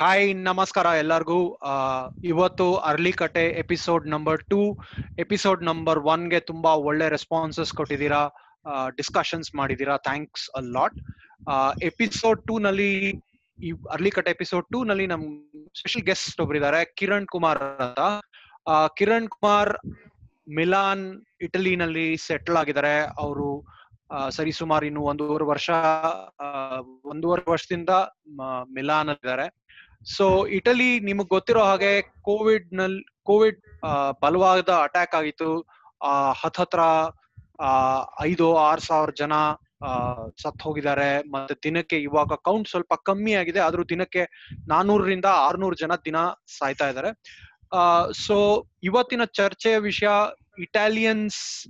[0.00, 1.38] Hi ನಮಸ್ಕಾರ ಎಲ್ಲರಿಗೂ.
[2.30, 4.58] ಇವತ್ತು early cut episode number two
[5.24, 8.20] episode number ಒನ್ಗೆ ತುಂಬಾ ಒಳ್ಳೆ ರೆಸ್ಪಾನ್ಸಸ್ ಕೊಟ್ಟಿದ್ದೀರಾ.
[8.98, 9.94] ಡಿಸ್ಕಷನ್ಸ್ ಮಾಡಿದ್ದೀರಾ.
[10.08, 10.98] Thanks a lot
[11.90, 12.90] episode two ನಲ್ಲಿ
[13.96, 15.24] ಅರ್ಲಿ ಕಟ್ ಎಪಿಸೋಡ್ ಟೂ ನಲ್ಲಿ ನಮ್
[15.80, 18.00] ಸ್ಪೆಷಲ್ ಗೆಸ್ಟ್ ಒಬ್ಬರಿದ್ದಾರೆ ಕಿರಣ್ ಕುಮಾರ್ ಅಂತ.
[18.98, 19.72] ಕಿರಣ್ ಕುಮಾರ್
[20.58, 21.06] ಮಿಲಾನ್,
[21.48, 22.96] ಇಟಲಿನಲ್ಲಿ ಸೆಟ್ಲ್ ಆಗಿದ್ದಾರೆ.
[23.24, 23.48] ಅವರು
[24.34, 25.70] ಸರಿ ಸುಮಾರು ಇನ್ನು ಒಂದೂವರೆ ವರ್ಷ
[27.12, 27.92] ಒಂದೂವರೆ ವರ್ಷದಿಂದ
[28.76, 29.46] ಮಿಲಾನ್ ಇದ್ದಾರೆ
[30.04, 33.60] ಸೊ ಇಟಲಿ ನಿಮಗ್ ಗೊತ್ತಿರೋ ಹಾಗೆ ಕೋವಿಡ್ನಲ್ಲಿ ಕೋವಿಡ್
[34.22, 35.66] ಬಲವಾದ ಅಟ್ಯಾಕ್ ಆಗಿತ್ತು.
[36.02, 36.80] ಆ, ಹತ್ತತ್ರ,
[37.62, 39.32] ಆ, ಐದು, ಆರ್ ಸಾವಿರ ಜನ
[40.42, 41.22] ಸತ್ ಹೋಗಿದ್ದಾರೆ.
[41.22, 43.60] ಮತ್ತೆ ದಿನಕ್ಕೆ ಇವಾಗ ಕೌಂಟ್ ಸ್ವಲ್ಪ ಕಮ್ಮಿ ಆಗಿದೆ.
[43.60, 46.16] ಆದ್ರೂ ದಿನಕ್ಕೆ ನಾನೂರರಿಂದ ಆರ್ನೂರು ಜನ ದಿನ
[46.58, 47.22] ಸಾಯ್ತಾ ಇದ್ದಾರೆ.
[48.26, 50.08] ಸೊ ಇವತ್ತಿನ ಚರ್ಚೆಯ ವಿಷಯ
[50.58, 51.68] ಇಟಾಲಿಯನ್ಸ್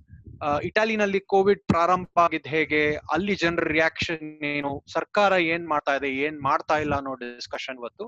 [0.62, 6.78] ಇಟಾಲಿನಲ್ಲಿ ಕೋವಿಡ್ ಪ್ರಾರಂಭ ಆಗಿದ್ ಹೇಗೆ, ಅಲ್ಲಿ ಜನರ ರಿಯಾಕ್ಷನ್ ಏನು, ಸರ್ಕಾರ ಏನ್ ಮಾಡ್ತಾ ಇದೆ, ಏನ್ ಮಾಡ್ತಾ
[6.78, 8.06] ಇಲ್ಲ ಅನ್ನೋ ಡಿಸ್ಕಷನ್ ಇವತ್ತು.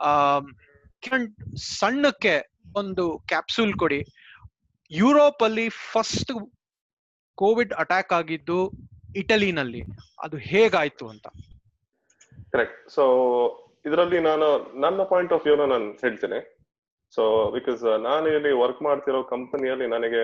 [0.00, 0.40] ಆ
[1.56, 2.34] ಸಣ್ಣಕ್ಕೆ
[2.76, 4.00] ಒಂದು ಕ್ಯಾಪ್ಸೂಲ್ ಕೊಡಿ.
[4.90, 6.32] ಯುರೋಪ್ ಅಲ್ಲಿ ಫಸ್ಟ್
[7.34, 8.58] ಕೋವಿಡ್ ಅಟ್ಯಾಕ್ ಆಗಿದ್ದು
[9.16, 9.82] ಇಟಲಿನಲ್ಲಿ.
[10.22, 11.26] ಅದು ಹೇಗಾಯ್ತು ಅಂತ?
[12.52, 13.04] ಕರೆಕ್ಟ್ ಸೊ
[13.86, 14.48] ಇದರಲ್ಲಿ ನಾನು,
[14.80, 16.53] ನನ್ನ ಪಾಯಿಂಟ್ ಆಫ್ ವ್ಯೂನ ನಾನು ಹೇಳ್ತೀನಿ.
[17.14, 17.24] ಸೊ
[17.56, 20.22] ಬಿಕಾಸ್ ನಾನು ಇಲ್ಲಿ ವರ್ಕ್ ಮಾಡ್ತಿರೋ ಕಂಪನಿಯಲ್ಲಿ ನನಗೆ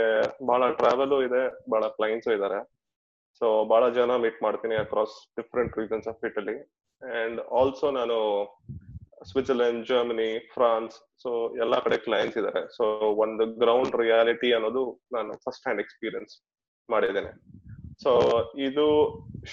[0.51, 2.61] ಬಹಳ ಟ್ರಾವೆಲ್ ಇದೆ, ಬಹಳ ಕ್ಲೈಂಟ್ಸ್ ಇದ್ದಾರೆ
[3.41, 6.57] ಸೊ ಬಹಳ ಜನ ಮೀಟ್ ಮಾಡ್ತೀನಿ across different reasons of Italy
[7.03, 8.17] and also ನಾನು
[9.31, 11.31] ಸ್ವಿಟ್ಜರ್ಲೆಂಡ್ ಜರ್ಮನಿ ಫ್ರಾನ್ಸ್ ಸೊ
[11.65, 12.85] ಎಲ್ಲಾ ಕಡೆ ಕ್ಲೈಂಟ್ಸ್ ಇದ್ದಾರೆ ಸೊ
[13.25, 16.35] ಒಂದು ಗ್ರೌಂಡ್ ರಿಯಾಲಿಟಿ ಅನ್ನೋದು ನಾನು ಫಸ್ಟ್ ಹ್ಯಾಂಡ್ ಎಕ್ಸ್ಪೀರಿಯನ್ಸ್
[16.89, 17.33] ಮಾಡಿದ್ದೇನೆ.
[18.05, 18.13] ಸೊ
[18.69, 18.87] ಇದು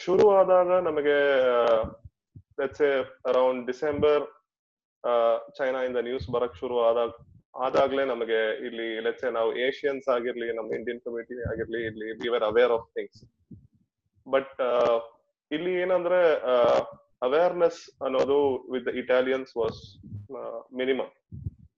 [0.03, 1.17] ಶುರು ಆದಾಗ ನಮಗೆ
[3.31, 4.23] ಅರೌಂಡ್ ಡಿಸೆಂಬರ್
[5.57, 7.11] ಚೈನಾ ಇಂದ ನ್ಯೂಸ್ ಬರಕ್ ಶುರು ಆದಾಗ
[7.65, 12.87] ಆದಾಗ್ಲೇ ನಮಗೆ ಇಲ್ಲಿ ಲೆಚ್ಚೆ ನಾವು ಏಷಿಯನ್ಸ್ ಆಗಿರ್ಲಿ, ನಮ್ಮ ಇಂಡಿಯನ್ ಕಮ್ಯುನಿಟಿ ಆಗಿರ್ಲಿ, ಇಲ್ಲಿ we aware of
[12.97, 13.21] things
[14.27, 14.57] but
[15.55, 16.19] ಇಲ್ಲಿ ಏನಂದ್ರೆ
[17.27, 18.37] ಅವೇರ್ನೆಸ್ ಅನ್ನೋದು
[18.73, 19.79] with Italians was
[20.79, 21.11] minimum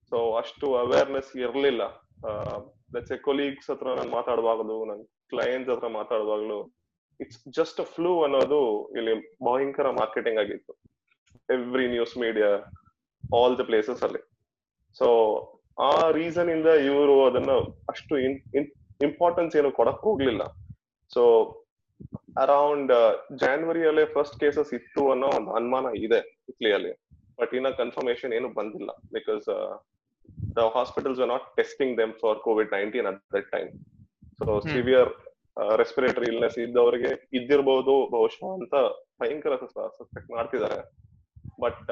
[0.09, 1.84] so ಅಷ್ಟು ಅವೇರ್ನೆಸ್ ಇರಲಿಲ್ಲ.
[2.95, 5.03] ಲೆಚ್ಚೆ ಕೊಲೀಗ್ಸ್ ಹತ್ರ ನಾನು ಮಾತಾಡುವಾಗಲೂ ನನ್ನ
[5.34, 6.59] ಕ್ಲೈಂಟ್ಸ್ ಹತ್ರ ಮಾತಾಡುವಾಗಲೂ
[7.23, 8.59] ಇಟ್ಸ್ ಜಸ್ಟ್ ಫ್ಲೂ ಅನ್ನೋದು
[8.97, 9.13] ಇಲ್ಲಿ
[9.50, 10.73] ಭಯಂಕರ ಮಾರ್ಕೆಟಿಂಗ್ ಆಗಿತ್ತು.
[11.56, 12.50] Every news media
[13.39, 14.22] all the places ಅಲ್ಲಿ.
[15.00, 15.07] ಸೊ
[15.88, 17.51] ಆ ರೀಸನ್ ಇಂದ ಇವರು ಅದನ್ನ
[17.91, 18.13] ಅಷ್ಟು
[19.07, 20.44] ಇಂಪಾರ್ಟೆನ್ಸ್ ಏನು ಕೊಡಕ್ ಹೋಗ್ಲಿಲ್ಲ.
[21.12, 21.23] ಸೊ
[22.44, 22.91] ಅರೌಂಡ್
[23.44, 26.19] ಜಾನ್ವರಿಯಲ್ಲೇ ಫಸ್ಟ್ ಕೇಸಸ್ ಇತ್ತು ಅನ್ನೋ ಒಂದು ಅನುಮಾನ ಇದೆ
[26.51, 26.91] ಇಟ್ಲಿಯಲ್ಲಿ.
[27.39, 28.91] ಬಟ್ ಇನ್ನ ಕನ್ಫರ್ಮೇಶನ್ ಏನು ಬಂದಿಲ್ಲ.
[29.16, 29.47] Because
[30.57, 33.72] the hospitals are not testing them for COVID nineteen at that time
[34.39, 35.12] so severe
[35.81, 38.75] respiratory illness ಇದ್ದವರಿಗೆ ಇದ್ದಿರಬಹುದು ಬಹುಶಃ ಅಂತ
[39.22, 40.79] ಭಯಂಕರ ಸಸ್ಪೆಕ್ಟ್ ಮಾಡ್ತಿದ್ದಾರೆ.
[41.64, 41.90] ಬಟ್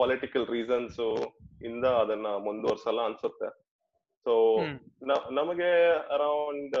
[0.00, 0.98] ಪೊಲಿಟಿಕಲ್ ರೀಸನ್ಸ್
[1.68, 3.48] ಇಂದ ಅದನ್ನ ಮುಂದುವರ್ಸಲ್ಲ ಅನ್ಸುತ್ತೆ.
[4.26, 4.32] ಸೊ
[5.38, 5.70] ನಮಗೆ
[6.16, 6.76] ಅರೌಂಡ್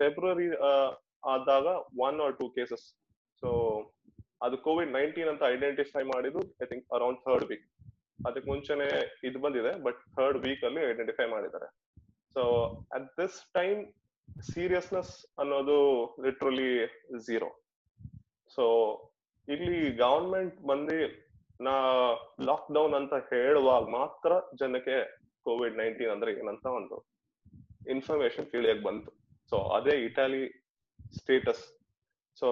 [0.00, 0.48] ಫೆಬ್ರವರಿ
[1.32, 1.66] ಆದಾಗ
[2.06, 2.86] one or two cases
[3.42, 3.50] so
[4.46, 7.66] ಅದು ಕೋವಿಡ್ ನೈನ್ಟೀನ್ ಅಂತ ಐಡೆಂಟಿಫೈ ಮಾಡಿದ್ದು I think around third week
[8.26, 8.86] ಅದಕ್ಕೆ ಮುಂಚೆನೆ
[9.28, 11.68] ಇದು ಬಂದಿದೆ ಬಟ್ ಥರ್ಡ್ ವೀಕ್ ಅಲ್ಲಿ ಐಡೆಂಟಿಫೈ ಮಾಡಿದ್ದಾರೆ.
[12.36, 12.42] So
[12.96, 13.80] at this time
[14.52, 15.12] seriousness
[15.42, 15.78] ಅನ್ನೋದು
[16.24, 16.70] ಲಿಟ್ರಲಿ
[17.26, 17.50] ಝೀರೋ
[18.56, 18.64] ಸೊ
[19.48, 20.98] ಇಲ್ಲಿ ಗವರ್ಮೆಂಟ್ ಬಂದು
[21.60, 21.74] ನಾ
[22.48, 24.96] ಲಾಕ್ ಡೌನ್ ಅಂತ ಹೇಳುವಾಗ ಮಾತ್ರ ಜನಕ್ಕೆ
[25.46, 26.96] ಕೋವಿಡ್ ನೈನ್ಟೀನ್ ಅಂದ್ರೆ ಏನಂತ ಒಂದು
[27.94, 29.10] ಇನ್ಫಾರ್ಮೇಶನ್ ತಿಳಿಯಕ್ ಬಂತು.
[29.50, 30.42] ಸೊ ಅದೇ ಇಟಾಲಿ
[31.18, 31.64] ಸ್ಟೇಟಸ್
[32.40, 32.48] ಸೊ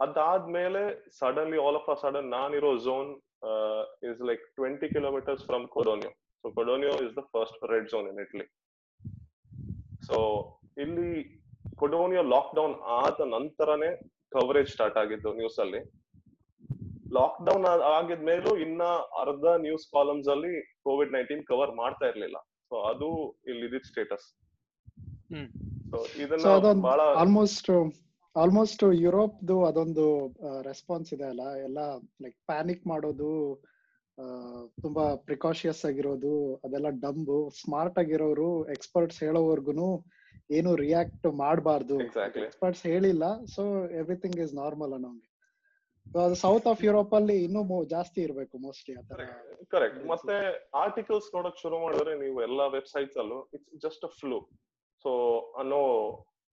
[0.00, 0.82] ಅದಾದ್ಮೇಲೆ
[1.20, 3.10] suddenly all of a sudden ನಾನಿರೋ zone
[4.08, 6.12] is like twenty kilometers from Codogno
[6.44, 8.46] so Codogno is the first red zone in Italy
[10.08, 10.16] so
[10.84, 11.10] ಇಲ್ಲಿ
[11.82, 13.90] ಕೊಡೋನಿಯೋ ಲಾಕ್ ಡೌನ್ ಆದ ನಂತರನೇ
[14.34, 15.80] ಕವರೇಜ್ ಸ್ಟಾರ್ಟ್ ಆಗಿದ್ದು news ಅಲ್ಲಿ.
[17.18, 17.66] Lockdown
[17.96, 18.82] ಆಗಿದ್ಮೇಲೂ ಇನ್ನ
[19.24, 20.54] ಅರ್ಧ ನ್ಯೂಸ್ ಕಾಲಮ್ಸ್ ಅಲ್ಲಿ
[20.88, 22.38] ಕೋವಿಡ್ ನೈನ್ಟೀನ್ ಕವರ್ ಮಾಡ್ತಾ ಇರ್ಲಿಲ್ಲ.
[22.70, 23.08] ಸೊ ಅದು
[23.52, 24.26] ಇಲ್ಲಿ ಸ್ಟೇಟಸ್
[25.92, 27.70] ಸೊ ಇದನ್ನ ಬಹಳ ಆಲ್ಮೋಸ್ಟ್
[28.36, 30.04] ಆಲ್ಮೋಸ್ಟ್ ಯುರೋಪ್ದು ಅದೊಂದು
[30.66, 31.44] ರೆಸ್ಪಾನ್ಸ್ ಇದೆ ಅಲ್ಲ?
[31.66, 31.78] ಎಲ್ಲ
[32.22, 33.30] ಲೈಕ್ ಪ್ಯಾನಿಕ್ ಮಾಡೋದು
[34.82, 36.32] ತುಂಬಾ ಪ್ರಿಕಾಷಿಯಸ್ ಆಗಿರೋದು
[36.64, 39.88] ಅದೆಲ್ಲ ಡಂಬು ಸ್ಮಾರ್ಟ್ ಆಗಿರೋರು ಎಕ್ಸ್ಪರ್ಟ್ಸ್ ಹೇಳೋವರ್ಗುನು
[40.58, 41.96] ಏನು ರಿಯಾಕ್ಟ್ ಮಾಡಬಾರ್ದು.
[42.46, 43.24] ಎಕ್ಸ್ಪರ್ಟ್ಸ್ ಹೇಳಿಲ್ಲ.
[43.54, 43.62] ಸೊ
[44.02, 45.28] ಎವ್ರಿಥಿಂಗ್ ಇಸ್ ನಾರ್ಮಲ್ ಅನ್ನೋಂಗೆ.
[46.42, 47.62] ಸೌತ್ ಆಫ್ ಯುರೋಪ್ ಅಲ್ಲಿ ಇನ್ನೂ
[47.94, 48.94] ಜಾಸ್ತಿ ಇರಬೇಕು ಮೋಸ್ಟ್ಲಿ
[49.74, 50.36] ಕರೆಕ್ಟ್ ಮತ್ತೆ
[50.84, 54.38] ಆರ್ಟಿಕಲ್ಸ್ ನೋಡಕ್ ಶುರು ಮಾಡಿದ್ರೆ ನೀವು ಎಲ್ಲಾ ವೆಬ್ಸೈಟ್ಸ್ ಅಲ್ಲೂ ಇಟ್ಸ್ ಜಸ್ಟ್ ಫ್ಲೂ
[55.04, 55.12] ಸೊ
[55.62, 55.80] ಅನ್ನೋ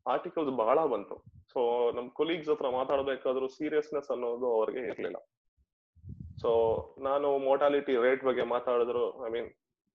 [0.06, 1.16] ಆರ್ಟಿಕಲ್ಸ್ ಬಹಳ ಬಂತು.
[1.52, 1.60] ಸೊ
[1.98, 5.20] ನಮ್ ಕೊಲೀಗ್ಸ್ ಹತ್ರ ಮಾತಾಡ್ಬೇಕಾದ್ರೂ ಸೀರಿಯಸ್ನೆಸ್ ಅನ್ನೋದು ಅವ್ರಿಗೆ ಇರ್ಲಿಲ್ಲ.
[6.42, 6.50] ಸೊ
[7.08, 9.50] ನಾನು ಮೋಟಾಲಿಟಿ ರೇಟ್ ಬಗ್ಗೆ ಮಾತಾಡಿದ್ರು ಐ ಮೀನ್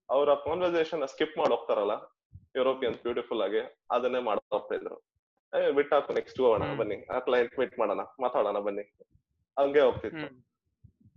[0.09, 1.95] ಅವರ ಕಾನ್ವರ್ಸೇಷನ್ ಸ್ಕಿಪ್ ಮಾಡಿ ಹೋಗ್ತಾರಲ್ಲ
[2.59, 3.63] ಯುರೋಪಿಯನ್ಸ್ ಬ್ಯೂಟಿಫುಲ್ ಆಗಿ,
[3.97, 4.97] ಅದನ್ನೇ ಮಾಡ್ತಾ ಹೋಗ್ತಾ ಇದ್ರು.
[5.79, 6.99] ಬಿಟ್ಟಾಕು ನೆಕ್ಸ್ಟ್ ಹೋಗೋಣ, ಬನ್ನಿ.
[7.15, 8.85] ಆ ಕ್ಲೈಂಟ್ ಮೀಟ್ ಮಾಡೋಣ, ಮಾತಾಡೋಣ, ಬನ್ನಿ.
[9.59, 10.27] ಹಂಗೆ ಹೋಗ್ತಿತ್ತು.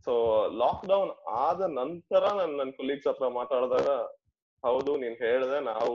[0.07, 0.13] ಸೊ
[0.61, 1.11] ಲಾಕ್ ಡೌನ್
[1.45, 3.89] ಆದ ನಂತರ ನನ್ ನನ್ ಕೊಲೀಗ್ಸ್ ಹತ್ರ ಮಾತಾಡಿದಾಗ
[4.63, 5.93] ಹೌದು ನೀನ್ ಹೇಳ್ದೆ ನಾವು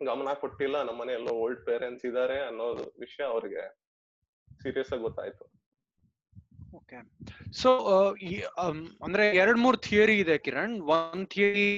[0.00, 2.66] ಗಮನ ಕೊಟ್ಟಿಲ್ಲ ನಮ್ಮ ಮನೆಯಲ್ಲೂ ಓಲ್ಡ್ ಪೇರೆಂಟ್ಸ್ ಇದಾರೆ ಅನ್ನೋ
[2.98, 3.64] ವಿಷಯ ಅವ್ರಿಗೆ
[4.62, 5.44] ಸೀರಿಯಸ್ ಆಗಿ ಗೊತ್ತಾಯ್ತು.
[6.76, 6.98] ಓಕೆ
[7.52, 7.70] ಸೊ
[9.06, 10.74] ಅಂದ್ರೆ ಎರಡ್ ಮೂರ್ ಥಿಯರಿ ಇದೆ ಕಿರಣ್.
[10.94, 11.70] ಒಂದ್ ಥಿಯರಿ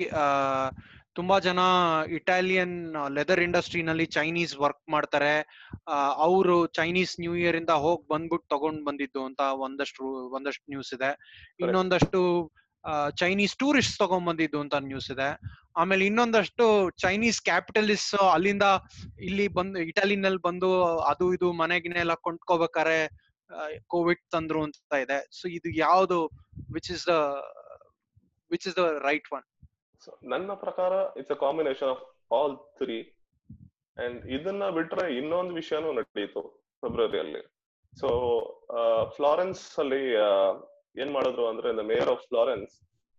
[1.18, 1.60] ತುಂಬಾ ಜನ
[2.18, 2.76] ಇಟಾಲಿಯನ್
[3.16, 5.34] ಲೆದರ್ ಇಂಡಸ್ಟ್ರಿನಲ್ಲಿ ಚೈನೀಸ್ ವರ್ಕ್ ಮಾಡ್ತಾರೆ.
[6.26, 10.04] ಅವರು ಚೈನೀಸ್ ನ್ಯೂ ಇಯರ್ ಇಂದ ಹೋಗ್ ಬಂದ್ಬಿಟ್ಟು ತಗೊಂಡ್ ಬಂದಿದ್ದು ಅಂತ ಒಂದಷ್ಟು
[10.38, 11.10] ಒಂದಷ್ಟು ನ್ಯೂಸ್ ಇದೆ.
[11.64, 12.20] ಇನ್ನೊಂದಷ್ಟು
[13.20, 15.28] ಚೈನೀಸ್ ಟೂರಿಸ್ಟ್ ತಗೊಂಡ್ ಬಂದಿದ್ದು ಅಂತ ನ್ಯೂಸ್ ಇದೆ.
[15.80, 16.64] ಆಮೇಲೆ ಇನ್ನೊಂದಷ್ಟು
[17.04, 18.66] ಚೈನೀಸ್ ಕ್ಯಾಪಿಟಲಿಸ್ಟ್ ಅಲ್ಲಿಂದ
[19.28, 20.70] ಇಲ್ಲಿ ಬಂದು ಇಟಾಲಿನಲ್ಲಿ ಬಂದು
[21.10, 22.98] ಅದು ಇದು ಮನೆಗಿನೆಲ್ಲ ಕೊಂಡ್ಕೋಬೇಕಾರೆ
[23.92, 25.18] ಕೋವಿಡ್ ತಂದ್ರು ಅಂತ ಇದೆ.
[25.38, 26.18] ಸೊ ಇದು ಯಾವುದು
[26.76, 27.16] which is the
[28.50, 29.46] which is the right one
[30.32, 32.98] ನನ್ನ ಪ್ರಕಾರ it's a combination of all three
[33.96, 36.42] and ಇದನ್ನ ಬಿಟ್ರೆ ಇನ್ನೊಂದು ವಿಷಯನೂ ನಡೆಯಿತು
[36.82, 37.42] ಫೆಬ್ರವರಿಯಲ್ಲಿ
[37.92, 38.08] ಸೊ
[39.16, 40.02] ಫ್ಲಾರೆನ್ಸ್ ಅಲ್ಲಿ
[40.96, 42.72] ಏನ್ ಮಾಡಿದ್ರು ಅಂದ್ರೆ the mayor of Florence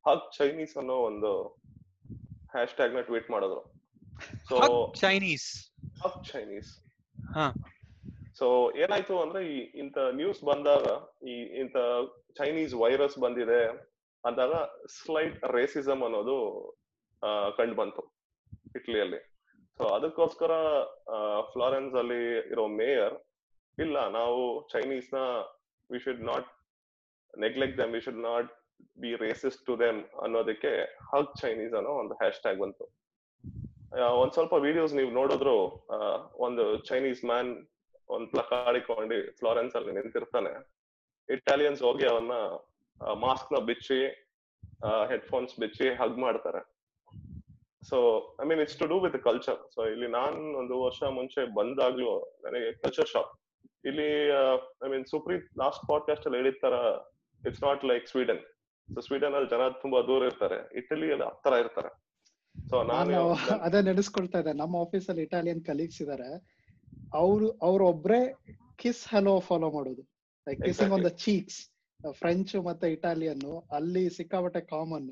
[0.06, 1.32] hug Chinese ಅನ್ನೋ ಒಂದು
[2.54, 3.62] ಹ್ಯಾಶ್ ಟ್ಯಾಗ್ನ ಟ್ವೀಟ್ ಮಾಡಿದ್ರು.
[4.50, 4.58] ಸೊ
[5.02, 5.48] ಚೈನೀಸ್
[6.02, 6.72] ಹಗ್ ಚೈನೀಸ್
[7.34, 7.46] ಹಾ.
[8.40, 10.86] ಸೊ ಏನಾಯ್ತು ಅಂದ್ರೆ ಈ ಇಂತ ನ್ಯೂಸ್ ಬಂದಾಗ
[11.28, 11.78] ಈ ಇಂತ
[12.36, 13.60] ಚೈನೀಸ್ ವೈರಸ್ ಬಂದಿದೆ
[14.28, 14.54] ಅಂದಾಗ
[14.98, 16.38] ಸ್ಲೈಟ್ ರೇಸಿಸಮ್ ಅನ್ನೋದು
[17.58, 18.04] ಕಂಡು ಬಂತು
[18.78, 19.20] ಇಟ್ಲಿಯಲ್ಲಿ.
[19.78, 20.52] ಸೊ ಅದಕ್ಕೋಸ್ಕರ
[21.54, 22.24] ಫ್ಲಾರೆನ್ಸ್ ಅಲ್ಲಿ
[22.54, 23.16] ಇರೋ ಮೇಯರ್,
[23.78, 24.42] ಇಲ್ಲ, ನಾವು
[24.74, 25.20] ಚೈನೀಸ್ನ
[25.90, 26.50] we should not
[27.34, 28.50] neglect them we should not
[29.04, 30.74] be racist to them ಅನ್ನೋದಕ್ಕೆ
[31.12, 32.86] ಹಗ್ ಚೈನೀಸ್ ಅನ್ನೋ ಒಂದು ಹ್ಯಾಶ್ ಟ್ಯಾಗ್ ಬಂತು
[34.22, 35.58] ಒಂದ್ ಸ್ವಲ್ಪ ವಿಡಿಯೋಸ್ ನೀವು ನೋಡಿದ್ರು
[36.46, 37.50] ಒಂದು ಚೈನೀಸ್ ಮ್ಯಾನ್
[38.10, 40.54] ಒಂದ್ ಪ್ಲಕ್ ಆಡಿಕೊಂಡು ಫ್ಲಾರೆನ್ಸ್ ಅಲ್ಲಿ ನಿಂತಿರ್ತಾನೆ.
[41.30, 42.34] ಇಟಾಲಿಯನ್ಸ್ ಹೋಗಿ ಅವನ್ನ
[43.02, 44.00] ಮಾಸ್ಕ್ನ ಬಿಚ್ಚಿ
[45.10, 46.62] ಹೆಡ್ಫೋನ್ಸ್ ಬಿಚ್ಚಿ ಹಗ್ ಮಾಡ್ತಾರೆ.
[47.90, 47.98] So
[48.42, 52.74] I mean it's to do with culture so ಇಲ್ಲಿ ನಾನ್ ಒಂದು ವರ್ಷ ಮುಂಚೆ ಬಂದಾಗ್ಲೂ ನನಗೆ
[52.74, 53.40] ಕಲ್ಚರ್ ಶಾಪ್
[53.86, 54.30] ಇಲ್ಲಿ
[54.86, 56.74] I mean Supreeth last podcast ಅಲ್ಲಿ ಹೇಳಿದ ತರ
[57.48, 58.40] it's not like Sweden
[58.94, 60.78] so Sweden ಅಲ್ಲಿ ಜನ ತುಂಬಾ ದೂರ ಇರ್ತಾರೆ.
[60.78, 61.90] ಇಟಲಿಯಲ್ಲಿ ತರ ಇರ್ತಾರೆ.
[62.70, 63.34] ಸೊ ನಾನು
[63.66, 64.54] ಅದೇ ನಡೆಸ್ಕೊಳ್ತಾ ಇದ್ದೆ.
[64.54, 66.30] ನಮ್ಮ ಆಫೀಸ್ ಅಲ್ಲಿ ಇಟಾಲಿಯನ್ ಕಲೀಗ್ಸ್ ಇದಾರೆ.
[67.14, 68.34] ಅವ್ರು ಅವ್ರೊಬ್ರೆ
[68.76, 70.04] ಕಿಸ್ ಹಲೋ ಫಾಲೋ ಮಾಡೋದು.
[70.48, 71.73] Like kissing on the cheeks
[72.22, 75.10] French ಮತ್ತೆ ಇಟಾಲಿಯನ್ ಅಲ್ಲಿ ಸಿಕ್ಕಾಪಟ್ಟೆ ಕಾಮನ್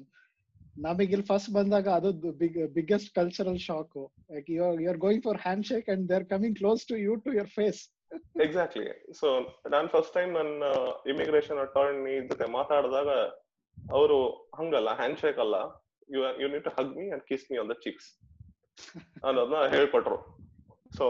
[0.78, 2.10] ನಮಗೆ ಇಲ್ಲಿ ಫಸ್ಟ್ ಬಂದಾಗ ಅದು
[2.42, 3.98] big biggest cultural shock
[4.50, 4.62] you
[4.92, 7.82] are going for handshake and they are coming close to you to your face
[8.46, 8.88] exactly
[9.20, 9.28] so
[9.70, 10.64] non first time ನನ್ನ
[11.06, 13.10] immigration attorney ಜೊತೆ ಮಾತಾಡಿದಾಗ
[13.78, 14.18] ಅವರು
[14.60, 15.56] ಹಂಗಲ್ಲ ಹ್ಯಾಂಡ್ ಶೇಕ್ ಅಲ್ಲ.
[16.14, 18.10] You you need to hug me and kiss me on the cheeks
[19.24, 20.18] ಅನ್ನೋದನ್ನ ಹೇಳ್ಕೊಟ್ರು.
[20.98, 21.06] So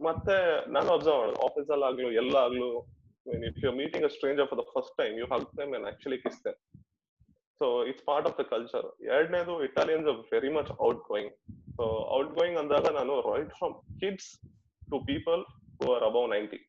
[0.00, 0.36] ಮತ್ತೆ
[0.72, 1.40] ನಾನು ಅಬ್ಸರ್ವ್ ಮಾಡೋದು.
[1.46, 2.70] ಆಫೀಸ್ ಅಲ್ಲಿ ಆಗ್ಲು ಎಲ್ಲ ಆಗ್ಲು
[3.26, 6.40] if you meeting a stranger for the first time you hug them and actually kiss
[6.44, 6.58] them
[7.60, 10.70] so it's part of the culture ಎರಡನೇದು Italians are very much
[11.08, 11.32] outgoing
[11.76, 11.84] so
[12.38, 14.30] outgoing ಅಂದಾಗ ನಾನು right from kids
[14.90, 15.42] to people
[15.78, 16.60] who are above ninety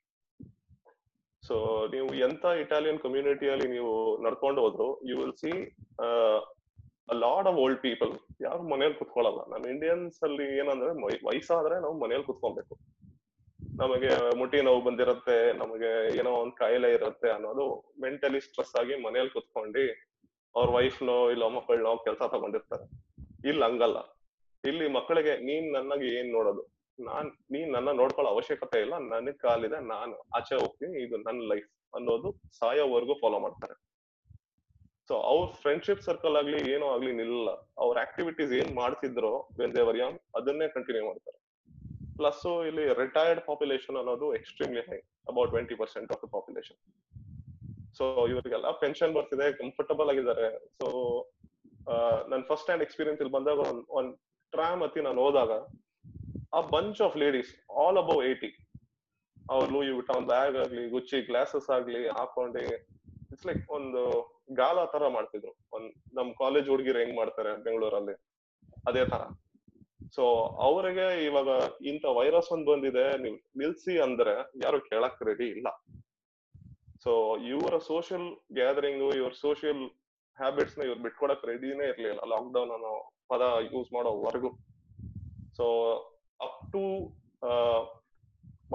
[1.44, 1.56] so
[1.94, 5.52] ನೀವು ಎಂತ Italian ಕಮ್ಯುನಿಟಿಯಲ್ಲಿ ನೀವು ನಡ್ಕೊಂಡು ಹೋದ್ರು you will see
[7.24, 8.12] lot of old people
[8.42, 9.42] ಯಾರು ಮನೇಲಿ ಕುತ್ಕೊಳ್ಳಲ್ಲ.
[9.52, 10.92] ನಮ್ಮ ಇಂಡಿಯನ್ಸ್ ಅಲ್ಲಿ ಏನಂದ್ರೆ
[11.26, 12.76] ವಯಸ್ಸಾದ್ರೆ ನಾವು ಮನೇಲಿ ಕುತ್ಕೊಬೇಕು
[13.80, 20.14] ನಮಗೆ ಮುಟ್ಟಿ ನೋವು ಬಂದಿರತ್ತೆ, ನಮಗೆ ಏನೋ ಒಂದ್ ಕಾಯಿಲೆ ಇರುತ್ತೆ ಅನ್ನೋದು ಮೆಂಟಲಿ ಸ್ಟ್ರೆಸ್ ಆಗಿ ಮನೇಲಿ ಕುತ್ಕೊಂಡು
[20.56, 22.86] ಅವ್ರ ವೈಫ್ನೋ ಇಲ್ಲ ಮಕ್ಕಳನ್ನೋ ಕೆಲಸ ತಗೊಂಡಿರ್ತಾರೆ.
[23.50, 23.98] ಇಲ್ಲ, ಹಂಗಲ್ಲ.
[24.64, 26.74] ಇಲ್ಲಿ ಮಕ್ಕಳಿಗೆ ನೀನ್ ನನಗೆ ಏನ್ ನೋಡೋದು?
[27.00, 32.32] ನಾನ್, ನೀನ್ ನನ್ನ ನೋಡ್ಕೊಳ್ಳೋ ಅವಶ್ಯಕತೆ ಇಲ್ಲ, ನನಗ್ ಕಾಲಿದೆ, ನಾನು ಆಚೆ ಹೋಗ್ತೀನಿ, ಇದು ನನ್ನ ಲೈಫ್ ಅನ್ನೋದು
[32.60, 33.74] ಸಾಯೋವರೆಗೂ ಫಾಲೋ ಮಾಡ್ತಾರೆ.
[35.08, 37.50] ಸೊ ಅವ್ರ ಫ್ರೆಂಡ್ಶಿಪ್ ಸರ್ಕಲ್ ಆಗ್ಲಿ, ಏನೋ ಆಗ್ಲಿ ನಿಲ್ಲ.
[37.78, 41.53] ಅವ್ರ ಆಕ್ಟಿವಿಟೀಸ್ ಏನ್ ಮಾಡ್ತಿದ್ರೋ ವೆನ್ ಅದನ್ನೇ ಕಂಟಿನ್ಯೂ ಮಾಡ್ತಾರೆ.
[42.20, 45.00] ಪ್ಲಸ್ ಇಲ್ಲಿ ರಿಟೈರ್ಡ್ ಪಾಪ್ಯುಲೇಷನ್ ಅನ್ನೋದು extremely high
[45.32, 46.80] about twenty percent of the population
[47.98, 50.48] so ಇವರಿಗೆಲ್ಲ ಪೆನ್ಷನ್ ಬರ್ತಿದೆ ಕಂಫರ್ಟಬಲ್ ಆಗಿದ್ದಾರೆ.
[50.80, 50.88] ಸೊ
[52.32, 53.60] ನನ್ ಫಸ್ಟ್ ಹ್ಯಾಂಡ್ ಎಕ್ಸ್ಪೀರಿಯನ್ಸ್ ಇಲ್ಲಿ ಬಂದಾಗ
[54.00, 54.12] ಒಂದ್
[54.54, 55.52] ಟ್ರಾಮ್ ಹತ್ತಿ ನಾನು ಹೋದಾಗ,
[56.58, 57.52] ಆ bunch of ladies
[57.82, 58.52] all above eighty
[59.54, 62.66] ಅವ್ರು ಲೂಯಿ ಒಂದ್ ಬ್ಯಾಗ್ ಆಗ್ಲಿ ಗುಚ್ಚಿ ಗ್ಲಾಸಸ್ ಆಗ್ಲಿ ಹಾಕೊಂಡಿ
[63.32, 64.02] ಇಟ್ಸ್ ಲೈಕ್ ಒಂದು
[64.62, 65.54] ಗಾಲ ತರ ಮಾಡ್ತಿದ್ರು.
[65.76, 68.16] ಒಂದ್, ನಮ್ ಕಾಲೇಜ್ ಹುಡುಗಿರು ಹೆಂಗ್ ಮಾಡ್ತಾರೆ ಬೆಂಗಳೂರಲ್ಲಿ?
[68.90, 69.24] ಅದೇ ತರ.
[70.16, 70.24] ಸೊ
[70.68, 71.50] ಅವರಿಗೆ ಇವಾಗ
[71.92, 75.68] ಇಂಥ ವೈರಸ್ ಒಂದ್ ಬಂದಿದೆ, ನೀವು ನಿಲ್ಸಿ ಅಂದ್ರೆ ಯಾರು ಕೇಳಕ್ ರೆಡಿ ಇಲ್ಲ.
[77.04, 77.12] ಸೊ
[77.54, 78.28] ಇವರ ಸೋಷಿಯಲ್
[78.58, 79.82] ಗ್ಯಾದರಿಂಗ್ ಇವ್ರ ಸೋಷಿಯಲ್
[80.38, 82.94] ಹ್ಯಾಬಿಟ್ಸ್ನ ಇವ್ರು ಬಿಟ್ಕೊಡಕ್ ರೆಡಿನೇ ಇರ್ಲಿಲ್ಲ ಲಾಕ್ ಡೌನ್ ಅನ್ನೋ
[83.32, 83.42] ಪದ
[83.74, 84.52] use ಮಾಡೋವರೆಗೂ.
[85.58, 85.66] So
[86.40, 86.84] up to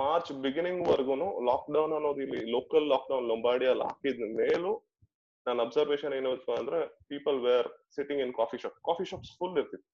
[0.01, 4.73] March beginning ವರ್ಗುನು lockdown ಅನ್ನೋದು ಇಲ್ಲಿ ಲೋಕಲ್ ಲಾಕ್ ಡೌನ್ ಲೊಂಬಾಡಿಯಲ್ಲಿ ಹಾಕಿದ ಮೇಲೂ
[5.47, 6.81] ನನ್ನ ಅಬ್ಸರ್ವೇಶನ್ ಏನು ಅಂದ್ರೆ
[7.13, 9.89] people were sitting in coffee shop coffee shops full ಇರ್ತಿತ್ತು.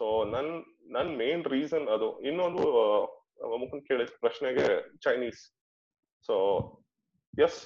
[0.00, 0.50] ಸೊ ನನ್
[0.96, 2.06] ನನ್ ಮೇನ್ ರೀಸನ್ ಅದು.
[2.28, 2.62] ಇನ್ನೊಂದು
[3.62, 4.64] ಮುಖಂಡ್ ಕೇಳಿದ ಪ್ರಶ್ನೆಗೆ
[5.04, 5.40] ಚೈನೀಸ್
[6.28, 6.34] ಸೊ
[7.44, 7.58] ಎಸ್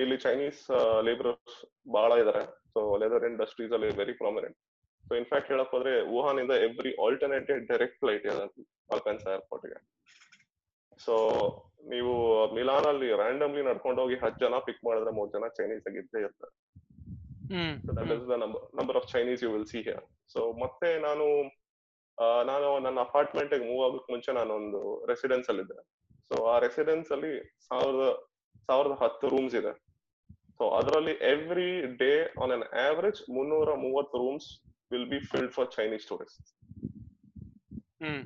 [0.00, 0.60] ಇಲ್ಲಿ ಚೈನೀಸ್
[1.08, 1.56] ಲೇಬರರ್ಸ್
[1.96, 2.42] ಬಹಳ ಇದಾರೆ.
[2.72, 4.56] ಸೊ ಲೆದರ್ ಇಂಡಸ್ಟ್ರೀಸ್ ಅಲ್ಲಿ very prominent
[5.04, 9.78] so in fact ಹೇಳಕ್ ಹೋದ್ರೆ ವುಹಾನ್ ಇಂದ ಎವ್ರಿ ಆಲ್ಟರ್ನೇಟಿವ್ ಡೈರೆಕ್ಟ್ ಫ್ಲೈಟ್ ಇದೆ ಏರ್ಪೋರ್ಟ್ಗೆ.
[11.04, 11.14] ಸೊ
[11.92, 12.12] ನೀವು
[12.58, 16.54] ಮಿಲಾನ್ ಅಲ್ಲಿ ರ್ಯಾಂಡಮ್ಲಿ ನಡ್ಕೊಂಡು ಹೋಗಿ ಹತ್ತು ಜನ ಪಿಕ್ ಮಾಡಿದ್ರೆ ಮೂರ್ ಜನ ಚೈನೀಸ್ ಆಗಿದ್ದೇ ಇರ್ತಾರೆ.
[18.78, 21.26] Number of Chinese you will see here so ಮತ್ತೆ ನಾನು
[22.50, 25.78] ನಾನು ನನ್ನ ಅಪಾರ್ಟ್ಮೆಂಟ್ ಮೂವ್ ಆಗೋಕ್ ಮುಂಚೆ ನಾನು ಒಂದು ರೆಸಿಡೆನ್ಸ್ ಅಲ್ಲಿ ಇದ್ದೆ.
[26.28, 27.32] ಸೊ ಆ ರೆಸಿಡೆನ್ಸ್ ಅಲ್ಲಿ
[27.68, 28.04] ಸಾವಿರದ
[28.68, 29.72] ಸಾವಿರದ ಹತ್ತು ರೂಮ್ಸ್ ಇದೆ.
[30.58, 31.70] ಸೊ ಅದರಲ್ಲಿ every
[32.02, 32.12] day
[32.42, 34.48] on an average ಮುನ್ನೂರ ಮೂವತ್ತು rooms
[34.92, 36.48] will be filled for Chinese tourist
[38.04, 38.22] hmm.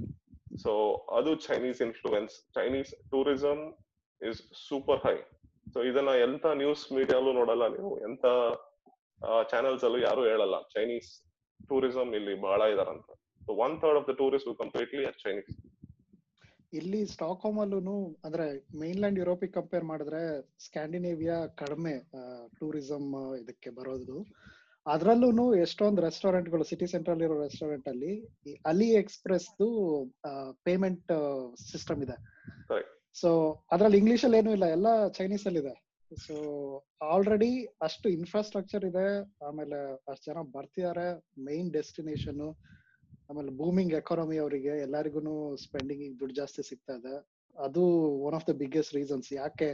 [0.65, 0.73] So
[1.19, 3.61] ಅದು Chinese influence Chinese tourism
[4.23, 5.17] is super high
[5.75, 7.93] so ಇದನ್ನ ಎಂತ ನ್ಯೂಸ್ ಮೀಡಿಯಾಲು ನೋಡಲ್ಲ ನೀವು.
[8.09, 8.25] ಎಂತ
[9.53, 10.57] ಚಾನೆಲ್ಸ್ ಅಲ್ಲೂ ಯಾರು ಹೇಳಲ್ಲ.
[10.75, 11.11] ಚೈನೀಸ್
[11.69, 13.09] ಟೂರಿಸಂ ಇಲ್ಲಿ ಬಹಳ ಇದಾರಂತ.
[13.47, 15.51] So one third of the tourist completely are Chinese
[16.79, 18.47] ಇಲ್ಲಿ ಸ್ಟಾಕ್ ಹೋಮ್ ಅಲ್ಲೂ ಅಂದ್ರೆ
[18.81, 20.23] ಮೈನ್ಲ್ಯಾಂಡ್ ಯುರೋಪಿಗೆ ಕಂಪೇರ್ ಮಾಡಿದ್ರೆ
[20.65, 21.93] ಸ್ಕ್ಯಾಂಡಿನೇವಿಯಾ ಕಡಿಮೆ
[22.59, 23.05] ಟೂರಿಸಂ
[23.43, 24.17] ಇದಕ್ಕೆ ಬರೋದು.
[24.87, 28.13] ಅದ್ರಲ್ಲೂ ಎಷ್ಟೊಂದು ರೆಸ್ಟೋರೆಂಟ್ಗಳು ಸಿಟಿ ಸೆಂಟ್ರಲ್ ಇರೋ ರೆಸ್ಟೋರೆಂಟ್ ಅಲ್ಲಿ
[28.71, 29.49] ಅಲಿ ಎಕ್ಸ್ಪ್ರೆಸ್
[30.69, 31.13] ಪೇಮೆಂಟ್
[31.71, 32.17] ಸಿಸ್ಟಮ್ ಇದೆ.
[33.21, 33.31] ಸೊ
[33.75, 34.89] ಅದ್ರಲ್ಲಿ ಇಂಗ್ಲಿಷ್ ಅಲ್ಲಿ ಏನೂ ಇಲ್ಲ ಎಲ್ಲ
[35.19, 35.75] ಚೈನೀಸ್ ಅಲ್ಲಿ ಇದೆ.
[36.25, 36.35] ಸೊ
[37.13, 37.53] ಆಲ್ರೆಡಿ
[37.87, 39.07] ಅಷ್ಟು ಇನ್ಫ್ರಾಸ್ಟ್ರಕ್ಚರ್ ಇದೆ
[39.49, 39.79] ಆಮೇಲೆ
[40.13, 41.07] ಅಷ್ಟು ಜನ ಬರ್ತಿದ್ದಾರೆ
[41.49, 42.45] ಮೈನ್ ಡೆಸ್ಟಿನೇಷನ್
[43.31, 47.15] ಆಮೇಲೆ ಬೂಮಿಂಗ್ ಎಕಾನಮಿ ಅವರಿಗೆ ಎಲ್ಲರಿಗೂ ಸ್ಪೆಂಡಿಂಗ್ ದುಡ್ಡು ಜಾಸ್ತಿ ಸಿಗ್ತಾ ಇದೆ.
[47.57, 47.83] ಅದು
[48.27, 49.69] one of the biggest reasons ಯಾಕೆ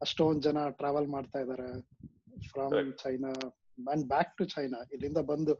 [0.00, 1.68] ಅಷ್ಟೊಂದ್ ಜನ ಟ್ರಾವೆಲ್ ಮಾಡ್ತಾ ಇದಾರೆ
[2.52, 3.32] from China
[3.92, 5.52] and back to China ಇಲ್ಲಿಂದ ಬಂದು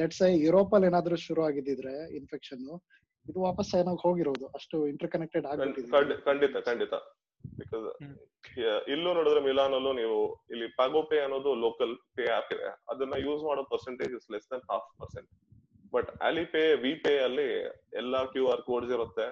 [0.00, 2.64] ಲೆಟ್ಸ್ ಯುರೋಪ್ ಅಲ್ಲಿ ಏನಾದ್ರೂ ಶುರು ಆಗಿದ್ದಿದ್ರೆ ಇನ್ಫೆಕ್ಷನ್
[3.26, 4.46] ಇದು ವಾಪಸ್ ಚೈನಾಗ್ ಹೋಗಿರೋದು.
[4.58, 5.46] ಅಷ್ಟು ಇಂಟರ್ ಕನೆಕ್ಟೆಡ್
[6.28, 6.94] ಖಂಡಿತ ಖಂಡಿತ.
[7.60, 7.86] ಬಿಕಾಸ್.
[8.94, 10.18] ಇಲ್ಲೂ ನೋಡಿದ್ರೆ ಮಿಲಾನ್ ಅಲ್ಲೂ ನೀವು
[10.52, 12.68] ಇಲ್ಲಿ ಪಾಗೋ ಪೇ ಅನ್ನೋದು ಲೋಕಲ್ ಪೇ ಆಪ್ ಇದೆ.
[12.92, 15.30] ಅದನ್ನ ಯೂಸ್ ಮಾಡೋ percentage is less than half percent
[15.94, 16.10] but
[16.54, 17.48] Alipay we pay ಅಲ್ಲಿ
[18.02, 19.26] ಎಲ್ಲಾ ಕ್ಯೂ ಆರ್ ಕೋಡ್ಸ್ ಇರುತ್ತೆ.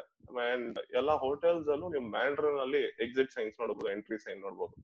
[0.49, 4.76] ಅಂಡ್ ಎಲ್ಲಾ ಹೋಟೆಲ್ಸ್ ಅಲ್ಲೂ ನೀವು ಮ್ಯಾಂಡ್ರನ್ ಅಲ್ಲಿ ಎಕ್ಸಿಟ್ ಸೈನ್ಸ್ ನೋಡಬಹುದು ಎಂಟ್ರಿ ಸೈನ್ ನೋಡಬಹುದು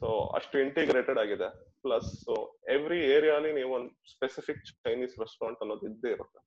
[0.00, 0.08] ಸೊ
[0.38, 1.48] ಅಷ್ಟು ಇಂಟಿಗ್ರೇಟೆಡ್ ಆಗಿದೆ.
[1.82, 2.34] ಪ್ಲಸ್ ಸೊ
[2.68, 6.40] ಎವ್ರಿ ಏರಿಯಾಲಿ ನೀವು ಒಂದು ಸ್ಪೆಸಿಫಿಕ್ ಚೈನೀಸ್ ರೆಸ್ಟೋರೆಂಟ್ ಅನ್ನೋದು ಇದ್ದೇ ಇರುತ್ತೆ.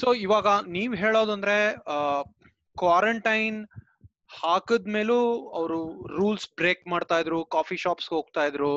[0.00, 1.56] ಸೊ ಇವಾಗ ನೀವ್ ಹೇಳೋದಂದ್ರೆ
[2.76, 3.58] ಕ್ವಾರಂಟೈನ್
[4.40, 5.20] ಹಾಕದ್ಮೇಲೂ
[5.58, 5.80] ಅವರು
[6.18, 8.74] ರೂಲ್ಸ್ ಬ್ರೇಕ್ ಮಾಡ್ತಾ ಇದ್ರು ಕಾಫಿ ಶಾಪ್ಸ್ ಹೋಗ್ತಾ ಇದ್ರು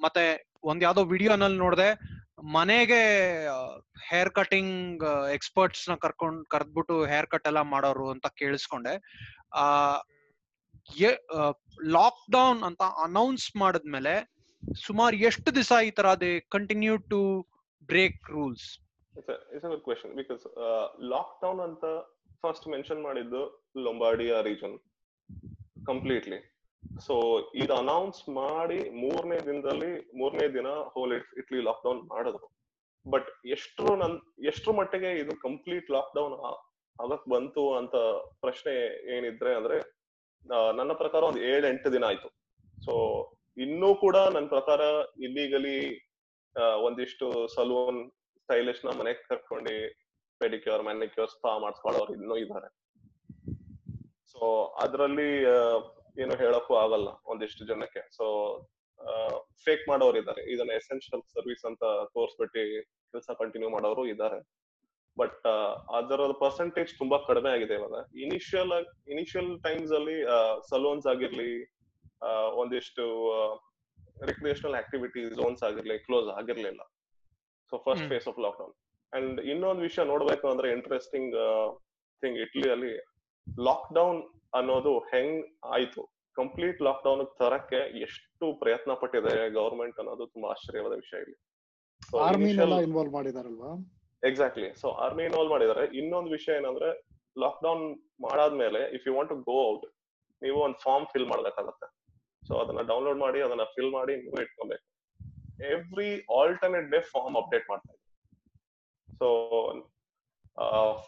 [0.00, 0.24] ಮತ್ತೆ
[0.70, 1.88] ಒಂದ್ ಯಾವ್ದೋ ವಿಡಿಯೋನಲ್ಲಿ ನೋಡ್ದೆ,
[2.56, 3.00] ಮನೆಗೆ
[4.10, 5.02] ಹೇರ್ ಕಟಿಂಗ್
[5.36, 8.94] ಎಕ್ಸ್ಪರ್ಟ್ಸ್ನ ಕರ್ಕೊಂಡ್, ಕರ್ದ್ಬಿಟ್ಟು ಹೇರ್ ಕಟ್ ಎಲ್ಲ ಮಾಡೋರು ಅಂತ ಕೇಳಿಸ್ಕೊಂಡೆ.
[9.62, 9.64] ಆ
[11.96, 14.14] ಲಾಕ್ ಡೌನ್ ಅಂತ ಅನೌನ್ಸ್ ಮಾಡಿದ್ಮೇಲೆ
[14.86, 17.20] ಸುಮಾರು ಎಷ್ಟು ದಿವಸ ಈ ತರ ಅದೇ continue to
[17.88, 18.66] break rules
[20.20, 20.42] because
[21.42, 21.84] lockdown ಅಂತ
[22.42, 23.42] ಫಸ್ಟ್ ಮೆನ್ಷನ್ ಮಾಡಿದ್ದು
[23.86, 24.76] ಲೊಂಬಾಡಿಯಾ ರೀಜನ್
[25.86, 26.38] ಕಂಪ್ಲೀಟ್ಲಿ
[27.06, 27.14] ಸೊ
[27.62, 32.48] ಇದು ಅನೌನ್ಸ್ ಮಾಡಿ ಮೂರನೇ ದಿನದಲ್ಲಿ, ಮೂರನೇ ದಿನ ಹೋಲ್ ಇಟ್ಲಿ ಲಾಕ್ ಡೌನ್ ಮಾಡಿದ್ರು.
[33.06, 34.14] ಬಟ್ ಎಷ್ಟು ನನ್,
[34.50, 36.34] ಎಷ್ಟರ ಮಟ್ಟಿಗೆ ಇದು ಕಂಪ್ಲೀಟ್ ಲಾಕ್ ಡೌನ್
[36.96, 37.94] ಆಗಕ್ ಬಂತು ಅಂತ
[38.44, 38.74] ಪ್ರಶ್ನೆ
[39.16, 39.78] ಏನಿದ್ರೆ ಅಂದ್ರೆ
[40.78, 42.28] ನನ್ನ ಪ್ರಕಾರ ಒಂದು ಏಳ್ ಎಂಟು ದಿನ ಆಯ್ತು.
[42.86, 42.94] ಸೊ
[43.56, 44.80] ಇನ್ನೂ ಕೂಡ ನನ್ನ ಪ್ರಕಾರ
[45.26, 45.78] ಇಲ್ಲಿಗಲಿ
[46.86, 48.00] ಒಂದಿಷ್ಟು ಸಲೂನ್
[48.42, 49.74] ಸ್ಟೈಲಿಶ್ನ ಮನೆಗೆ ಕರ್ಕೊಂಡು
[50.40, 52.68] ಪೆಡಿಕ್ಯೂರ್ ಮ್ಯಾನಿಕ್ಯೂರ್ ಸ್ಪಾ ಮಾಡ್ಸ್ಕೊಳ್ಳೋರು ಇನ್ನೂ ಇದ್ದಾರೆ
[54.32, 54.40] ಸೊ
[54.84, 55.30] ಅದ್ರಲ್ಲಿ
[56.22, 58.02] ಏನು ಹೇಳಕ್ಕೂ ಆಗಲ್ಲ ಒಂದಿಷ್ಟು ಜನಕ್ಕೆ.
[58.16, 58.26] ಸೊ
[59.64, 60.42] ಫೇಕ್ ಮಾಡೋರು ಇದ್ದಾರೆ.
[60.54, 61.84] ಇದನ್ನ ಎಸೆನ್ಷಿಯಲ್ ಸರ್ವಿಸ್ ಅಂತ
[62.16, 62.62] ತೋರಿಸ್ಬಿಟ್ಟು
[63.12, 64.38] ಕೆಲಸ ಕಂಟಿನ್ಯೂ ಮಾಡೋರು ಇದ್ದಾರೆ.
[65.16, 65.46] ಬಟ್
[65.98, 67.96] ಅದರ ಪರ್ಸೆಂಟೇಜ್ ತುಂಬಾ ಕಡಿಮೆ ಆಗಿದೆ ಇವಾಗ.
[68.24, 68.72] ಇನಿಷಿಯಲ್
[69.14, 70.16] ಇನಿಷಿಯಲ್ ಟೈಮ್ಸ್ ಅಲ್ಲಿ
[70.70, 71.52] ಸಲೂನ್ಸ್ ಆಗಿರ್ಲಿ
[72.62, 73.04] ಒಂದಿಷ್ಟು
[74.30, 76.82] ರಿಕ್ರಿಯೇಷನಲ್ ಆಕ್ಟಿವಿಟಿ ಝೋನ್ಸ್ ಆಗಿರ್ಲಿ close ಆಗಿರ್ಲಿಲ್ಲ.
[77.70, 78.74] So first phase of lockdown
[79.12, 81.34] and ಇನ್ನೊಂದು ವಿಷಯ ನೋಡ್ಬೇಕು ಅಂದ್ರೆ ಇಂಟ್ರೆಸ್ಟಿಂಗ್
[82.22, 82.92] ಥಿಂಗ್ ಇಟ್ಲಿಯಲ್ಲಿ
[83.46, 84.20] ಲಾಕ್ ಡೌನ್
[84.54, 86.02] ಅನ್ನೋದು ಹೆಂಗ್ ಆಯ್ತು?
[86.36, 91.38] ಕಂಪ್ಲೀಟ್ ಲಾಕ್ ಡೌನ್ ತರಕ್ಕೆ ಎಷ್ಟು ಪ್ರಯತ್ನ ಪಟ್ಟಿದ್ದಾರೆ ಗವರ್ಮೆಂಟ್ ಅನ್ನೋದು ತುಂಬಾ ಆಶ್ಚರ್ಯವಾದ ವಿಷಯ ಇಲ್ಲಿ.
[92.82, 93.72] ಇನ್ವಾಲ್ವ್ ಮಾಡಿದಾರಲ್ವಾ?
[94.22, 96.88] ಎಕ್ಸಾಕ್ಟ್ಲಿ ಸೊ ಆರ್ಮಿ ಇನ್ವಾಲ್ವ್ ಮಾಡಿದ್ದಾರೆ ಇನ್ನೊಂದು ವಿಷಯ ಏನಂದ್ರೆ
[97.38, 97.84] ಲಾಕ್ ಡೌನ್
[98.20, 99.86] ಮಾಡಾದ್ಮೇಲೆ if you want to go out
[100.42, 101.88] ನೀವು ಒಂದು ಫಾರ್ಮ್ ಫಿಲ್ ಮಾಡ್ಬೇಕಾಗತ್ತೆ.
[102.48, 104.86] ಸೊ ಅದನ್ನ ಡೌನ್ಲೋಡ್ ಮಾಡಿ ಅದನ್ನ ಫಿಲ್ ಮಾಡಿ ನೀವು ಇಟ್ಕೊಬೇಕು.
[105.70, 108.08] Every alternate day form update ಮಾಡ್ತಾ ಇದ್ದೀವಿ.
[109.18, 109.28] ಸೊ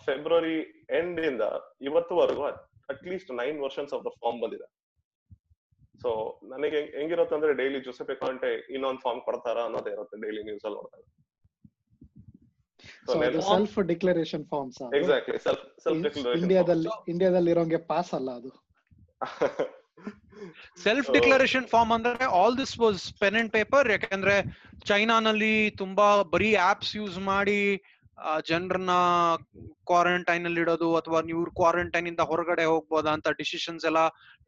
[0.05, 0.57] ಫೆಬ್ರವರಿ
[0.91, 1.45] ಎಂಡ್ ಇಂದ
[1.81, 2.45] ಇವತ್ತುವರೆಗೂ
[2.89, 4.67] at least nine versions of the form ಬಂದಿದೆ.
[6.03, 6.11] ಸೊ
[6.45, 10.79] ನನಗೆ ಹೆಂಗ್- ಹೆಂಗಿರುತ್ತೆ ಅಂದ್ರೆ ಡೈಲಿ ಜೋಸೆಫೆ ಕಾಂಟೆ ಇನ್ನೊಂದು ಫಾರ್ಮ್ ಕೊಡ್ತಾರ ಅನ್ನೋದೇ ಇರುತ್ತೆ ಡೈಲಿ ನ್ಯೂಸ್ ಅಲ್ಲಿ
[10.79, 11.05] ನೋಡ್ತಾರೆ
[13.49, 18.51] self declaration forms exactly self self ಇಂಡಿಯಾದಲ್ಲಿ ಇಂಡಿಯಾದಲ್ಲಿ ಇರೋಂಗೆ ಪಾಸ್ ಅಲ್ಲ ಅದು.
[20.85, 24.35] ಸೆಲ್ಫ್ ಡಿಕ್ಲರೇಷನ್ ಫಾರ್ಮ್ ಅಂದ್ರೆ all this was pen and paper ಯಾಕಂದ್ರೆ
[24.85, 27.61] ಚೈನಾನಲ್ಲಿ ತುಂಬಾ ಬರೀ ಆಪ್ಸ್ ಯೂಸ್ ಮಾಡಿ
[28.51, 28.93] ಜನರನ್ನ
[29.91, 34.03] ಕ್ವಾರಂಟೈನ್ ಅಲ್ಲಿ ಇಡೋದು ಅಥವಾ ನೀವು ಕ್ವಾರಂಟೈನ್ ಇಂದ ಹೊರಗಡೆ ಹೋಗ್ಬೋದಾ ಅಂತ ಡಿಸಿಷನ್ಸ್ ಎಲ್ಲ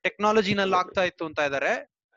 [0.07, 1.73] ಟೆಕ್ನಾಲಜಿನಲ್ಲಿ ಆಗ್ತಾ ಇತ್ತು ಅಂತ ಇದಾರೆ.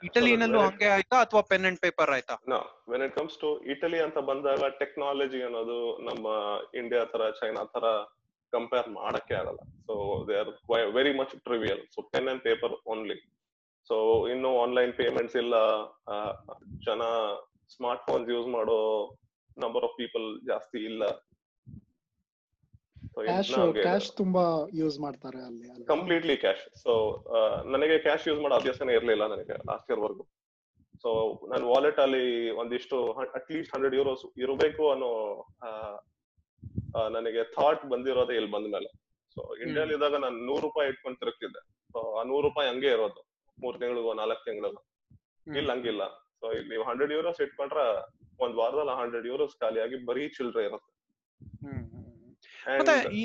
[0.08, 2.36] ಇಟಲಿನಲ್ಲೂ ಹಂಗೆ ಆಯ್ತಾ ಅಥವಾ ಪೆನ್ ಅಂಡ್ ಪೇಪರ್ ಆಯ್ತಾ?
[2.54, 2.60] No
[2.92, 5.80] when it comes to Italy ಅಂತ ಬಂದಾಗ ಟೆಕ್ನಾಲಜಿ ಅನ್ನೋದು
[6.10, 6.28] ನಮ್ಮ
[6.82, 7.86] ಇಂಡಿಯಾ ತರ ಚೈನಾ ತರ
[8.54, 9.62] ಕಂಪೇರ್ ಮಾಡಕ್ಕೆ ಆಗಲ್ಲ.
[9.88, 9.96] So
[10.28, 10.52] they are
[10.98, 13.18] very much trivial so pen and paper only
[13.90, 13.96] so
[14.34, 15.56] ಇನ್ನು ಆನ್ಲೈನ್ ಪೇಮೆಂಟ್ಸ್ ಇಲ್ಲ.
[16.88, 17.02] ಜನ
[17.76, 18.78] ಸ್ಮಾರ್ಟ್ ಫೋನ್ಸ್ ಯೂಸ್ ಮಾಡೋ
[19.64, 21.04] ನಂಬರ್ ಆಫ್ ಪೀಪಲ್ ಜಾಸ್ತಿ ಇಲ್ಲ.
[23.16, 24.44] ಕ್ಯಾಶ್ ಕ್ಯಾಶ್ ತುಂಬಾ
[24.80, 25.68] ಯೂಸ್ ಮಾಡ್ತಾರೆ ಅಲ್ಲಿ.
[25.94, 26.92] ಕಂಪ್ಲೀಟ್ಲಿ ಕ್ಯಾಶ್ ಸೊ
[27.74, 30.24] ನನಗೆ ಕ್ಯಾಶ್ ಯೂಸ್ ಮಾಡೋ ಅಭ್ಯಾಸನೇ ಇರಲಿಲ್ಲ ನನಗೆ ಲಾಸ್ಟ್ ಇಯರ್ ವರ್ಗು.
[31.04, 31.10] ಸೊ
[31.52, 32.26] ನನ್ನ ವಾಲೆಟ್ ಅಲ್ಲಿ
[32.62, 32.98] ಒಂದಿಷ್ಟು
[33.40, 35.12] ಅಟ್ಲೀಸ್ಟ್ ಹಂಡ್ರೆಡ್ ಯೂರೋಸ್ ಇರಬೇಕು ಅನ್ನೋ
[37.16, 38.90] ನನಗೆ ಥಾಟ್ ಬಂದಿರೋದೇ ಇಲ್ಲಿ ಬಂದ ಮೇಲೆ.
[39.34, 41.62] ಸೊ ಇಂಡಿಯಾಲ್ ಇದ್ದಾಗ ನಾನು ನೂರು ರೂಪಾಯಿ ಇಟ್ಕೊಂಡು ತಿರುಗ್ತಿದ್ದೆ.
[41.94, 43.22] ಸೊ ಆ ನೂರು ರೂಪಾಯಿ ಹಂಗೆ ಇರೋದು.
[43.58, 44.82] ಮೂರ್ ತಿಂಗಳಿಗೂ ನಾಲ್ಕು ತಿಂಗಳಿಗೂ.
[45.60, 46.04] ಇಲ್ಲಿ ಹಂಗಿಲ್ಲ.
[46.40, 47.82] ಸೊ ಇಲ್ಲಿ ನೀವು ಹಂಡ್ರೆಡ್ ಯೂರೋಸ್ ಇಟ್ಕೊಂಡ್ರ
[48.44, 50.92] ಒಂದ್ ವಾರದಲ್ಲಿ ಹಂಡ್ರೆಡ್ ಯೂರೋಸ್ ಖಾಲಿಯಾಗಿ ಬರೀ ಚಿಲ್ಡ್ರೆ ಇರುತ್ತೆ.
[52.78, 53.24] ಮತ್ತೆ ಈ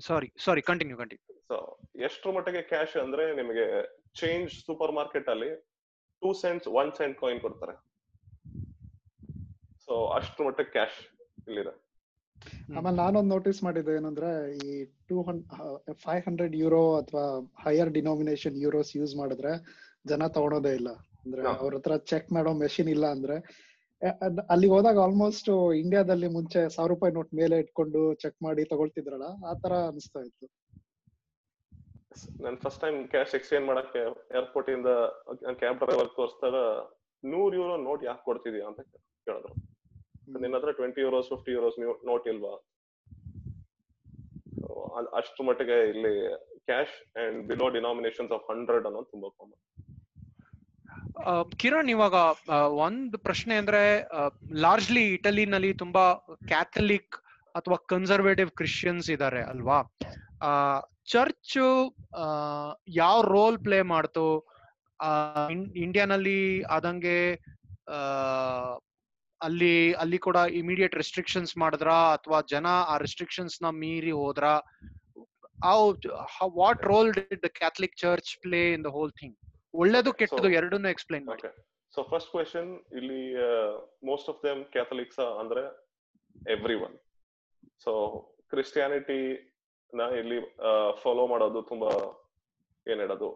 [0.00, 1.56] sorry sorry continue continue so
[2.04, 3.66] ಎಷ್ಟ್ರ ಮಟ್ಟಿಗೆ ಕ್ಯಾಶ್ ಅಂದ್ರೆ ನಿಮಗೆ
[4.14, 5.50] ಚೇಂಜ್ ಸೂಪರ್ ಮಾರ್ಕೆಟ್ ಅಲ್ಲಿ
[6.22, 7.74] two cents one cent coin ಕೊಡ್ತಾರೆ.
[9.86, 10.98] ಸೊ ಅಷ್ಟು ಮಟ್ಟಿಗೆ ಕ್ಯಾಶ್
[11.48, 11.72] ಇಲ್ಲಿದೆ.
[12.76, 14.30] ಆಮೇಲೆ ನಾನೊಂದು ನೋಟಿಸ್ ಮಾಡಿದ್ದು ಏನಂದ್ರೆ
[14.66, 15.42] ಈ two hundred
[15.92, 17.24] five hundred euro ಅಥವಾ
[17.64, 19.52] ಹೈಯರ್ ಡಿನೋಮಿನೇಷನ್ ಯೂರೋಸ್ ಯೂಸ್ ಮಾಡಿದ್ರೆ
[20.08, 20.90] ಜನ ತಗೊಳೋದೇ ಇಲ್ಲ.
[21.24, 21.42] ಅಂದ್ರೆ.
[21.54, 23.36] ಅವ್ರ ಹತ್ರ ಚೆಕ್ ಮಾಡೋ ಮೆಷಿನ್ ಇಲ್ಲ ಅಂದ್ರೆ
[24.52, 25.48] ಅಲ್ಲಿಗೆ ಹೋದಾಗ ಆಲ್ಮೋಸ್ಟ್
[25.82, 30.46] ಇಂಡಿಯಾದಲ್ಲಿ ಮುಂಚೆ ಸಾವಿರ ರೂಪಾಯಿ ನೋಟ್ ಮೇಲೆ ಇಟ್ಕೊಂಡು ಚೆಕ್ ಮಾಡಿ ತಗೊಳ್ತಿದ್ರಲ್ಲ ಆ ತರ ಅನಿಸ್ತಾ ಇತ್ತು.
[32.44, 34.02] ನಾನು ಫಸ್ಟ್ ಟೈಮ್ ಕ್ಯಾಶ್ ಎಕ್ಸ್ಚೇಂಜ್ ಮಾಡಕ್ಕೆ
[34.40, 34.90] ಏರ್ಪೋರ್ಟ್ ಇಂದ
[35.62, 36.58] ಕ್ಯಾಬ್ ಡ್ರೈವರ್ ತೋರಿಸಿದಾಗ
[37.24, 38.80] ನೂರ್ ಯೂರೋ ನೋಟ್ ಯಾಕೆ ಕೊಡ್ತಿದ್ಯಾ ಅಂತ
[39.26, 39.54] ಕೇಳಿದ್ರು.
[40.42, 41.78] ನಿನ್ನ ಹತ್ರ twenty euros fifty euros
[42.10, 42.54] note ಇಲ್ವಾ?
[45.20, 46.14] ಅಷ್ಟು ಮಟ್ಟಿಗೆ ಇಲ್ಲಿ
[46.68, 49.60] cash and below denominations of hundred ಅನ್ನೋದು ತುಂಬಾ ಕಾಮನ್
[51.56, 52.14] ಕಿರಣ್, ಇವಾಗ
[52.84, 53.82] ಒಂದ್ ಪ್ರಶ್ನೆ ಅಂದ್ರೆ
[54.54, 56.14] ಲಾರ್ಜ್ಲಿ ಇಟಲಿನಲ್ಲಿ ತುಂಬಾ
[56.48, 57.16] ಕ್ಯಾಥಲಿಕ್
[57.54, 59.78] ಅಥವಾ ಕನ್ಸರ್ವೇಟಿವ್ ಕ್ರಿಶ್ಚಿಯನ್ಸ್ ಇದಾರೆ ಅಲ್ವಾ?
[61.04, 61.56] ಚರ್ಚ್
[62.88, 64.26] ಯಾವ ರೋಲ್ ಪ್ಲೇ ಮಾಡ್ತು?
[65.76, 67.18] ಇಂಡಿಯಾನಲ್ಲಿ ಆದಂಗೆ
[69.42, 71.90] ಅಲ್ಲಿ ಅಲ್ಲಿ ಕೂಡ ಇಮಿಡಿಯೇಟ್ ರೆಸ್ಟ್ರಿಕ್ಷನ್ಸ್ ಮಾಡಿದ್ರ?
[71.90, 74.44] ಅಥವಾ ಜನ ಆ ರೆಸ್ಟ್ರಿಕ್ಷನ್ಸ್ನ ಮೀರಿ ಹೋದ್ರ?
[76.60, 79.36] What role did the Catholic church play in the whole thing
[79.74, 81.42] ಒಳ್ಳೇದು ಕೆಟ್ಟದು ಎರಡನ್ನೂ ಎಕ್ಸ್ಪ್ಲೈನ್ ಮಾಡಿ.
[81.94, 83.20] ಸೊ ಫಸ್ಟ್ ಕ್ವೆಶನ್ ಇಲ್ಲಿ
[84.10, 85.62] ಮೋಸ್ಟ್ ಆಫ್ ದೆಮ್ ಕ್ಯಾಥಲಿಕ್ಸ್ ಅಂದ್ರೆ
[86.54, 86.96] ಎವ್ರಿ ಒನ್
[87.84, 87.92] ಸೊ
[88.52, 89.20] ಕ್ರಿಶ್ಚಿಯಾನಿಟಿ
[89.92, 90.38] ನ ಇಲ್ಲಿ
[91.02, 91.90] ಫಾಲೋ ಮಾಡೋದು ತುಂಬಾ
[92.86, 93.28] ಏನ್ ಹೇಳೋದು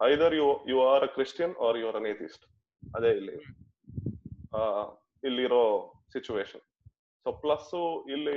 [0.00, 2.44] either you you are a Christian are you are an atheist
[2.82, 3.36] ಅದೇ ಇಲ್ಲಿ.
[5.22, 5.62] ಇಲ್ಲಿರೋ
[6.12, 6.64] ಸಿಚುವೇಶನ್
[7.26, 7.70] ಸೊ ಪ್ಲಸ್
[8.14, 8.34] ಇಲ್ಲಿ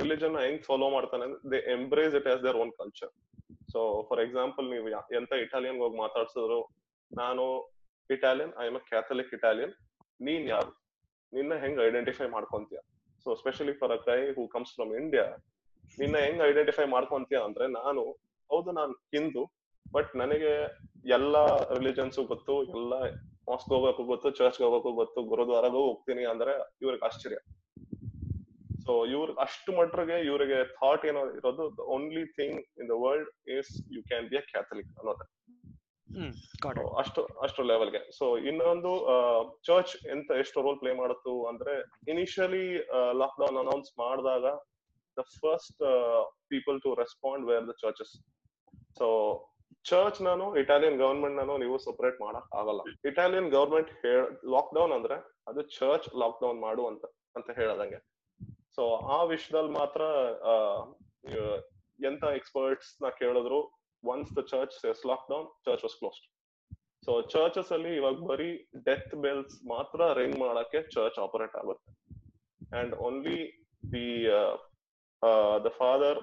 [0.00, 3.10] ರಿಲಿಜನ್ ಹೆಂಗ್ ಫಾಲೋ ಮಾಡ್ತಾನೆ they embrace it as their own culture
[3.72, 4.88] so for example ನೀವು
[5.20, 6.60] ಎಂತ ಇಟಾಲಿಯನ್ ಹೋಗಿ ಮಾತಾಡ್ಸಿದ್ರು,
[7.10, 7.44] ನಾನು
[8.10, 9.74] Italian I am a Catholic Italian
[10.20, 10.72] ನೀನ್ ಯಾರು?
[11.32, 12.80] ನಿನ್ನ ಹೆಂಗ್ identify ಮಾಡ್ಕೊಂತೀಯ?
[13.24, 15.26] So specially for a guy who comes from India
[15.98, 18.02] ನಿನ್ನ ಹೆಂಗ್ ಐಡೆಂಟಿಫೈ ಮಾಡ್ಕೊಂತೀಯ ಅಂದ್ರೆ ನಾನು,
[18.50, 19.42] ಹೌದು ನಾನು ಹಿಂದೂ
[19.94, 20.52] ಬಟ್ ನನಗೆ
[21.16, 21.42] ಎಲ್ಲಾ
[21.78, 22.94] ರಿಲಿಜನ್ಸ್ ಗೊತ್ತು, ಎಲ್ಲ
[23.48, 27.38] ಮಾಸ್ಕ್ ಹೋಗೋಕು ಗೊತ್ತು ಚರ್ಚ್ ಹೋಗೋಕು ಗೊತ್ತು, ಗುರುದ್ವಾರಗೂ ಹೋಗ್ತೀನಿ ಅಂದ್ರೆ ಇವ್ರಿಗೆ ಆಶ್ಚರ್ಯ.
[28.86, 34.02] ಸೊ ಇವ್ರ ಅಷ್ಟು ಮಟ್ರಿಗೆ ಇವರಿಗೆ ಥಾಟ್ ಏನೋ ಇರೋದು only thing in the world is you
[34.10, 35.26] can be a Catholic ಅನ್ನೋದು.
[37.00, 38.92] ಅಷ್ಟು ಅಷ್ಟು ಲೆವೆಲ್ಗೆ ಸೊ ಇನ್ನೊಂದು
[39.62, 41.74] ಚರ್ಚ್ ಎಂತ ಎಷ್ಟು ರೋಲ್ ಪ್ಲೇ ಮಾಡುತ್ತು ಅಂದ್ರೆ
[42.12, 42.66] ಇನಿಷಿಯಲಿ
[43.22, 44.44] ಲಾಕ್ ಡೌನ್ ಅನೌನ್ಸ್ ಮಾಡಿದಾಗ
[45.16, 45.82] the first
[46.48, 48.14] people to respond were the churches
[48.98, 49.08] so
[49.84, 52.80] church ನಾನು ಇಟಾಲಿಯನ್ ಗವರ್ಮೆಂಟ್ ನಾನು ನೀವು ಸಪರೇಟ್ ಮಾಡಕ್ ಆಗಲ್ಲ.
[53.10, 54.20] ಇಟಾಲಿಯನ್ ಗವರ್ಮೆಂಟ್ ಹೇಳ
[54.54, 55.16] ಲಾಕ್ ಡೌನ್ ಅಂದ್ರೆ
[55.48, 57.04] ಅದು ಚರ್ಚ್ ಲಾಕ್ ಡೌನ್ ಮಾಡು ಅಂತ
[57.36, 57.98] ಅಂತ ಹೇಳದಂಗೆ.
[58.76, 58.84] ಸೊ
[59.16, 60.02] ಆ ವಿಷಯದಲ್ಲಿ ಮಾತ್ರ
[61.98, 63.60] ಎಂತ ಎಕ್ಸ್ಪರ್ಟ್ಸ್ನ ಕೇಳಿದ್ರು
[64.04, 66.26] once the church says lockdown church was closed
[67.06, 68.50] so churches ಅಲ್ಲಿ ಇವಾಗ ಬರೀ
[68.86, 71.90] ಡೆತ್ ಬೆಲ್ಸ್ ಮಾತ್ರ ರಿಂಗ್ ಮಾಡಕ್ಕೆ ಚರ್ಚ್ ಆಪರೇಟ್ ಆಗುತ್ತೆ.
[72.78, 73.38] And only
[73.92, 74.08] the
[75.66, 76.20] the father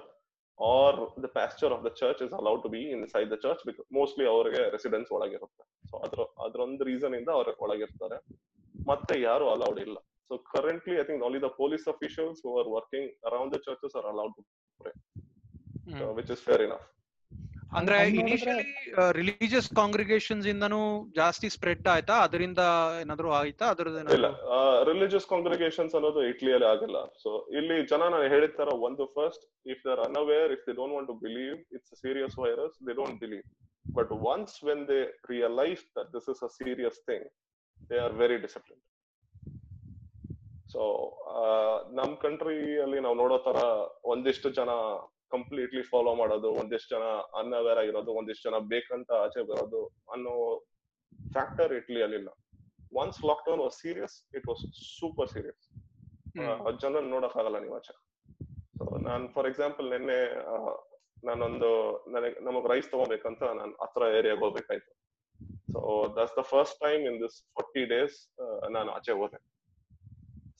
[0.58, 2.82] or the pastor of the church is allowed to be
[3.14, 5.64] inside the church because mostly ಅವರಿಗೆ residence ಒಳಗಿರುತ್ತೆ.
[5.90, 8.18] So ಅದ್ರ, ಅದ್ರೊಂದು ರೀಸನ್ ಇಂದ ಅವ್ರ ಒಳಗಿರ್ತಾರೆ.
[8.90, 9.96] ಮತ್ತೆ ಯಾರು ಅಲೌಡ್ ಇಲ್ಲ.
[10.30, 14.06] So currently I think only the police officials who are working around the churches are
[14.12, 14.44] allowed to
[14.80, 14.94] pray,
[15.86, 15.94] mm.
[15.94, 16.84] Is which is ಅಂದ್ರೆ enough.
[17.78, 18.64] ಅಂದ್ರೆ ಇನಿಷಿಯಲಿ
[19.18, 20.80] ರಿಲಿಜಿಯಸ್ ಕಾಂಗ್ರಿಗೇಷನ್ಸ್ ಇಂದನು
[21.16, 22.16] ಜಾಸ್ತಿ ಸ್ಪ್ರೆಡ್ ಆಯ್ತಾ?
[22.26, 22.60] ಅದರಿಂದ
[23.02, 24.28] ಏನಾದ್ರು ಆಯ್ತಾ ಅದ್ರದ್ದು ಇಲ್ಲ
[24.90, 26.98] ರಿಲಿಜಿಯಸ್ ಕಾಂಗ್ರಿಗೇಷನ್ಸ್ ಅನ್ನೋದು ಇಟ್ಲಿಯಲ್ಲಿ ಆಗಲ್ಲ.
[27.22, 31.10] ಸೊ ಇಲ್ಲಿ ಜನ ನಾನು ಹೇಳಿದ ತರ ಒಂದು first if they're unaware if they don't want
[31.12, 33.44] to believe it's serious virus they don't believe
[33.98, 35.00] but once when they
[35.34, 37.26] realise that this is a serious thing
[37.90, 38.82] they are very discipline
[40.74, 40.84] so
[41.98, 43.58] ನಮ್ ಕಂಟ್ರಿಯಲ್ಲಿ ನಾವು ನೋಡೋ ತರ
[44.12, 44.70] ಒಂದಿಷ್ಟು ಜನ
[45.34, 47.04] completely follow ಮಾಡೋದು ಒಂದಿಷ್ಟು ಜನ
[47.40, 49.82] ಅನ್ಅವೇರ್ ಆಗಿರೋದು ಒಂದಿಷ್ಟು ಜನ ಬೇಕಂತ ಆಚೆ ಬರೋದು
[50.14, 50.32] ಅನ್ನೋ
[51.34, 52.30] ಫ್ಯಾಕ್ಟರ್ ಇಟ್ಲಿ ಇಲ್ಲ.
[53.02, 54.62] Once lockdown was serious it was
[54.98, 55.62] super serious
[56.82, 57.94] ಜನ ನೋಡಕ್ ಆಗಲ್ಲ ನೀವು ಆಚೆ.
[58.78, 60.20] ಸೊ ನಾನ್ ಫಾರ್ ಎಕ್ಸಾಂಪಲ್ ನಿನ್ನೆ
[61.28, 61.70] ನಾನೊಂದು
[62.14, 64.92] ನನಗೆ ನಮಗ್ ರೈಸ್ ತಗೋಬೇಕಂತ ನಾನು ಹತ್ರ ಏರಿಯಾಗ ಹೋಗ್ಬೇಕಾಯ್ತು.
[65.72, 65.80] So
[66.16, 68.16] that's the first time in this forty days
[68.76, 69.40] ನಾನು ಆಚೆ ಹೋದೆ.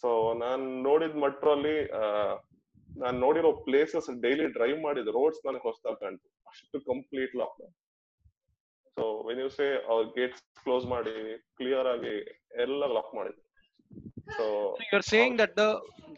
[0.02, 1.76] ಸೊ ನಾನ್ ನೋಡಿದ ಮಟ್ರಲ್ಲಿ
[2.88, 6.26] ನಾನ್ ನೋಡಿರೋ ಪ್ಲೇಸಸ್ ಡೈಲಿ ಡ್ರೈವ್ ಮಾಡಿದ ರೋಡ್ಸ್ ನನಗೆ ಹೊಸದಾಗಿ ಕಾಣ್ತು.
[6.46, 7.74] ಅಷ್ಟು complete lockdown
[8.96, 11.14] so when you say ಅವ್ರ ಗೇಟ್ಸ್ ಕ್ಲೋಸ್ ಮಾಡಿ
[11.59, 12.14] ಕ್ಲಿಯರ್ ಆಗಿ
[12.64, 13.42] ಎಲ್ಲ ಲಾಕ್ ಮಾಡಿದ್ರು
[14.28, 14.44] so
[14.83, 15.64] you are saying that the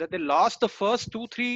[0.00, 1.48] that they last the first two three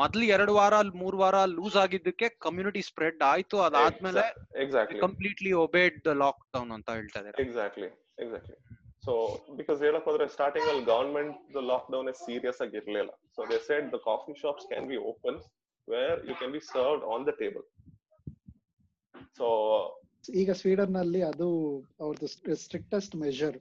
[0.00, 4.24] ಮೊದ್ಲು ಎರಡು ವಾರ ಮೂರ್ ವಾರ ಲೂಸ್ ಆಗಿದ್ದಕ್ಕೆ ಕಮ್ಯುನಿಟಿ ಸ್ಪ್ರೆಡ್ ಆಯ್ತು ಅದಾದ್ಮೇಲೆ
[4.64, 6.14] exactly completely obeyed the
[6.54, 7.36] lockdown ಅಂತ ಹೇಳ್ತಾ ಇದ್ದಾರೆ?
[7.44, 7.88] ಎಕ್ಸಾಕ್ಟ್ಲಿ
[8.18, 8.56] ಎಕ್ಸಾಕ್ಟ್ಲಿ
[9.02, 9.12] ಸೊ
[9.58, 13.12] ಬಿಕಾಸ್ ಹೇಳಕ್ ಹೋದ್ರೆ ಸ್ಟಾರ್ಟಿಂಗ್ ಅಲ್ಲಿ ಗವರ್ಮೆಂಟ್ ಲಾಕ್ ಡೌನ್ ಸೀರಿಯಸ್ ಆಗಿ ಇರ್ಲಿಲ್ಲ.
[13.36, 15.38] So they said the coffee shops can be open
[15.88, 17.66] where you can be served on the table
[19.38, 19.48] so
[20.42, 21.48] ಈಗ ಸ್ವೀಡನ್ನಲ್ಲಿ ಅದು
[22.04, 22.28] ಅವ್ರದ್ದು
[22.64, 23.58] ಸ್ಟ್ರಿಕ್ಟೆಸ್ಟ್ ಮೆಷರ್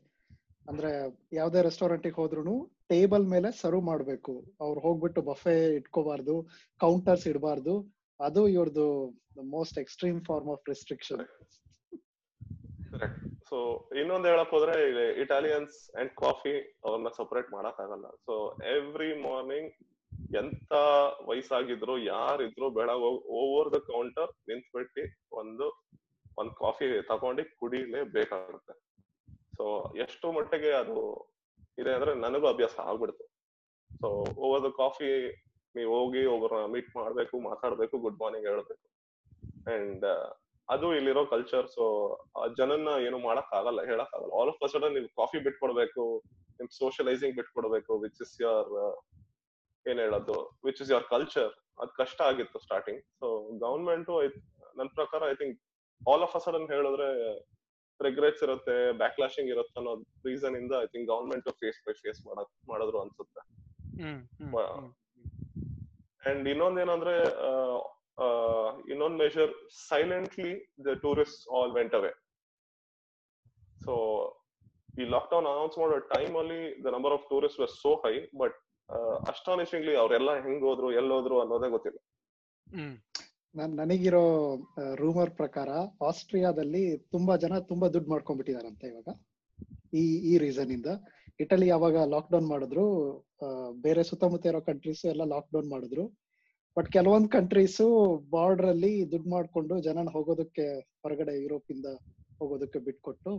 [0.67, 0.91] ಅಂದ್ರೆ
[1.39, 2.55] ಯಾವ್ದೇ ರೆಸ್ಟೋರೆಂಟ್ ಹೋದ್ರು
[2.91, 4.33] ಟೇಬಲ್ ಮೇಲೆ ಸರ್ವ್ ಮಾಡ್ಬೇಕು.
[4.63, 6.35] ಅವ್ರು ಹೋಗ್ಬಿಟ್ಟು ಬಫೆ ಇಟ್ಕೋಬಾರ್ದು
[6.81, 7.75] ಕೌಂಟರ್ಸ್ ಇಡಬಾರ್ದು.
[8.19, 8.87] ಅದು ಇವ್ರದ್ದು
[9.55, 11.23] most extreme form of restriction
[12.93, 14.73] correct so ಇನ್ನೊಂದ್ ಹೇಳಕ್ ಹೋದ್ರೆ
[15.21, 16.53] ಇಟಾಲಿಯನ್ಸ್ ಅಂಡ್ ಕಾಫಿ
[16.85, 19.71] ಅವ್ರನ್ನ ಸಪರೇಟ್ ಮಾಡಕ್ ಆಗಲ್ಲ ಸೊ ಎವ್ರಿ ಮಾರ್ನಿಂಗ್
[20.39, 20.73] ಎಂತ
[21.25, 23.03] ವಯಸ್ಸಾಗಿದ್ರು, ಯಾರಿದ್ರು ಬೆಳಗ್
[23.41, 25.03] ಓವರ್ ದ ಕೌಂಟರ್ ನಿಂತ್ಬಿಟ್ಟು
[25.35, 25.67] ಒಂದು,
[26.37, 28.73] ಒಂದ್ ಕಾಫಿ ತಗೊಂಡು ಕುಡಿಲೇಬೇಕಾಗುತ್ತೆ.
[29.57, 30.97] ಸೊ ಎಷ್ಟು ಮಟ್ಟಿಗೆ ಅದು
[31.77, 33.25] ಇದೆ ಅಂದ್ರೆ ನನಗೂ ಅಭ್ಯಾಸ ಆಗ್ಬಿಡ್ತು.
[34.01, 34.07] ಸೊ
[34.37, 35.09] ಓವರ್ ದ ಕಾಫಿ
[35.75, 38.85] ನೀವು ಹೋಗಿ ಒಬ್ಬರನ್ನ ಮೀಟ್ ಮಾಡ್ಬೇಕು, ಮಾತಾಡ್ಬೇಕು ಗುಡ್ ಮಾರ್ನಿಂಗ್ ಹೇಳ್ಬೇಕು.
[39.73, 40.05] ಅಂಡ್
[40.69, 41.83] ಅದು ಇಲ್ಲಿರೋ ಕಲ್ಚರ್ ಸೊ
[42.57, 46.03] ಜನನ್ನ ಏನು ಮಾಡಕ್ ಆಗಲ್ಲ ಹೇಳಕ್ ಆಗಲ್ಲ ಆಲ್ ಆಫ್ ಸಡನ್ ನೀವು ಕಾಫಿ ಬಿಟ್ಕೊಡ್ಬೇಕು
[46.59, 48.71] ನಿಮ್ ಸೋಷಿಯಲೈಸಿಂಗ್ ಬಿಟ್ಕೊಡ್ಬೇಕು ವಿಚ್ ಇಸ್ ಯೋರ್
[49.85, 53.27] ಏನ್ ಹೇಳೋದು ವಿಚ್ ಇಸ್ ಯೋರ್ ಕಲ್ಚರ್ ಅದ್ ಕಷ್ಟ ಆಗಿತ್ತು ಸ್ಟಾರ್ಟಿಂಗ್ ಸೊ
[53.65, 54.09] ಗವರ್ಮೆಂಟ್
[54.77, 55.57] ನನ್ ಪ್ರಕಾರ I think
[56.01, 57.09] all of sudden ಹೇಳಿದ್ರೆ
[57.99, 59.93] ರಿಗ್ರೆಟ್ಸ್ ಇರುತ್ತೆ ಬ್ಯಾಕ್ಲಾಶಿಂಗ್ ಇರುತ್ತೆ ಅನ್ನೋ
[60.25, 63.41] ರೀಸನ್ ಇಂದ I think government phase by phase ಮಾಡಕ್ ಮಾಡಿದ್ರು ಅನ್ಸುತ್ತೆ.
[64.01, 66.25] ಹ್ಮ್ ಇನ್ನೊಂದ್ ಏನಂದ್ರೆ.
[66.29, 67.15] ಅಂಡ್ ಇನ್ನೊಂದೇನಂದ್ರೆ
[68.87, 69.51] ಇನ್ನೊಂದ್ measure
[69.89, 70.51] silently
[70.85, 72.11] the tourist all went away
[73.85, 73.93] so
[74.97, 78.57] ಈ ಲಾಕ್ ಡೌನ್ ಅನೌನ್ಸ್ ಮಾಡೋ ಟೈಮ್ ಅಲ್ಲಿ the number of tourist were so high but
[79.29, 81.99] astonishingly ಅವರೆಲ್ಲ ಹೆಂಗ್ ಹೋದ್ರು ಎಲ್ಲೋದ್ರು ಅನ್ನೋದೇ ಗೊತ್ತಿಲ್ಲ.
[82.67, 82.95] ಹ್ಮ್.
[83.55, 84.23] ನನ್ ನನಗಿರೋ
[84.95, 85.69] ರೂಮರ್ ಪ್ರಕಾರ
[86.07, 89.09] ಆಸ್ಟ್ರಿಯಾದಲ್ಲಿ ತುಂಬಾ ಜನ ತುಂಬಾ ದುಡ್ಡು ಮಾಡ್ಕೊಂಡ್ಬಿಟ್ಟಿದಾರಂತೆ ಇವಾಗ.
[89.93, 90.89] ಈ ಈ ರೀಸನ್ ಇಂದ.
[91.39, 92.85] ಇಟಲಿ ಯಾವಾಗ ಲಾಕ್ ಡೌನ್ ಮಾಡಿದ್ರು
[93.81, 96.05] ಬೇರೆ ಸುತ್ತಮುತ್ತ ಇರೋ ಕಂಟ್ರೀಸ್ ಎಲ್ಲ ಲಾಕ್ ಡೌನ್ ಮಾಡಿದ್ರು.
[96.77, 97.85] ಬಟ್ ಕೆಲವೊಂದ್ ಕಂಟ್ರೀಸು
[98.33, 100.65] ಬಾರ್ಡರ್ ಅಲ್ಲಿ ದುಡ್ಡು ಮಾಡ್ಕೊಂಡು ಜನನ ಹೋಗೋದಕ್ಕೆ
[101.03, 101.87] ಹೊರಗಡೆ ಯುರೋಪ್ ಇಂದ
[102.39, 103.31] ಹೋಗೋದಕ್ಕೆ ಬಿಟ್ಕೊಟ್ಟು.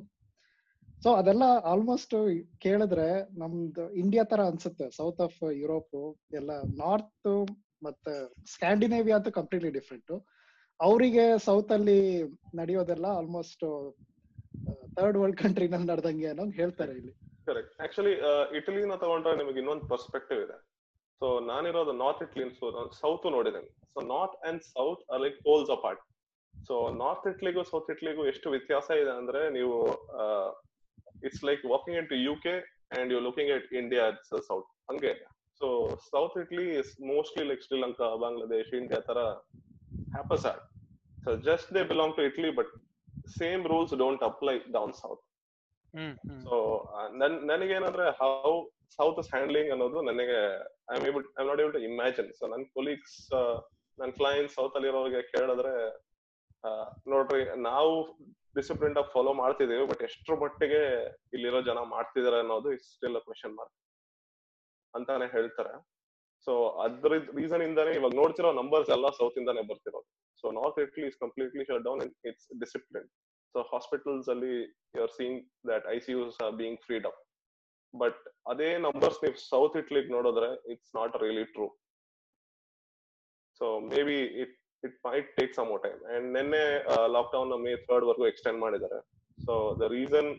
[1.04, 2.14] ಸೊ ಅದೆಲ್ಲ ಆಲ್ಮೋಸ್ಟ್
[2.64, 3.08] ಕೇಳಿದ್ರೆ
[3.42, 4.86] ನಮ್ದು ಇಂಡಿಯಾ ತರ ಅನ್ಸುತ್ತೆ.
[4.96, 5.98] ಸೌತ್ ಆಫ್ ಯುರೋಪ್
[6.38, 6.50] ಎಲ್ಲ
[6.82, 7.30] ನಾರ್ತ್
[7.86, 8.14] ಮತ್ತೆ
[8.54, 10.12] ಸ್ಕ್ಯಾಂಡಿನೇವಿಯಾ ಅಂತ ಕಂಪ್ಲೀಟ್ಲಿ ಡಿಫ್ರೆಂಟ್
[10.80, 12.00] ಅವರಿಗೆ ಸೌತ್ ಅಲ್ಲಿ
[12.60, 13.64] ನಡೆಯೋದೆಲ್ಲ ಆಲ್ಮೋಸ್ಟ್
[14.96, 17.12] ಥರ್ಡ್ ವರ್ಲ್ಡ್ ಕಂಟ್ರಿನಲ್ಲಿ ನಡೆದಂಗೆ ಅನ್ನೋದು ಹೇಳ್ತಾರೆ ಇಲ್ಲಿ.
[17.48, 18.14] ಕರೆಕ್ಟ್ ಆಕ್ಚುಲಿ
[18.58, 20.58] ಇಟಲಿನ ತಗೊಂಡ್ರೆ ನಿಮಗೆ ಇನ್ನೊಂದು ಪರ್ಸ್ಪೆಕ್ಟಿವ್ ಇದೆ.
[21.20, 22.44] ಸೊ ನಾನಿರೋದು ನಾರ್ತ್ ಇಟ್ಲಿ
[23.00, 23.70] ಸೌತ್ ನೋಡಿದ್ದೇನೆ.
[23.94, 26.02] So north and south are like poles apart
[26.54, 29.74] so north ಇಟ್ಲಿಗೂ south ಇಟ್ಲಿಗೂ ಎಷ್ಟು ವ್ಯತ್ಯಾಸ ಇದೆ ಅಂದ್ರೆ ನೀವು
[31.26, 32.54] it's like walking into you K
[32.98, 34.04] and you looking at India
[34.48, 35.12] south ಹಂಗೆ.
[35.60, 35.68] So
[36.10, 39.20] south Italy is mostly like Sri Lanka Bangladesh India ತರ
[40.16, 40.60] happens are
[41.24, 42.72] so just they belong to Italy but
[43.38, 45.22] same rules don't apply down south
[46.44, 46.54] so
[47.20, 48.52] ನನ್ ನನಗೇನಂದ್ರೆ how
[48.96, 50.38] south handling ಅನ್ನೋದು ನನಗೆ
[50.90, 53.18] I am able I not able to imagine so ನನ್ನ colleagues
[53.98, 55.74] ನನ್ನ client south ಅಲ್ಲಿರೋರಿಗೆ ಕೇಳಿದ್ರೆ
[57.12, 57.90] ನೋಡ್ರಿ, ನಾವು
[58.56, 60.80] ಡಿಸಿಪ್ಲಿನ್ ಆಫ್ ಫಾಲೋ ಮಾಡ್ತಿದೀವಿ ಬಟ್ ಎಷ್ಟ್ರ ಮಟ್ಟಿಗೆ
[61.36, 63.76] ಇಲ್ಲಿರೋ ಜನ ಮಾಡ್ತಿದಾರೆ ಅನ್ನೋದು ಇಸ್ ಸ್ಟಿಲ್ ಕ್ವೆಶನ್ ಮಾರ್ಕ್
[64.94, 65.72] ಅಂತಾನೆ ಹೇಳ್ತಾರೆ.
[66.46, 66.52] ಸೊ
[66.84, 70.08] ಅದ್ರ ರೀಸನ್ ಇಂದಾನೆ ಇವಾಗ ನೋಡ್ತಿರೋ ನಂಬರ್ಸ್ ಎಲ್ಲ ಸೌತ್ ಇಂದಾನೆ ಬರ್ತಿರೋದು.
[70.40, 73.08] So north Italy is completely shut down it's discipline
[73.54, 74.54] so hospitals ಅಲ್ಲಿ
[74.96, 77.20] you are seeing that I C Us are being freed up
[77.94, 81.66] but ಅದೇ numbers ನೀವು ಸೌತ್ ಇಟ್ಲಿಗೆ ನೋಡಿದ್ರೆ it's not really true
[83.60, 83.66] so
[84.08, 86.62] maybe it it might take some time and ನಿನ್ನೆ
[87.16, 88.98] lockdown May third ವರ್ಗೂ extend ಮಾಡಿದ್ದಾರೆ.
[89.38, 90.30] So the reason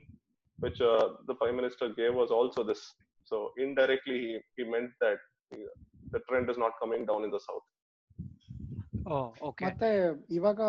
[0.60, 0.82] which
[1.30, 2.86] the prime minister gave was also this
[3.32, 4.20] so indirectly
[4.58, 5.24] he made that
[6.14, 7.68] the trend is not coming down in the south
[9.66, 9.90] ಮತ್ತೆ
[10.38, 10.62] ಇವಾಗ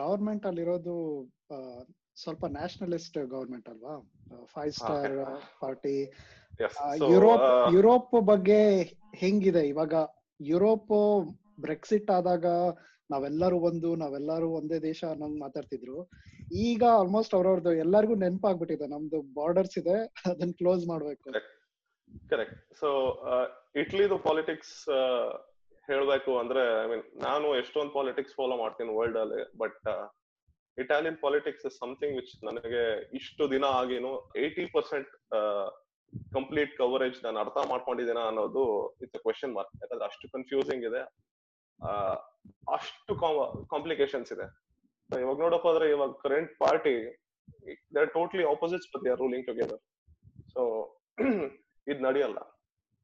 [0.00, 0.96] government ಅಲ್ಲಿರೋದು
[2.22, 3.94] ಸ್ವಲ್ಪ nationalist government ಅಲ್ವಾ?
[4.54, 5.14] Five star
[5.60, 5.94] party
[7.12, 7.46] Europe
[7.76, 8.60] Europe ಬಗ್ಗೆ
[9.22, 9.62] ಹೆಂಗಿದೆ?
[9.72, 9.94] ಇವಾಗ
[10.40, 10.94] Europe
[11.64, 12.46] Brexit ಆದಾಗ
[13.10, 15.96] ನಾವೆಲ್ಲರೂ ಒಂದು ನಾವೆಲ್ಲರೂ ಒಂದೇ ದೇಶ ಅನ್ನೋದು ಮಾತಾಡ್ತಿದ್ರು.
[16.66, 18.86] ಈಗ ಆಲ್ಮೋಸ್ಟ್ ಅವ್ರವ್ರದ್ದು ಎಲ್ಲರಿಗೂ ನೆನಪಾಗ್ಬಿಟ್ಟಿದೆ.
[18.94, 19.96] ನಮ್ದು ಬಾರ್ಡರ್ಸ್ ಇದೆ
[20.30, 21.26] ಅದನ್ನ ಕ್ಲೋಸ್ ಮಾಡ್ಬೇಕು.
[22.30, 22.88] ಕರೆಕ್ಟ್ ಸೊ
[23.80, 24.76] ಇಟ್ಲಿದು ಪಾಲಿಟಿಕ್ಸ್
[25.88, 29.86] ಹೇಳ್ಬೇಕು ಅಂದ್ರೆ ಐ ಮೀನ್ ನಾನು ಎಷ್ಟೊಂದು ಪಾಲಿಟಿಕ್ಸ್ ಫಾಲೋ ಮಾಡ್ತೀನಿ ವರ್ಲ್ಡ್ ಅಲ್ಲಿ but
[30.78, 32.82] Italian politics is something which ನನಗೆ
[33.20, 35.12] ಇಷ್ಟು ದಿನ ಆಗಿನೂ ಏಯ್ಟಿ ಪರ್ಸೆಂಟ್
[36.36, 38.62] ಕಂಪ್ಲೀಟ್ ಕವರೇಜ್ ನಾನು ಅರ್ಥ ಮಾಡ್ಕೊಂಡಿದ್ದೇನಾ ಅನ್ನೋದು
[39.04, 41.02] ಇಟ್ಸ್ ಕ್ವೆಶನ್ ಮಾರ್ಕ್ ಯಾಕಂದ್ರೆ ಅಷ್ಟು ಕನ್ಫ್ಯೂಸಿಂಗ್ ಇದೆ.
[42.76, 43.12] ಅಷ್ಟು
[43.72, 44.46] ಕಾಂಪ್ಲಿಕೇಶನ್ಸ್ ಇದೆ.
[45.10, 46.96] ಇವಾಗ ನೋಡಕ್ ಹೋದ್ರೆ ಇವಾಗ current party
[47.94, 49.80] they are totally opposites but they are ruling together
[50.54, 50.62] so
[51.92, 52.38] ಇದ್ ನಡೆಯಲ್ಲ.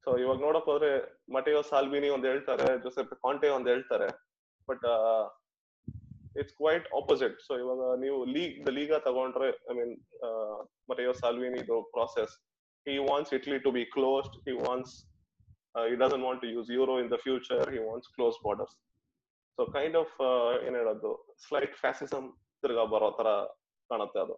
[0.04, 0.90] ಸೊ ಇವಾಗ ನೋಡಕ್ ಹೋದ್ರೆ
[1.36, 4.08] ಮಟಿಯೋ ಸಾಲ್ವಿನಿ ಒಂದ್ ಹೇಳ್ತಾರೆ ಜೋಸೆಫ್ ಕಾಂಟೆ ಒಂದ್ ಹೇಳ್ತಾರೆ
[4.68, 4.84] but
[6.40, 9.94] it's quite opposite so ಇವಾಗ ನೀವು ಲೀಗ್ ದ ಲೀಗ ತಗೊಂಡ್ರೆ I mean
[10.90, 11.60] Matteo Salvini
[11.96, 12.34] process
[12.86, 14.32] he wants Italy to be closed.
[14.44, 14.90] He wants
[15.74, 17.62] uh, he doesn't want to use euro in the future.
[17.70, 18.74] He wants closed borders.
[19.58, 20.16] So kind of
[20.66, 21.10] ಏನೇಳೋದು
[21.44, 22.26] slight fascism
[22.62, 23.28] ತಿರ್ಗಾ ಬರೋ ತರ
[23.90, 24.34] ಕಾಣುತ್ತೆ ಅದು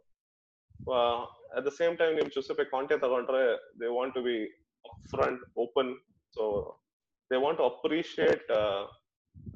[1.57, 3.41] at the same time ನಿಮ್ Giuseppe Conte ತಗೊಂಡ್ರೆ
[3.81, 4.37] they want to be
[5.13, 5.91] front open
[6.37, 6.45] so
[7.31, 8.45] they want to appreciate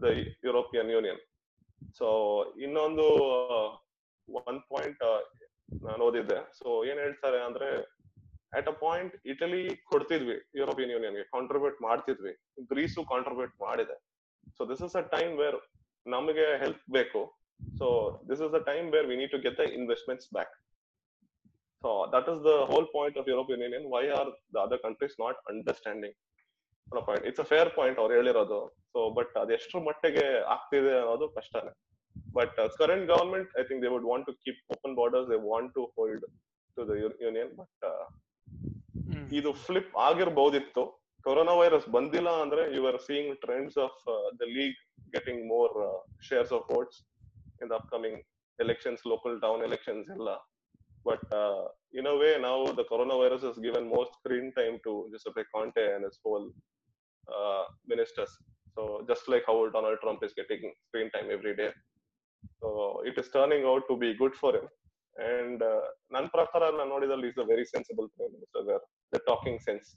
[0.04, 0.10] the
[0.48, 1.20] European Union
[2.00, 2.08] so
[2.64, 3.06] ಇನ್ನೊಂದು
[4.28, 5.04] one point
[5.86, 7.70] ನಾನು ಓದಿದ್ದೆ ಸೊ ಏನ್ ಹೇಳ್ತಾರೆ ಅಂದ್ರೆ
[8.58, 12.32] ಅಟ್ ಅ ಪಾಯಿಂಟ್ ಇಟಲಿ ಕೊಡ್ತಿದ್ವಿ ಯುರೋಪಿಯನ್ ಯೂನಿಯನ್ಗೆ ಕಾಂಟ್ರಿಬ್ಯೂಟ್ ಮಾಡ್ತಿದ್ವಿ.
[12.72, 13.96] ಗ್ರೀಸು ಕಾಂಟ್ರಿಬ್ಯೂಟ್ ಮಾಡಿದೆ.
[14.56, 15.58] So this is a time where
[16.06, 17.22] ನಮಗೆ ಹೆಲ್ಪ್ ಬೇಕು.
[17.80, 17.86] So
[18.28, 20.54] this is a time where we need to get the investments back
[21.84, 25.38] so that is the whole point of European union why are the other countries not
[25.52, 26.16] understanding
[27.08, 28.60] point it's a fair point ಅವ್ರು ಹೇಳಿರೋದು.
[28.92, 31.72] So but ಅದೆಷ್ಟರ ಮಟ್ಟಿಗೆ ಆಗ್ತಿದೆ ಅನ್ನೋದು ಕಷ್ಟನೇ.
[32.38, 35.82] But current government I think they would want to keep open borders they want to
[35.96, 36.26] hold
[36.76, 37.84] to the union but
[39.38, 40.82] ಇದು flip ಆಗಿರ್ಬಹುದಿತ್ತು
[41.26, 44.00] corona virus ಬಂದಿಲ್ಲ ಅಂದ್ರೆ you are seeing trends of
[44.40, 44.78] the league
[45.14, 45.74] getting more
[46.28, 46.98] shares of votes
[47.62, 48.18] in the upcoming
[48.58, 50.32] elections local town elections ಎಲ್ಲ
[51.08, 51.30] but
[52.00, 56.04] in a way now the coronavirus has given more screen time to Giuseppe Conte and
[56.08, 56.46] his whole
[57.28, 58.32] uh, ministers.
[58.74, 61.70] So just like how Donald Trump is getting screen time every day.
[62.60, 62.68] So
[63.04, 64.66] it is turning out to be good for him.
[65.16, 65.80] And uh,
[66.12, 68.64] ನನ್ನ ಪ್ರಕಾರ ನಾನು ನೋಡಿದಲ್ಲಿ is a very sensible prime minister
[69.12, 69.88] the talking sense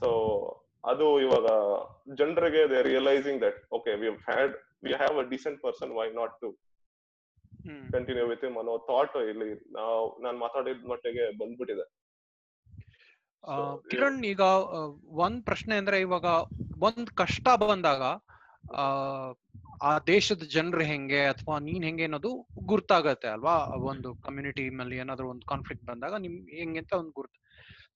[0.00, 0.08] so
[0.84, 1.46] ಅದು ಇವಾಗ
[2.14, 6.50] ಜನರಿಗೆ they realising that okay we had we have a decent person why not to
[7.92, 8.58] continue with him.
[8.58, 11.86] ಅನ್ನೋ thought ಇಲ್ಲಿ ನಾವು ನಾನು ಮಾತಾಡಿದ ಮಟ್ಟಿಗೆ ಬಂದ್ಬಿಟ್ಟಿದೆ.
[13.90, 14.44] ಕಿರಣ್ ಈಗ
[15.24, 16.26] ಒಂದ್ ಪ್ರಶ್ನೆ ಅಂದ್ರೆ ಇವಾಗ
[16.82, 18.02] ಒಂದ್ ಕಷ್ಟ ಬಂದಾಗ
[19.82, 23.56] ಆ ದೇಶದ ಜನರು ಹೆಂಗೆ ಅಥವಾ ನೀನ್ ಹೆಂಗೆ ಅನ್ನೋದು ಗುರ್ತಾಗತ್ತೆ ಅಲ್ವಾ?
[23.66, 27.40] ಒಂದು ಕಮ್ಯುನಿಟಿ ಮೇಲೆ ಏನಾದ್ರು ಒಂದು ಕಾನ್ಫ್ಲಿಕ್ಟ್ ಬಂದಾಗ ನಿಮ್ ಹೆಂಗೆ ಅಂತ ಒಂದು ಗುರ್ತು.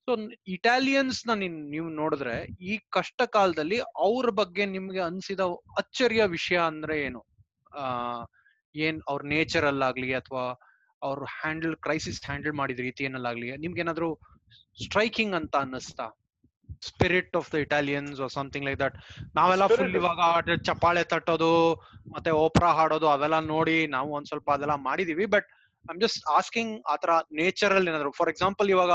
[0.05, 0.17] ಸೊ
[0.47, 5.39] ಇಟಾಲಿಯನ್ಸ್ನ ನೀನ್, ನೀವು ನೋಡಿದ್ರೆ ಈ ಕಷ್ಟ ಕಾಲದಲ್ಲಿ ಅವ್ರ ಬಗ್ಗೆ ನಿಮ್ಗೆ ಅನ್ಸಿದ
[5.77, 7.25] ಅಚ್ಚರಿಯ ವಿಷಯ ಅಂದ್ರೆ ಏನು?
[7.73, 7.85] ಆ,
[8.75, 10.59] ಏನ್ ಅವ್ರ ನೇಚರ್ ಅಲ್ಲಾಗ್ಲಿ ಅಥವಾ
[11.01, 14.19] ಅವ್ರು ಹ್ಯಾಂಡಲ್ ಕ್ರೈಸಿಸ್ ಹ್ಯಾಂಡಲ್ ಮಾಡಿದ ರೀತಿಯನ್ನಲ್ಲಾಗ್ಲಿ ನಿಮ್ಗೆ ಏನಾದ್ರು
[14.83, 16.24] ಸ್ಟ್ರೈಕಿಂಗ್ ಅಂತ ಅನ್ನಿಸ್ತಾ?
[16.89, 18.95] Spirit of the Italians something like that
[19.37, 20.21] ನಾವೆಲ್ಲ ಫುಲ್ ಇವಾಗ
[20.69, 21.51] ಚಪ್ಪಾಳೆ ತಟ್ಟೋದು
[22.15, 25.27] ಮತ್ತೆ ಓಪ್ರಾ ಹಾಡೋದು ಅವೆಲ್ಲ ನೋಡಿ ನಾವು ಒಂದ್ ಸ್ವಲ್ಪ ಅದೆಲ್ಲ ಮಾಡಿದೀವಿ.
[25.35, 25.47] ಬಟ್
[25.85, 28.11] ಐಮ್ ಜಸ್ಟ್ ಆಸ್ಕಿಂಗ್ ಆತರ ನೇಚರ್ ಅಲ್ಲಿ ಏನಾದ್ರು.
[28.19, 28.93] ಫಾರ್ ಎಕ್ಸಾಂಪಲ್ ಇವಾಗ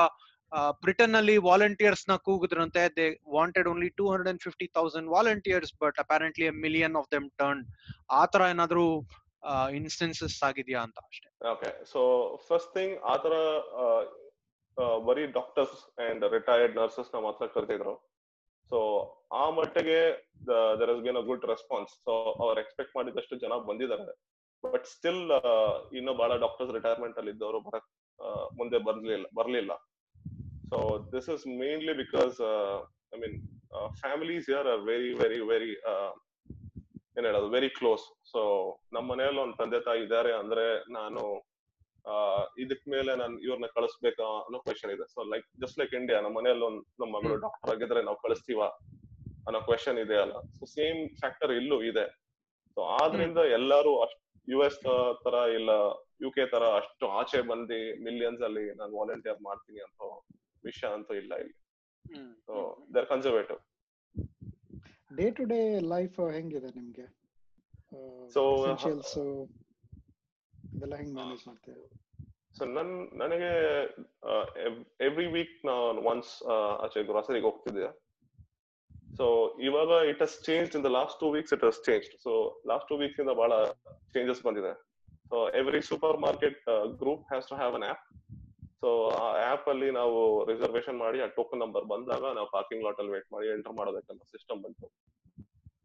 [0.84, 6.46] ಬ್ರಿಟನ್ ಅಲ್ಲಿ ವಾಲಂಟಿಯರ್ಸ್ನ ಕೂಗಿದ್ರಂತೆ they wanted only two hundred and fifty thousand volunteers but apparently
[6.64, 7.60] million of them turn
[8.20, 8.86] ಆತರ ಏನಾದ್ರು
[9.78, 11.28] ಇನ್ಸ್ಟೆನ್ಸಸ್ ಆಗಿದೆಯಾ ಅಂತ ಅಷ್ಟೇ.
[11.52, 12.00] ಓಕೆ ಸೊ
[12.48, 13.34] ಫಸ್ಟ್ ಥಿಂಗ್ ಆತರ
[15.06, 17.94] ಬರೀ ಡಾಕ್ಟರ್ಸ್ ಅಂಡ್ ರಿಟೈರ್ಡ್ ನರ್ಸಸ್ನ ಮಾತ್ರ ಕರೆದಿದ್ರು.
[18.70, 18.78] ಸೊ
[19.40, 20.00] ಆ ಮಟ್ಟಿಗೆ
[20.80, 24.14] there is been a good response so ಅವ್ರು ಎಕ್ಸ್ಪೆಕ್ಟ್ ಮಾಡಿದಷ್ಟು ಜನ ಬಂದಿದ್ದಾರೆ.
[24.64, 25.22] ಬಟ್ ಸ್ಟಿಲ್
[25.98, 27.88] ಇನ್ನು ಬಹಳ ಡಾಕ್ಟರ್ಸ್ ರಿಟೈರ್ಮೆಂಟ್ ಅಲ್ಲಿ ಇದ್ದವರು ಬರಕ್
[28.58, 29.72] ಮುಂದೆ ಬರ್ಲಿಲ್ಲ ಬರ್ಲಿಲ್ಲ.
[30.70, 30.78] So
[31.14, 32.36] this is mainly because
[33.14, 33.38] I mean
[34.02, 35.72] families your are very very very
[37.18, 38.40] ಏನ್ ಹೇಳೋದು ವೆರಿ ಕ್ಲೋಸ್ ಸೊ
[38.96, 40.66] ನಮ್ಮ ಮನೆಯಲ್ಲಿ ಒಂದು ತಂದೆ ತಾಯಿ ಇದ್ದಾರೆ ಅಂದ್ರೆ
[40.98, 41.22] ನಾನು
[42.62, 45.04] ಇದಕ್ ಮೇಲೆ ನಾನು ಇವ್ರನ್ನ ಕಳಿಸ್ಬೇಕಾ ಅನ್ನೋ ಕ್ವೆಶನ್ ಇದೆ.
[45.14, 47.34] So like just like India ನಮ್ಮ ಮನೆಯಲ್ಲಿ ಒಂದ್ ನಮ್ಮ ಮಗಳು.
[47.44, 48.60] ಡಾಕ್ಟರ್ ಆಗಿದ್ರೆ ನಾವು ಕಳಿಸ್ತೀವ
[49.46, 50.36] ಅನ್ನೋ ಕ್ವೆಶನ್ ಇದೆ ಅಲ್ಲ.
[50.58, 52.06] ಸೊ ಸೇಮ್ ಫ್ಯಾಕ್ಟರ್ ಇಲ್ಲೂ ಇದೆ.
[52.74, 54.20] ಸೊ ಆದ್ರಿಂದ ಎಲ್ಲರೂ ಅಷ್ಟ್
[54.52, 54.78] ಯು ಎಸ್
[55.24, 55.70] ತರ ಇಲ್ಲ
[56.24, 60.00] ಯು ಕೆ ತರ ಅಷ್ಟು ಆಚೆ ಬಂದು ಮಿಲಿಯನ್ಸ್ ಅಲ್ಲಿ ನಾನು ವಾಲಂಟಿಯರ್ ಮಾಡ್ತೀನಿ ಅಂತ
[60.68, 61.56] ವಿಷಯ ಅಂತೂ ಇಲ್ಲ ಇಲ್ಲಿ.
[62.46, 62.54] So
[62.94, 63.60] there conservative
[65.18, 65.60] day to day
[65.94, 67.06] life ಹೆಂಗಿದೆ ನಿಮ್ಗೆ?
[68.34, 68.42] ಸೊ
[70.76, 71.84] ಇದೆಲ್ಲ ಹೆಂಗ್ ಮ್ಯಾನೇಜ್ ಮಾಡ್ತೀವಿ
[72.58, 73.50] ಸೊ ನನ್ ನನಗೆ
[75.08, 76.30] ಎವ್ರಿ ವೀಕ್ ನಾನು ಒನ್ಸ್
[76.84, 77.88] ಆಚೆ ಗ್ರಾಸರಿಗೆ ಹೋಗ್ತಿದ್ದೆ.
[79.18, 79.26] ಸೊ
[79.68, 82.32] ಇವಾಗ it has change in the last two weeks it has change so
[82.70, 83.52] last two weeks ಇಂದ ಬಹಳ
[84.14, 84.72] ಚೇಂಜಸ್ ಬಂದಿದೆ.
[85.30, 85.80] So every
[86.26, 86.60] supermarket
[87.02, 88.04] group has to have an app
[88.82, 88.90] so
[89.22, 90.18] ಆ ಆಪ್ ಅಲ್ಲಿ ನಾವು
[90.50, 94.60] ರಿಸರ್ವೇಶನ್ ಮಾಡಿ ಆ ಟೋಕನ್ ನಂಬರ್ ಬಂದಾಗ ನಾವು ಪಾರ್ಕಿಂಗ್ ಲಾಟ್ ಅಲ್ಲಿ ವೇಟ್ ಮಾಡಿ ಎಂಟರ್ ಮಾಡೋದಕ್ಕೆಲ್ಲ ಸಿಸ್ಟಮ್
[94.66, 94.86] ಬಂತು.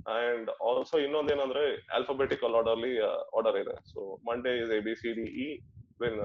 [0.06, 1.64] ಅಂಡ್ ಆಲ್ಸೋ ಇನ್ನೊಂದೇನಂದ್ರೆ
[1.98, 2.94] ಆಲ್ಫಾಬೆಟಿಕಲ್ ಆರ್ಡರ್ಲಿ
[3.38, 3.76] ಆರ್ಡರ್ ಇದೆ.
[3.94, 5.48] So Monday is A B C D E
[6.04, 6.20] when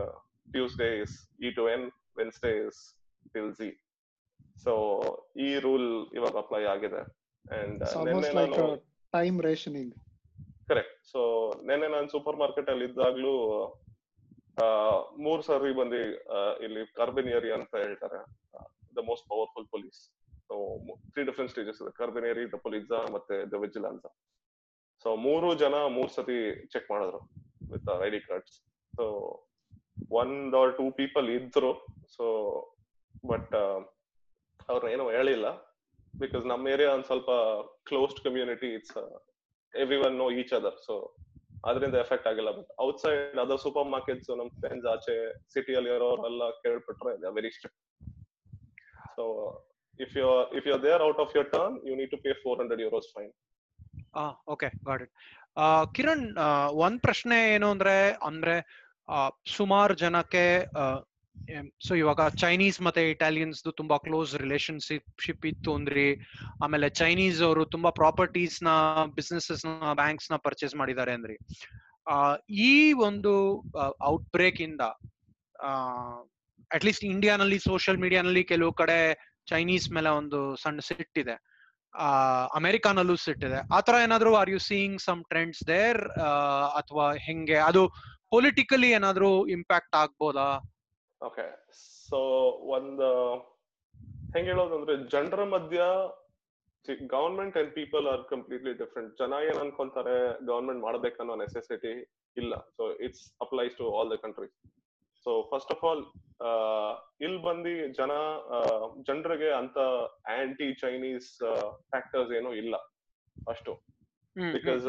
[0.57, 1.17] Tuesday is
[1.47, 2.79] E to N N, Wednesday is
[3.33, 3.67] till Z.
[4.65, 4.73] So
[5.47, 5.87] ಈ rule
[6.19, 7.01] ಇವಾಗ apply ಆಗಿದೆ.
[7.45, 7.83] And
[9.13, 9.95] time rationing
[10.71, 11.21] correct so
[11.69, 13.33] ನಿನ್ನೆ ನಾನು super market ಅಲ್ಲಿ ಇದ್ದಾಗ್ಲೂ
[15.27, 16.01] ಮೂರ್ ಸರಿ ಬಂದು
[16.67, 18.21] ಇಲ್ಲಿ ಕಾರ್ಬೆನಿಯರಿ ಅಂತ ಹೇಳ್ತಾರೆ
[18.97, 20.01] the most powerful police
[20.51, 20.57] so
[21.11, 22.45] three different stages ಇದೆ ಕರ್ಬಿನೇರಿ
[22.93, 24.07] ದ ಮತ್ತೆ ದ ವಿಜಿಲೆನ್ಸ್
[25.05, 26.39] ಸೊ ಮೂರು ಜನ ಮೂರ್ ಸತಿ
[26.73, 27.21] ಚೆಕ್ ಮಾಡಿದ್ರು
[27.73, 28.57] with I D cards
[28.97, 29.05] so
[30.13, 31.71] ಒಂದ್ ಆರ್ ಟೂ ಪೀಪಲ್ ಇದ್ರು.
[32.17, 32.25] ಸೊ
[33.29, 33.55] ಬಟ್
[34.71, 35.47] ಅವ್ರನ್ನ ಏನೋ ಹೇಳಿಲ್ಲ.
[36.21, 37.31] ಬಿಕಾಸ್ ನಮ್ಮ ಏರಿಯಾ ಒಂದ್ ಸ್ವಲ್ಪ
[37.89, 38.99] closed community it's
[40.07, 40.95] everyone know each other so
[41.69, 42.51] ಅದರಿಂದ ಎಫೆಕ್ಟ್ ಆಗಿಲ್ಲ.
[42.51, 45.17] But outside other supermarkets ನಮ್ ಫ್ರೆಂಡ್ಸ್ ಆಚೆ
[45.55, 47.81] ಸಿಟಿಯಲ್ಲಿ ಇರೋರೆಲ್ಲ ಕೇಳ್ಬಿಟ್ರೆ very strict
[49.17, 49.25] so
[50.01, 52.83] if you if you they're out of your turn you need to pay four hundred
[52.83, 53.33] euros fine
[54.47, 55.15] okay got it
[55.95, 56.25] Kiran
[56.79, 58.57] ಒಂದ್ ಪ್ರಶ್ನೆ ಏನು ಅಂದ್ರೆ ಅಂದ್ರೆ
[59.57, 60.45] ಸುಮಾರು ಜನಕ್ಕೆ
[61.87, 66.07] ಸೊ ಇವಾಗ ಚೈನೀಸ್ ಮತ್ತೆ ಇಟಾಲಿಯನ್ಸ್ ತುಂಬಾ ಕ್ಲೋಸ್ ರಿಲೇಶನ್ಶಿಪ್ ಇತ್ತು ಅಂದ್ರಿ
[66.65, 68.69] ಆಮೇಲೆ ಚೈನೀಸ್ ಅವರು ತುಂಬಾ ಪ್ರಾಪರ್ಟೀಸ್ನ
[69.15, 71.37] ಬಿಸ್ನೆಸಸ್ನ ಬ್ಯಾಂಕ್ಸ್ನ ಪರ್ಚೇಸ್ ಮಾಡಿದ್ದಾರೆ ಅಂದ್ರಿ
[72.65, 73.33] ಈ ಒಂದು
[74.05, 74.81] ಔಟ್ ಬ್ರೇಕ್ ಇಂದ
[76.71, 78.99] ಅಟ್ಲೀಸ್ಟ್ ಇಂಡಿಯಾನಲ್ಲಿ ಸೋಷಿಯಲ್ ಮೀಡಿಯಾನಲ್ಲಿ ಕೆಲವು ಕಡೆ
[79.53, 81.37] ಚೈನೀಸ್ ಮೇಲೆ ಒಂದು ಸಣ್ಣ ಸಿಟ್ಟಿದೆ
[82.59, 86.01] ಅಮೆರಿಕಾನಲ್ಲೂ ಸಿಟ್ಟಿದೆ ಆತರ ಏನಾದ್ರು are you seeing some trends there
[86.81, 87.59] ಅಥವಾ ಹೆಂಗೆ?
[87.71, 87.83] ಅದು
[88.35, 90.49] ಪೊಲಿಟಿಕಲಿ ಏನಾದ್ರು ಇಂಪ್ಯಾಕ್ಟ್ ಆಗ್ಬೋದಾ?
[91.21, 91.47] ಓಕೆ
[92.09, 92.19] ಸೊ
[92.77, 93.09] ಒಂದು
[94.35, 95.81] ಹೆಂಗ್ ಹೇಳೋದಂದ್ರೆ ಜನರ ಮಧ್ಯ
[97.15, 100.15] government and people are completely different ಜನ ಏನ್ ಅನ್ಕೊಂತಾರೆ
[100.51, 101.95] ಗವರ್ಮೆಂಟ್ ಮಾಡ್ಬೇಕನ್ನೋ ನೆಸೆಸಿಟಿ
[102.37, 102.55] ಇಲ್ಲ.
[102.77, 104.55] So it's applies to all the countries
[105.25, 106.03] so first of all
[107.25, 108.13] ಇಲ್ಲಿ ಬಂದು ಜನ
[109.09, 109.79] ಜನರಿಗೆ ಅಂತ
[110.37, 111.29] ಆಂಟಿ ಚೈನೀಸ್
[111.93, 112.77] ಫ್ಯಾಕ್ಟರ್ಸ್ ಏನು ಇಲ್ಲ
[113.37, 113.75] ಅಷ್ಟು
[114.57, 114.87] ಬಿಕಾಸ್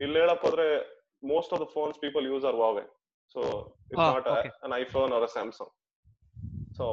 [0.00, 0.66] ಇಲ್ಲಿ ಹೇಳಕ್ ಹೋದ್ರೆ
[1.32, 2.84] most of the phones people use are Huawei
[3.34, 3.40] so
[3.90, 4.28] it's not.
[4.64, 5.72] An iPhone or Samsung
[6.78, 6.86] so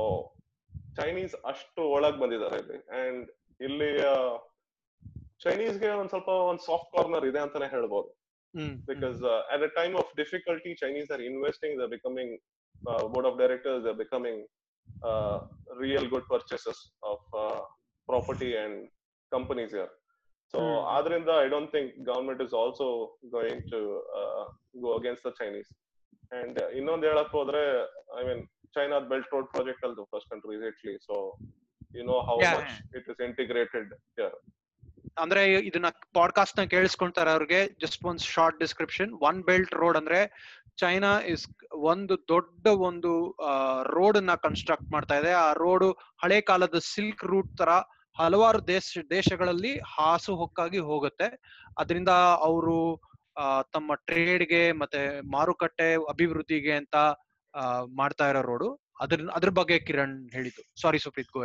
[1.00, 2.80] Chinese ಅಷ್ಟು ಒಳಗ್ ಬಂದಿದ್ದಾರೆ ಇಲ್ಲಿ.
[3.02, 3.24] ಅಂಡ್
[3.68, 3.92] ಇಲ್ಲಿ
[5.46, 8.10] ಚೈನೀಸ್ಗೆ ಒಂದ್ ಸ್ವಲ್ಪ ಒಂದ್ ಸಾಫ್ಟ್ ಕಾರ್ನರ್ ಇದೆ ಅಂತಾನೆ ಹೇಳ್ಬೋದು.
[8.88, 12.32] because at at a time of difficulty chinese are investing becoming becoming
[12.91, 14.39] uh, board of directors they're becoming
[15.11, 15.39] uh,
[15.77, 17.61] real good purchasers of uh,
[18.09, 18.75] property and
[19.33, 19.91] companies here
[20.53, 20.79] so Hmm.
[20.97, 22.87] adrinda i don't think government is also
[23.37, 23.81] going to
[24.21, 24.45] uh,
[24.85, 25.71] go against the chinese
[26.33, 27.63] and uh, ಇನ್ನೊಂದ್ ಹೇಳಕ್ ಹೋದ್ರೆ
[28.19, 28.41] i mean
[28.77, 31.15] china belt road project ಅಲ್ಲಿ the first country is italy so
[31.95, 34.35] you know how Yeah, much it is integrated here
[35.22, 37.70] ಅಂದ್ರೆ ಇದನ್ನ ಪಾಡ್ಕಾಸ್ಟ್ನ ಕೇಳಿಸ್ಕೊಂತಾರೆ ಅವ್ರಿಗೆ.
[37.82, 40.20] Just ಒಂದ್ short description on belt road ಅಂದ್ರೆ
[40.78, 43.12] China is ಒಂದು ದೊಡ್ಡ ಒಂದು
[43.84, 45.32] ರೋಡ್ನ ಕನ್ಸ್ಟ್ರಕ್ಟ್ ಮಾಡ್ತಾ ಇದೆ.
[45.32, 45.88] ಆ ರೋಡ್
[46.24, 47.70] ಹಳೆ ಕಾಲದ ಸಿಲ್ಕ್ ರೂಟ್ ತರ
[48.20, 51.28] ಹಲವಾರು ದೇಶ, ದೇಶಗಳಲ್ಲಿ ಹಾಸು ಹೊಕ್ಕಾಗಿ ಹೋಗುತ್ತೆ.
[51.78, 52.10] ಅದರಿಂದ
[52.50, 53.02] ಅವರು
[53.74, 56.96] ತಮ್ಮ ಟ್ರೇಡ್ಗೆ ಮತ್ತೆ ಮಾರುಕಟ್ಟೆ ಅಭಿವೃದ್ಧಿಗೆ ಅಂತ
[57.96, 58.70] ಮಾಡ್ತಾ ಇರೋ ರೋಡು
[59.02, 60.82] ಅದ್ರ ಅದ್ರ ಬಗ್ಗೆ ಕಿರಣ್ ಹೇಳಿದ್ದು.
[60.82, 61.44] ಸಾರಿ ಸುಪ್ರೀತ್ ಗೋ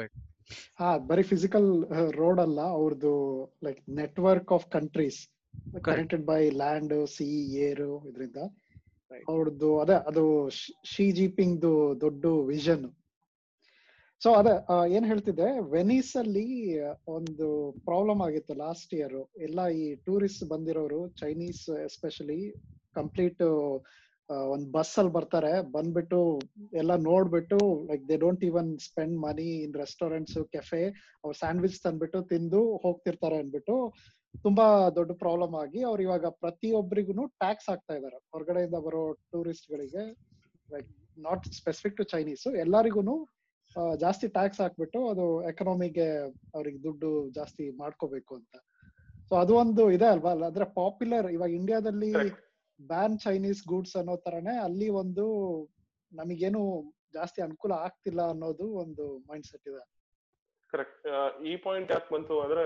[0.80, 1.68] ಹಾ ಬರೀ ಫಿಸಿಕಲ್
[2.16, 3.14] ರೋಡ್ ಅಲ್ಲ ಅವ್ರದ್ದು
[3.64, 5.18] like network of countries
[5.86, 7.26] connected by land sea
[7.66, 8.38] air ಇದರಿಂದ.
[9.28, 10.22] ಅವ್ರದ್ದು ಅದೇ ಅದು
[10.90, 11.66] ಶಿ ಜಿಪಿಂಗ್
[12.00, 12.86] ದೊಡ್ಡ ವಿಷನ್
[14.22, 14.52] ಸೊ ಅದೇ
[14.96, 16.46] ಏನ್ ಹೇಳ್ತಿದ್ದೆ ವೆನಿಸ್ ಅಲ್ಲಿ
[17.16, 17.48] ಒಂದು
[17.84, 22.40] ಪ್ರಾಬ್ಲಮ್ ಆಗಿತ್ತು ಲಾಸ್ಟ್ ಇಯರ್ ಎಲ್ಲ ಈ ಟೂರಿಸ್ಟ್ ಬಂದಿರೋರು ಚೈನೀಸ್ ಎಸ್ಪೆಷಲಿ
[22.96, 23.42] ಕಂಪ್ಲೀಟ್
[24.52, 26.18] ಒಂದ್ ಬಸ್ ಅಲ್ಲಿ ಬರ್ತಾರೆ, ಬಂದ್ಬಿಟ್ಟು
[26.72, 27.58] ಎಲ್ಲ ನೋಡ್ಬಿಟ್ಟು
[27.90, 30.82] like they don't even spend money in restaurants cafe
[31.22, 33.76] ಅವ್ರ ಸ್ಯಾಂಡ್ವಿಚ್ ತಂದ್ಬಿಟ್ಟು ತಿಂದು ಹೋಗ್ತಿರ್ತಾರೆ ಅಂದ್ಬಿಟ್ಟು
[34.44, 38.18] ತುಂಬಾ ದೊಡ್ಡ ಪ್ರಾಬ್ಲಮ್ ಆಗಿ ಅವ್ರು ಇವಾಗ ಪ್ರತಿಯೊಬ್ಬರಿಗೂ ಟ್ಯಾಕ್ಸ್ ಹಾಕ್ತಾ ಇದಾರೆ.
[38.32, 40.04] ಹೊರಗಡೆಯಿಂದ ಬರೋ ಟೂರಿಸ್ಟ್ ಗಳಿಗೆ
[40.68, 43.16] like not specific to Chinese ಎಲ್ಲರಿಗೂ
[44.00, 46.06] ಜಾಸ್ತಿ ಟ್ಯಾಕ್ಸ್ ಹಾಕ್ಬಿಟ್ಟು ಅದು ಎಕನಾಮಿಗೆ
[46.54, 48.54] ಅವ್ರಿಗೆ ದುಡ್ಡು ಜಾಸ್ತಿ ಮಾಡ್ಕೋಬೇಕು ಅಂತ.
[49.28, 50.32] ಸೊ ಅದು ಒಂದು ಇದೆ ಅಲ್ವಾ?
[50.50, 52.12] ಅಂದ್ರೆ ಪಾಪ್ಯುಲರ್ ಇವಾಗ ಇಂಡಿಯಾದಲ್ಲಿ.
[52.80, 55.26] ಬ್ಯಾನ್ ಚೈನೀಸ್ ಗೂಡ್ಸ್ ಅನ್ನೋ ತರನೇ ಅಲ್ಲಿ ಒಂದು
[56.12, 56.62] ನಮಗೇನು
[57.14, 59.84] ಜಾಸ್ತಿ ಅನುಕೂಲ ಆಗ್ತಿಲ್ಲ ಅನ್ನೋದು ಒಂದು ಮೈಂಡ್ ಸೆಟ್ ಇದೆ
[60.72, 61.06] ಕರೆಕ್ಟ್
[61.50, 62.64] ಈ ಪಾಯಿಂಟ್ ಯಾಕೆ ಬಂತು ಅಂದ್ರೆ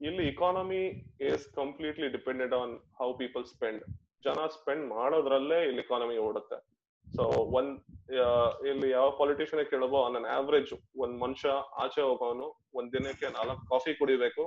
[0.00, 0.82] ಇಲ್ಲಿ economy
[1.28, 3.82] is completely depended on how people spend
[4.26, 6.58] ಜನ ಸ್ಪೆಂಡ್ ಮಾಡೋದ್ರಲ್ಲೇ ಇಲ್ಲಿ ಇಕಾನಮಿ ಓಡುತ್ತೆ.
[7.06, 7.24] ಸೊ
[7.58, 7.74] ಒಂದ್
[8.70, 11.50] ಇಲ್ಲಿ ಯಾವ ಪಾಲಿಟಿಷಿಯನ್ ಕೇಳಬೋ ನನ್ನ ಆವ್ರೇಜ್ ಒಂದ್ ಮನುಷ್ಯ
[11.84, 14.44] ಆಚೆ ಹೋಗೋನು, ಒಂದ್ ದಿನಕ್ಕೆ ನಾಲ್ಕು ಕಾಫಿ ಕುಡಿಬೇಕು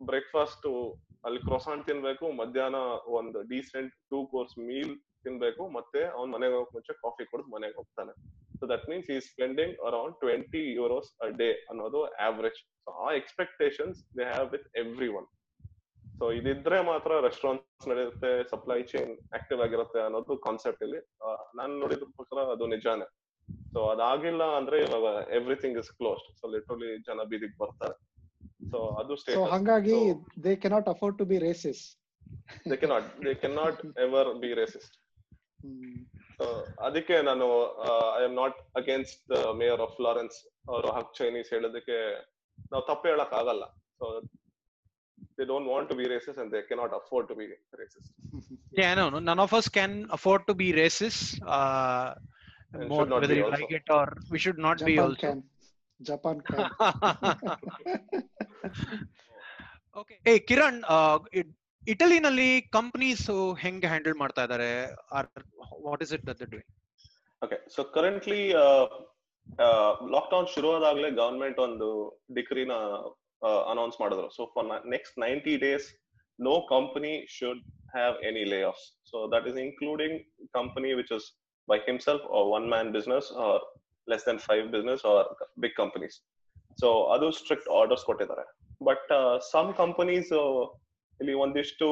[0.00, 0.66] ಬ್ರೇಕ್ಫಾಸ್ಟ್
[1.26, 2.78] ಅಲ್ಲಿ ಕ್ರೊಸಾಂಟ್ ತಿನ್ಬೇಕು, ಮಧ್ಯಾಹ್ನ
[3.18, 4.94] ಒಂದು ಡೀಸೆಂಟ್ ಟೂ ಕೋರ್ಸ್ ಮೀಲ್
[5.26, 8.12] ತಿನ್ಬೇಕು, ಮತ್ತೆ ಅವ್ನ್ ಮನೆಗೆ ಹೋಗಕ್ ಮುಂಚೆ ಕಾಫಿ ಕುಡಿದು ಮನೆಗೆ ಹೋಗ್ತಾನೆ.
[8.58, 14.00] ಸೊ ದಟ್ ಮೀನ್ಸ್ ಈ spending around twenty euros a day ಅನ್ನೋದು ಆವ್ರೇಜ್ ಸೊ ಆ expectations
[14.18, 14.68] they have with
[15.20, 15.28] everyone
[16.18, 21.00] so ಇದಿದ್ರೆ ಮಾತ್ರ ರೆಸ್ಟೋರೆಂಟ್ಸ್ ನಡೆಯುತ್ತೆ ಸಪ್ಲೈ ಚೈನ್ ಆಕ್ಟಿವ್ ಆಗಿರುತ್ತೆ ಅನ್ನೋದು ಕಾನ್ಸೆಪ್ಟ್ ಇಲ್ಲಿ.
[21.58, 23.06] ನಾನು ನೋಡಿದ ಪ್ರಕಾರ ಅದು ನಿಜಾನೇ.
[23.72, 25.08] ಸೊ ಅದಾಗಿಲ್ಲ ಅಂದ್ರೆ ಇವಾಗ
[25.38, 27.96] everything is closed so literally ಜನ ಬೀದಿಗೆ ಬರ್ತಾರೆ.
[28.71, 29.97] ಸೊ ಅದು ಸೊ ಸ್ಟೇಟಸ್ ಹಂಗಾಗಿ
[30.45, 31.81] they cannot afford to be racist
[32.71, 34.95] they cannot they cannot ever be racist
[36.37, 36.45] so
[36.87, 37.45] ಅದಕ್ಕೆ ನಾನು
[38.17, 41.97] I am not against mayor of Florence ಅವರು ಹಕ್ ಚೈನೀಸ್ ಹೇಳೋದಕ್ಕೆ
[42.71, 43.63] ನಾವು ತಪ್ಪು ಹೇಳಕ್ ಆಗಲ್ಲ
[43.99, 44.05] so
[45.37, 47.47] they don't want to be racist and they cannot afford to be
[47.81, 48.07] racist
[48.73, 49.19] Yeah, no, no.
[49.21, 51.21] None of us can afford to be racist.
[51.49, 52.07] Uh,
[52.73, 53.57] And more should not whether be you also.
[53.57, 55.19] like it or we should not be Japan also.
[55.21, 55.41] Can
[56.08, 56.68] Japan can
[60.28, 61.16] a Hey, Kiran, uh,
[61.82, 63.24] ಇಟಲಿನಲ್ಲಿ companies
[63.58, 64.68] ಹೆಂಗೆ handle ಮಾಡ್ತಾ ಇದ್ದಾರೆ
[65.86, 66.68] what is it that doing
[67.42, 68.42] okay so currently
[70.14, 71.88] lockdown ಶುರು ಆದಾಗ್ಲೇ government ಒಂದು
[72.34, 72.74] ಡಿಕ್ರಿನ
[73.70, 74.28] announce ಮಾಡಿದ್ರು.
[74.36, 75.88] So for next ninety days
[76.38, 77.62] no company should
[77.96, 80.18] have any lay off so that is including
[80.58, 81.28] company which is
[81.68, 82.24] by himself
[82.56, 83.28] one man business
[84.10, 85.28] less than five business or
[85.64, 86.16] big companies
[86.80, 88.44] so ಅದು strict orders ಕೊಟ್ಟಿದ್ದಾರೆ.
[88.88, 89.10] But
[89.52, 90.30] some companies
[91.20, 91.86] ಇಲ್ಲಿ ಒಂದಿಷ್ಟು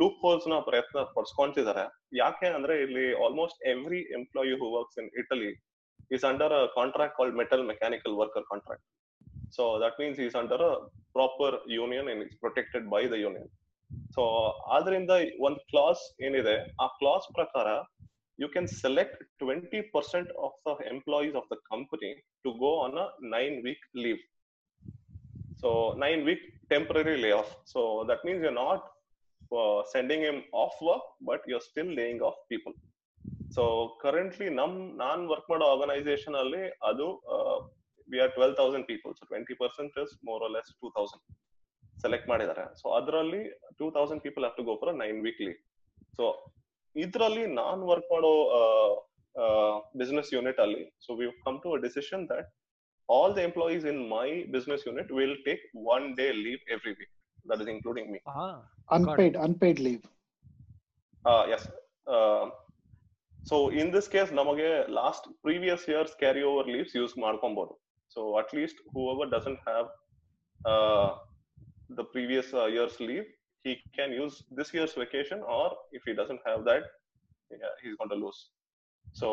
[0.00, 1.84] loop ಹೋಲ್ಸ್ನ ಪ್ರಯತ್ನ ಪಡಿಸ್ಕೊಂತಿದ್ದಾರೆ.
[2.22, 5.52] ಯಾಕೆ ಅಂದ್ರೆ ಇಲ್ಲಿ almost every employee who works in Italy
[6.14, 8.86] is under contract called metal mechanical worker contract
[9.56, 10.74] so that means is under a
[11.16, 13.50] proper union in is protected by the union
[14.14, 14.22] so
[14.76, 15.12] ಆದ್ರಿಂದ
[15.46, 16.54] ಒಂದ್ clause ಏನಿದೆ,
[16.84, 17.68] ಆ clause ಪ್ರಕಾರ
[18.38, 22.10] can select twenty percent of the employees of the company
[22.44, 24.22] to go on a nine week leave
[25.60, 28.82] so nine week temporary lay off so that means not
[30.30, 32.74] them off work but you still laying off people
[33.54, 37.06] so currently ನಮ್ ನಾನ್ work ಮಾಡೋ organisation ಅಲ್ಲಿ ಅದು
[38.08, 41.24] we are twelve thousand people so twenty percent is more less two thousand
[42.02, 42.74] select ಮಾಡಿದ್ದಾರೆ.
[42.80, 43.42] So ಅದರಲ್ಲಿ
[43.78, 45.54] two thousand people have to go for nine weekly
[46.16, 46.24] so
[46.95, 48.31] ಇದರಲ್ಲಿ ನಾನ್ work ಮಾಡೋ
[49.95, 52.47] business unit ಅಲ್ಲಿ so we come to a decision that
[53.09, 55.63] all the employees in my business unit will take
[55.95, 57.13] one day leave every week
[57.51, 58.19] that is including me
[58.89, 59.81] unpaid unpaid
[61.55, 61.67] leaves
[63.39, 64.69] so in this case ನಮಗೆ
[65.01, 67.75] last previous years carry over leaves use ಮಾಡ್ಕೊಬಹುದು
[68.11, 68.81] so at least
[69.13, 69.89] whoever doesn't have
[71.89, 73.25] the previous uh, year's leave,
[73.64, 76.82] he can use this year's vacation, or if he doesn't have that,
[77.50, 78.40] yeah, he's going to lose.
[79.06, 79.28] So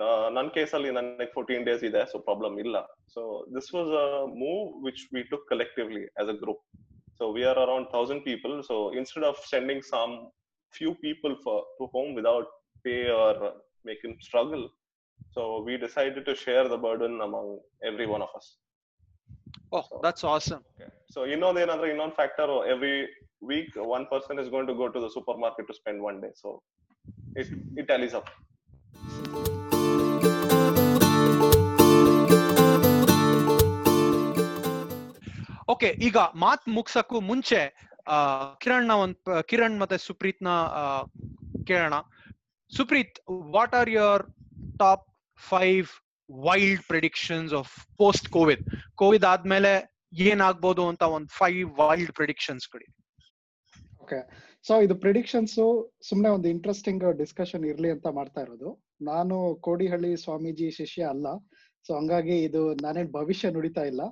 [0.00, 2.76] ನನ್ನ ಕೇಸಲ್ಲಿ ನನಗೆ fourteen days ಇದೆ so problem ಇಲ್ಲ
[3.14, 3.22] so
[3.56, 4.06] this was a
[4.42, 6.62] move which we took collectively as a group
[7.18, 10.14] so we are around thousand people so instead of sending some
[10.74, 12.50] few people for to home without
[12.86, 13.40] pay or
[13.90, 14.64] make them struggle
[15.36, 17.54] so we decided to share the burden among
[17.90, 18.50] every one of us
[19.72, 20.62] Oh, that's awesome.
[20.70, 20.88] Okay.
[21.14, 22.94] So ಇನ್ನೊಂದು ಏನಂದ್ರೆ ಇನ್ನೊಂದು factor every
[23.42, 26.50] week one person is going to go to the supermarket to spend one day so
[27.36, 28.30] it it tallies up
[35.68, 37.60] okay ಈಗ ಮಾತ್ ಮುಗ್ಸಕ್ಕೂ ಮುಂಚೆ
[38.06, 38.16] ಆ,
[38.56, 40.84] ಕಿರಣ್ನ ಒಂದ್ ಪ- ಕಿರಣ್ ಮತ್ತೆ ಸುಪ್ರೀತ್ನ ಆ,
[41.64, 41.94] ಕೇಳೋಣ.
[42.72, 43.18] Supreeth
[43.54, 44.22] what are your
[44.78, 45.04] top
[45.40, 45.90] five
[46.30, 48.62] wild predictions of post COVID
[48.94, 49.72] COVID ಆದ್ಮೇಲೆ
[50.26, 52.88] ಏನಾಗ್ಬೋದು ಅಂತ ಒಂದ್ ಫೈವ್ ವೈಲ್ಡ್ ಪ್ರಿಡಿಕ್ಷನ್ಸ್ ಕೊಡಿ.
[54.12, 54.20] ಓಕೆ.
[54.68, 55.54] ಸೊ ಇದು ಪ್ರಿಡಿಕ್ಷನ್ಸ್
[56.08, 58.70] ಸುಮ್ನೆ ಒಂದು ಇಂಟ್ರೆಸ್ಟಿಂಗ್ ಡಿಸ್ಕಷನ್ ಇರ್ಲಿ ಅಂತ ಮಾಡ್ತಾ ಇರೋದು.
[59.10, 59.36] ನಾನು
[59.66, 61.26] ಕೋಡಿಹಳ್ಳಿ ಸ್ವಾಮೀಜಿ ಶಿಷ್ಯ ಅಲ್ಲ.
[61.86, 64.02] ಸೊ ಹಂಗಾಗಿ ಇದು ನಾನೇನ್ ಭವಿಷ್ಯ ನುಡಿತಾ ಇಲ್ಲ.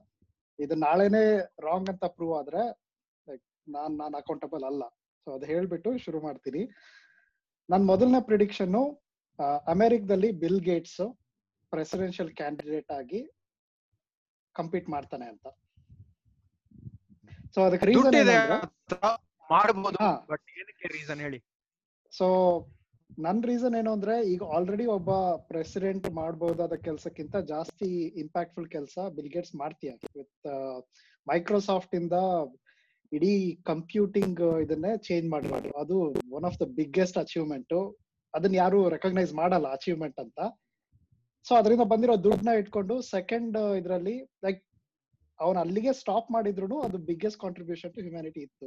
[0.59, 1.25] ಇದು ನಾಳೆನೆ
[1.67, 2.63] ರಾಂಗ್ ಅಂತ ಪ್ರೂವ್ ಆದ್ರೆ
[3.29, 3.45] ಲೈಕ್
[3.77, 4.83] ನಾನ್ ನಾನ್ ಅಕೌಂಟಬಲ್ ಅಲ್ಲ.
[5.23, 6.63] ಸೊ ಅದು ಹೇಳ್ಬಿಟ್ಟು ಶುರು ಮಾಡ್ತೀನಿ.
[7.69, 8.77] ನನ್ನ ಮೊದಲನೇ ಪ್ರಿಡಿಕ್ಷನ್
[9.75, 11.03] ಅಮೆರಿಕದಲ್ಲಿ ಬಿಲ್ ಗೇಟ್ಸ್
[11.73, 13.21] ಪ್ರೆಸಿಡೆನ್ಷಿಯಲ್ ಕ್ಯಾಂಡಿಡೇಟ್ ಆಗಿ
[14.57, 15.47] ಕಂಪೀಟ್ ಮಾಡ್ತಾನೆ ಅಂತ.
[17.55, 18.17] ಸೊ ಅದಕ್ಕೆ ರೀಸನ್
[19.51, 20.11] ಹಾ.
[20.31, 21.39] ಬಟ್ ಏನಕ್ಕೆ ರೀಸನ್ ಹೇಳಿ?
[22.13, 22.27] ಸೊ
[23.19, 27.89] ನನ್ ರೀಸನ್ ಏನು ಅಂದ್ರೆ ಈಗ ಆಲ್ರೆಡಿ ಒಬ್ಬ ಪ್ರೆಸಿಡೆಂಟ್ ಮಾಡಬಹುದಾದ ಕೆಲಸಕ್ಕಿಂತ ಜಾಸ್ತಿ
[28.25, 29.93] ಇಂಪ್ಯಾಕ್ಟ್ಫುಲ್ ಕೆಲಸ ಬಿಲ್ಗೇಟ್ಸ್ ಮಾಡ್ತೀಯ.
[30.17, 30.49] ವಿತ್
[31.27, 32.13] ಮೈಕ್ರೋಸಾಫ್ಟ್ ಇಂದ
[33.13, 35.71] ಇಡೀ ಕಂಪ್ಯೂಟಿಂಗ್ ಇದನ್ನೇ ಚೇಂಜ್ ಮಾಡಿರೋದು.
[35.79, 35.97] ಅದು
[36.31, 37.75] one of the biggest achievement
[38.35, 40.41] ಅದನ್ನ ಯಾರು ರೆಕಗ್ನೈಸ್ ಮಾಡಲ್ಲ ಅಚೀವ್ಮೆಂಟ್ ಅಂತ.
[41.47, 44.63] ಸೊ ಅದರಿಂದ ಬಂದಿರೋ ದುಡ್ಡನ್ನ ಇಟ್ಕೊಂಡು ಸೆಕೆಂಡ್ ಇದರಲ್ಲಿ ಲೈಕ್
[45.41, 48.67] ಅವನ್ ಅಲ್ಲಿಗೆ ಸ್ಟಾಪ್ ಮಾಡಿದ್ರು ಅದು ಬಿಗ್ಗೆಸ್ಟ್ ಕಾಂಟ್ರಿಬ್ಯೂಷನ್ ಟು ಹ್ಯುಮ್ಯಾನಿಟಿ ಇತ್ತು.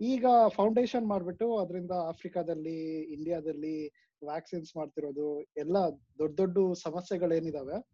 [0.00, 3.88] ಈಗ ಫೌಂಡೇಶನ್ ಮಾಡ್ಬಿಟ್ಟು ಅದರಿಂದ ಆಫ್ರಿಕಾದಲ್ಲಿ ಇಂಡಿಯಾದಲ್ಲಿ
[4.24, 5.76] ವ್ಯಾಕ್ಸಿನ್ಸ್ ಮಾಡ್ತಿರೋದು ಎಲ್ಲ
[6.18, 7.88] ದೊಡ್ಡ ದೊಡ್ಡ ಸಮಸ್ಯೆಗಳೇನಿದಾವೆ.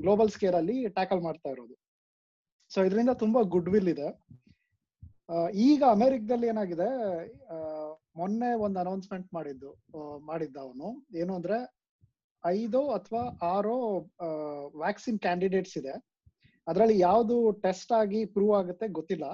[0.00, 1.76] ಗ್ಲೋಬಲ್ ಸ್ಕೇಲ್ ಅಲ್ಲಿ ಟ್ಯಾಕಲ್ ಮಾಡ್ತಾ ಇರೋದು.
[2.68, 4.20] ಸೊ ಇದರಿಂದ ತುಂಬಾ ಗುಡ್ ವಿಲ್ ಇದೆ
[5.54, 6.88] ಈಗ ಅಮೆರಿಕದಲ್ಲಿ ಏನಾಗಿದೆ
[8.18, 9.76] ಮೊನ್ನೆ ಒಂದು ಅನೌನ್ಸ್ಮೆಂಟ್ ಮಾಡಿದ್ದು
[10.18, 11.06] ಮಾಡಿದ್ದ ಅವನು.
[11.16, 11.74] ಏನು ಅಂದ್ರೆ,
[12.46, 13.98] ಐದು ಅಥವಾ ಆರೋ
[14.78, 16.04] ವ್ಯಾಕ್ಸಿನ್ ಕ್ಯಾಂಡಿಡೇಟ್ಸ್ ಇದೆ.
[16.68, 19.24] ಅದರಲ್ಲಿ ಯಾವುದು ಟೆಸ್ಟ್ ಆಗಿ ಪ್ರೂವ್ ಆಗುತ್ತೆ ಗೊತ್ತಿಲ್ಲ.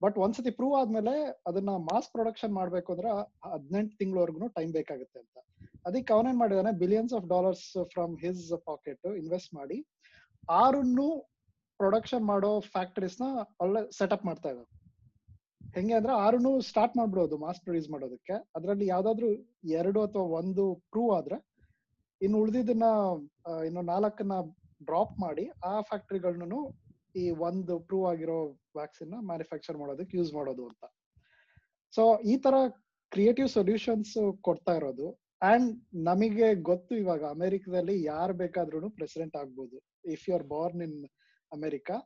[0.00, 1.14] ಬಟ್ ಒಂದ್ಸತಿ ಪ್ರೂವ್ ಆದ್ಮೇಲೆ
[1.46, 3.10] ಅದನ್ನ ಮಾಸ್ ಪ್ರೊಡಕ್ಷನ್ ಮಾಡ್ಬೇಕು ಅಂದ್ರೆ
[3.52, 5.36] ಹದಿನೆಂಟು ತಿಂಗಳವರೆಗೂ ಟೈಮ್ ಬೇಕಾಗುತ್ತೆ ಅಂತ.
[5.86, 9.78] ಅದಕ್ಕೆ ಅವನೇನ್ ಮಾಡಿದಾನೆ billions of dollars from his pocket invest ಮಾಡಿ
[10.48, 11.06] ಆರನ್ನು
[11.80, 13.26] ಪ್ರೊಡಕ್ಷನ್ ಮಾಡೋ ಫ್ಯಾಕ್ಟರೀಸ್ನ
[13.60, 14.68] ಒಳ್ಳೆ ಸೆಟಪ್ ಮಾಡ್ತಾ ಇದ್ದಾರೆ
[15.74, 18.34] ಹೆಂಗೆ ಅಂದ್ರೆ ಆರನ್ನು ಸ್ಟಾರ್ಟ್ ಮಾಡ್ಬಿಡೋದು ಮಾಸ್ ಪ್ರೊಡ್ಯೂಸ್ ಮಾಡೋದಕ್ಕೆ.
[18.56, 19.28] ಅದರಲ್ಲಿ ಯಾವ್ದಾದ್ರು
[19.78, 21.36] ಎರಡು ಅಥವಾ ಒಂದು ಪ್ರೂವ್ ಆದ್ರೆ
[22.20, 22.86] ಇನ್ನು ಉಳಿದಿದ್ದನ್ನ
[23.66, 24.36] ಇನ್ನು ನಾಲ್ಕನ್ನ
[24.84, 26.60] ಡ್ರಾಪ್ ಮಾಡಿ ಆ ಫ್ಯಾಕ್ಟರಿಗಳನ್ನೂ
[27.22, 28.38] ಈ ಒಂದು ಪ್ರೂವ್ ಆಗಿರೋ
[28.78, 30.84] ವ್ಯಾಕ್ಸಿನ್ ಮ್ಯಾನುಫ್ಯಾಕ್ಚರ್ ಮಾಡೋದಕ್ಕೆ ಯೂಸ್ ಮಾಡೋದು ಅಂತ.
[31.92, 32.02] ಸೊ
[32.32, 32.54] ಈ ತರ
[33.12, 34.14] ಕ್ರಿಯೇಟಿವ್ ಸೊಲ್ಯೂಷನ್ಸ್
[34.48, 35.06] ಕೊಡ್ತಾ ಇರೋದು.
[35.42, 35.70] ಅಂಡ್
[36.08, 39.76] ನಮಗೆ ಗೊತ್ತು ಇವಾಗ, ಅಮೆರಿಕದಲ್ಲಿ ಯಾರು ಬೇಕಾದ್ರೂ ಪ್ರೆಸಿಡೆಂಟ್ ಆಗ್ಬೋದು.
[40.14, 40.98] If you are born in
[41.52, 41.96] America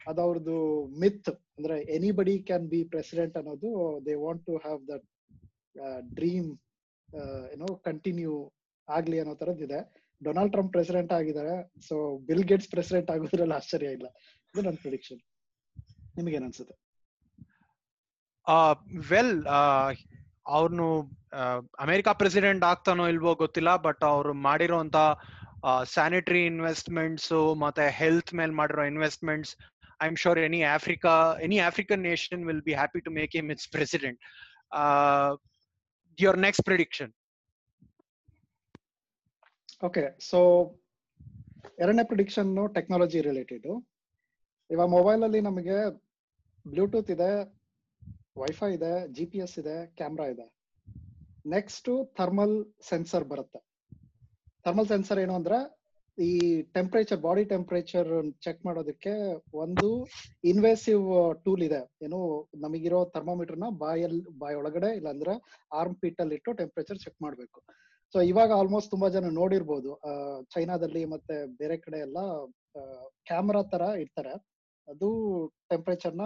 [0.00, 0.58] ಅದವ್ರದ್ದು
[1.02, 3.70] myth ಅಂದ್ರೆ ಎನಿಬಡಿ ಕ್ಯಾನ್ ಬಿ ಪ್ರೆಸಿಡೆಂಟ್ ಅನ್ನೋದು
[4.06, 5.06] they want to have that
[6.14, 6.48] dream
[7.54, 8.34] ಏನೋ ಕಂಟಿನ್ಯೂ
[8.88, 9.80] ಆಗ್ಲಿ ಅನ್ನೋ ತರದ್ ಇದೆ
[10.22, 11.54] ಡೊನಾಲ್ಡ್ ಟ್ರಂಪ್ ಪ್ರೆಸಿಡೆಂಟ್ ಆಗಿದ್ದಾರೆ
[11.88, 11.96] ಸೊ
[12.28, 14.08] ಬಿಲ್ ಗೇಟ್ಸ್ ಪ್ರೆಸಿಡೆಂಟ್ ಆಗೋದ್ರಲ್ಲಿ ಆಶ್ಚರ್ಯ ಇಲ್ಲ.
[14.54, 15.20] ಇದು ನನ್ನ ಪ್ರಿಡಿಕ್ಷನ್
[16.16, 16.74] ನಿಮಗೇನ್ ಅನ್ಸುತ್ತೆ
[19.10, 19.36] ವೆಲ್
[20.52, 20.88] ಅವ್ರನ್ನು
[21.84, 24.98] ಅಮೆರಿಕಾ ಪ್ರೆಸಿಡೆಂಟ್ ಆಗ್ತಾನೋ ಇಲ್ವೋ ಗೊತ್ತಿಲ್ಲ ಬಟ್ ಅವ್ರು ಮಾಡಿರೋಂತ
[25.92, 27.30] ಸ್ಯಾನಿಟರಿ ಇನ್ವೆಸ್ಟ್ಮೆಂಟ್ಸ್
[27.60, 29.52] ಮತ್ತೆ ಹೆಲ್ತ್ ಮೇಲೆ ಮಾಡಿರೋ investments
[30.02, 33.68] I am sure any Africa any African nation will be happy to make him its
[33.68, 34.20] president
[36.18, 37.12] your next prediction
[39.82, 40.40] okay so
[41.78, 43.68] ಎರಡನೇ ಪ್ರಿಡಿಕ್ಷನ್ ಟೆಕ್ನಾಲಜಿ ರಿಲೇಟೆಡ್
[44.72, 45.76] ಇವಾಗ mobile ಅಲ್ಲಿ ನಮಗೆ
[46.66, 47.30] ಬ್ಲೂಟೂತ್ ಇದೆ
[48.42, 50.46] ವೈಫೈ ಇದೆ G P S ಇದೆ camera ಇದೆ.
[51.54, 52.54] Next thermal
[52.90, 53.60] sensor ಬರುತ್ತೆ.
[54.66, 55.58] Thermal sensor ಏನು ಅಂದ್ರೆ
[56.18, 56.30] ಈ
[56.76, 58.10] ಟೆಂಪರೇಚರ್ ಬಾಡಿ ಟೆಂಪರೇಚರ್
[58.44, 59.12] ಚೆಕ್ ಮಾಡೋದಕ್ಕೆ
[59.64, 59.88] ಒಂದು
[60.52, 61.06] ಇನ್ವೆಸಿವ್
[61.44, 61.80] ಟೂಲ್ ಇದೆ.
[62.06, 62.20] ಏನು
[62.64, 65.34] ನಮಗಿರೋ ಥರ್ಮೋಮೀಟರ್ನ ಬಾಯಲ್ಲಿ, ಬಾಯಿ ಒಳಗಡೆ ಇಲ್ಲಾಂದ್ರೆ
[65.80, 67.60] ಆರ್ಮ್ ಪೀಟ್ ಅಲ್ಲಿ ಇಟ್ಟು ಟೆಂಪರೇಚರ್ ಚೆಕ್ ಮಾಡ್ಬೇಕು.
[68.14, 69.92] ಸೊ ಇವಾಗ ಆಲ್ಮೋಸ್ಟ್ ತುಂಬಾ ಜನ ನೋಡಿರ್ಬೋದು.
[70.54, 72.18] ಚೈನಾದಲ್ಲಿ ಮತ್ತೆ ಬೇರೆ ಕಡೆ ಎಲ್ಲ
[73.30, 74.34] ಕ್ಯಾಮ್ರಾ ತರ ಇರ್ತಾರೆ
[74.88, 75.08] ಅದು
[75.70, 76.24] ಟೆಂಪರೇಚರ್ನ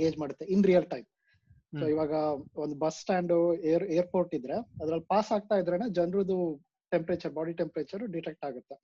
[0.00, 1.06] ಗೇಜ್ ಮಾಡುತ್ತೆ ಇನ್ ರಿಯಲ್ ಟೈಮ್
[1.78, 2.12] ಸೊ ಇವಾಗ
[2.64, 3.32] ಒಂದು ಬಸ್ ಸ್ಟ್ಯಾಂಡ್
[3.72, 6.36] ಏರ್ ಏರ್ಪೋರ್ಟ್ ಇದ್ರೆ ಅದ್ರಲ್ಲಿ ಪಾಸ್ ಆಗ್ತಾ ಇದ್ರೇನೆ ಜನರದು
[6.92, 8.76] ಟೆಂಪರೇಚರ್ ಬಾಡಿ ಟೆಂಪರೇಚರ್ ಡಿಟೆಕ್ಟ್ ಆಗುತ್ತೆ.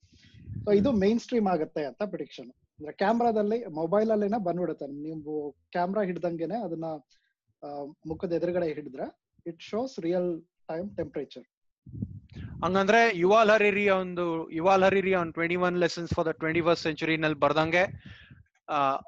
[0.65, 2.49] ಸೊ ಇದು ಮೈನ್ ಸ್ಟ್ರೀಮ್ ಆಗುತ್ತೆ ಅಂತ ಪ್ರಿಡಿಕ್ಷನ್
[2.79, 4.87] ಅಂದ್ರೆ ಕ್ಯಾಮ್ರಾದಲ್ಲಿ ಮೊಬೈಲ್ ಅಲ್ಲಿನ ಬಂದ್ಬಿಡುತ್ತೆ.
[5.07, 5.35] ನೀವು
[5.75, 6.89] ಕ್ಯಾಮ್ರಾ ಹಿಡ್ದಂಗೆನೆ ಅದನ್ನ
[8.11, 9.07] ಮುಖದ ಎದುರುಗಡೆ ಹಿಡಿದ್ರೆ
[9.47, 10.31] it shows real
[10.71, 11.47] time temperature
[12.65, 14.25] ಹಂಗಂದ್ರೆ ಯುವಾಲ್ ಹರಿರಿ ಒಂದು
[14.59, 17.85] ಯುವಾಲ್ ಹರಿರಿ ಒಂದು twenty one lessons for the twenty first century ನಲ್ಲಿ ಬರ್ದಂಗೆ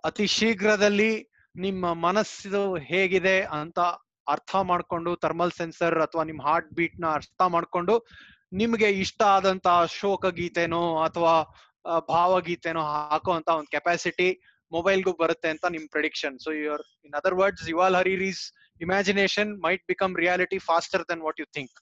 [0.09, 1.13] ಅತಿ ಶೀಘ್ರದಲ್ಲಿ
[1.55, 3.79] ನಿಮ್ಮ ಮನಸ್ಸು ಹೇಗಿದೆ ಅಂತ
[4.27, 7.95] ಅರ್ಥ ಮಾಡ್ಕೊಂಡು ಥರ್ಮಲ್ ಸೆನ್ಸರ್ ಅಥವಾ ನಿಮ್ ಹಾರ್ಟ್ ಬೀಟ್ನ ಅರ್ಥ ಮಾಡ್ಕೊಂಡು
[8.53, 11.35] ನಿಮ್ಗೆ ಇಷ್ಟ ಆದಂತ ಶೋಕ ಗೀತೆನೋ ಅಥವಾ
[12.11, 14.29] ಭಾವಗೀತೆನೋ ಹಾಕೋ ಅಂತ ಒಂದು ಕೆಪಾಸಿಟಿ
[14.73, 18.43] ಮೊಬೈಲ್ಗೂ ಬರುತ್ತೆ ಅಂತ ನಿಮ್ prediction so your in other words Yuval Harari's
[18.81, 21.77] imagination might become reality faster than what you think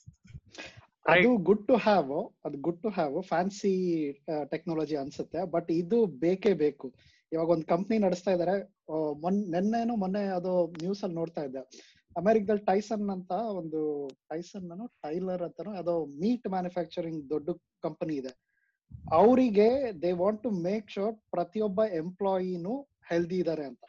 [1.07, 2.11] ಅದು ಗುಡ್ ಟು ಹ್ಯಾವ್
[2.45, 3.72] ಅದು good to have fancy
[4.51, 6.89] technology ಅನ್ಸುತ್ತೆ ಬಟ್ ಇದು ಬೇಕೇ ಬೇಕು.
[7.33, 8.55] ಇವಾಗ ಒಂದು ಕಂಪ್ನಿ ನಡೆಸ್ತಾ ಇದಾರೆ.
[9.20, 10.53] ಮೊನ್, ನೆನ್ನೆನೋ ಮೊನ್ನೆ ಅದು
[10.83, 11.62] ನ್ಯೂಸ್ ಅಲ್ಲಿ ನೋಡ್ತಾ ಇದ್ದೆ.
[12.16, 13.81] ಅಮೆರಿಕದಲ್ಲಿ ಟೈಸನ್ ಅಂತ ಒಂದು
[14.28, 14.70] ಟೈಸನ್
[15.03, 17.51] ಟೈಲರ್ ಅಂತಾನೋ ಅದೋ ಮೀಟ್ ಮ್ಯಾನುಫ್ಯಾಕ್ಚರಿಂಗ್ ದೊಡ್ಡ
[17.83, 18.33] ಕಂಪನಿ ಇದೆ.
[19.12, 19.68] ಅವರಿಗೆ
[20.03, 22.74] they want to make sure ಪ್ರತಿಯೊಬ್ಬ ಎಂಪ್ಲಾಯಿನೂ
[23.11, 23.83] ಹೆಲ್ದಿ ಇದಾರೆ ಅಂತ.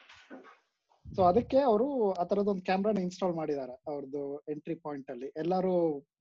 [1.05, 5.73] ಸೊ ಅದಕ್ಕೆ ಅವರು ಆ ತರದೊಂದು ಕ್ಯಾಮ್ರಾನ ಇನ್ಸ್ಟಾಲ್ ಮಾಡಿದ್ದಾರೆ ಅವ್ರದ್ದು ಎಂಟ್ರಿ ಪಾಯಿಂಟ್ ಅಲ್ಲಿ ಎಲ್ಲರೂ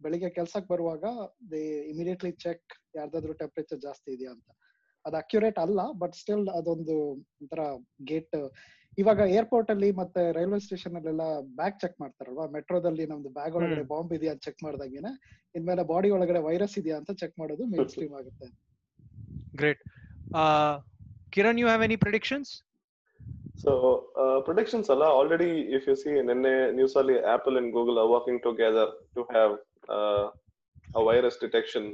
[0.03, 1.05] ಬೆಳಿಗ್ಗೆ ಕೆಲ್ಸಕ್ಕೆ ಬರುವಾಗ
[1.51, 4.49] ದೇ ಇಮಿಡಿಯೇಟ್ಲಿ ಚೆಕ್ ಯಾರ್ದಾದ್ರು ಟೆಂಪರೇಚರ್ ಜಾಸ್ತಿ ಇದೆಯಾ ಅಂತ.
[5.05, 6.97] ಅದು ಅಕ್ಯುರೇಟ್ ಅಲ್ಲ ಬಟ್ ಸ್ಟಿಲ್ ಅದೊಂದು
[7.41, 7.63] ಒಂಥರ
[8.05, 8.37] ಗೇಟ್
[8.99, 11.25] ಇವಾಗ ಏರ್ಪೋರ್ಟ್ ಅಲ್ಲಿ ಮತ್ತೆ ರೈಲ್ವೆ ಸ್ಟೇಷನ್ ಅಲ್ಲೆಲ್ಲ
[11.55, 12.47] ಬ್ಯಾಗ್ ಚೆಕ್ ಮಾಡ್ತಾರಲ್ವಾ?
[12.47, 15.13] ಮೆಟ್ರೋದಲ್ಲಿ ನಮ್ದು ಬ್ಯಾಗ್ ಒಳಗಡೆ ಬಾಂಬ್ ಇದೆಯಾ ಅಂತ ಚೆಕ್ ಮಾಡ್ದಂಗೆನೆ
[15.55, 18.49] ಇನ್ಮೇಲೆ ಬಾಡಿ ಒಳಗಡೆ ವೈರಸ್ ಇದೆಯಾ ಅಂತ ಚೆಕ್ ಮಾಡೋದು ಮೇನ್ ಸ್ಟ್ರೀಮ್ ಆಗುತ್ತೆ
[19.57, 19.83] great
[21.31, 22.45] Kiran you have any any
[23.63, 23.73] so
[24.45, 28.93] productions ಅಲ್ಲ ಆಲ್ರೆಡಿ ಇಫ್ ಯು ಸಿ ನಿನ್ನೆ ನ್ಯೂಸ್ ಅಲ್ಲಿ Apple and Google are working together
[29.15, 29.55] to have
[29.89, 30.37] virus
[30.93, 31.85] a virus detection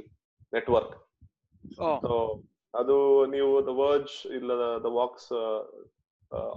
[0.53, 0.91] network.
[1.79, 2.43] Oh, So
[2.79, 2.95] ಅದು
[3.35, 4.51] ನೀವು the Verge ಇಲ್ಲ
[4.85, 5.29] the Vox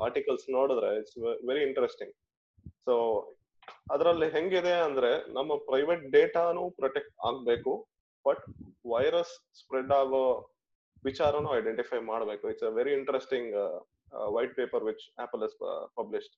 [0.07, 1.18] articles ನೋಡಿದ್ರೆ it's
[1.51, 2.14] very interesting
[2.87, 2.95] so
[3.95, 7.73] ಅದರಲ್ಲಿ ಹೆಂಗಿದೆ ಅಂದ್ರೆ ನಮ್ಮ ಪ್ರೈವೇಟ್ ಡೇಟಾನು ಪ್ರೊಟೆಕ್ಟ್ ಆಗ್ಬೇಕು
[8.25, 8.43] ಬಟ್
[8.93, 10.23] ವೈರಸ್ ಸ್ಪ್ರೆಡ್ ಆಗೋ
[11.03, 12.45] ವಿಚಾರನು ಐಡೆಂಟಿಫೈ ಮಾಡಬೇಕು.
[12.53, 13.53] It's a very interesting
[14.37, 15.57] white paper which Apple has
[15.99, 16.35] published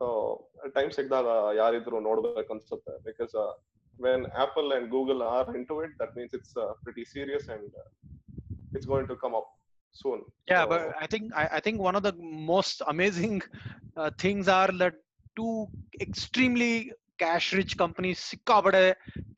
[0.00, 0.06] so
[0.76, 1.28] time ಸಿಕ್ಕಿದಾಗ
[1.60, 2.94] ಯಾರಿದ್ರು ನೋಡ್ಬೇಕು ಅನ್ಸುತ್ತೆ.
[3.08, 3.34] Because
[3.96, 7.76] when Apple and Google are into it that means it's pretty serious and
[8.72, 9.46] it's going to come up
[9.96, 10.20] soon.
[10.48, 12.14] yeah, So, but I think I, I think one of the
[12.46, 13.34] most amazing
[13.96, 14.94] uh, things are that
[15.36, 15.54] two
[16.00, 16.72] extremely
[17.18, 18.82] cash rich company ಸಿಕ್ಕಾಬಡೆ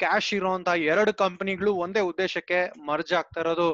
[0.00, 2.58] cash ಇರೋಂತ ಎರಡು ಕಂಪನಿಗಳು ಒಂದೇ ಉದ್ದೇಶಕ್ಕೆ
[2.88, 3.68] merge ಆಗ್ತಾ ಇರೋದು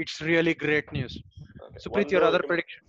[0.00, 1.14] it's really great news
[1.84, 2.82] Supreet your other prediction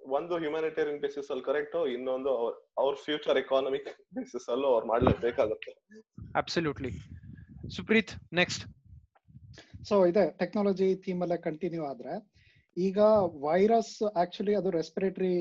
[0.00, 5.72] ಒಂದು humanitarian basis ಅಲ್ಲಿ correct ಇನ್ನೊಂದು ಅವ್ರ ಅವ್ರ ಫ್ಯೂಚರ್ ಎಕಾನಮಿಕ್ ಬೇಸಿಸ್ ಅಲ್ಲೂ ಅವ್ರು ಮಾಡ್ಲೇಬೇಕಾಗುತ್ತೆ
[6.42, 6.92] ಅಬ್ಸಲ್ಯೂಟ್ಲಿ
[7.76, 8.64] ಸುಪ್ರೀತ್ ನೆಕ್ಸ್ಟ್
[9.88, 12.14] ಸೊ ಇದೆ ಟೆಕ್ನಾಲಜಿ ಥೀಮ್ ಅಲ್ಲೇ ಕಂಟಿನ್ಯೂ ಆದ್ರೆ
[12.76, 12.98] ಈಗ
[13.46, 15.34] ವೈರಸ್ ಆಕ್ಚುಲಿ ಅದು ರೆಸ್ಪಿರೇಟರಿ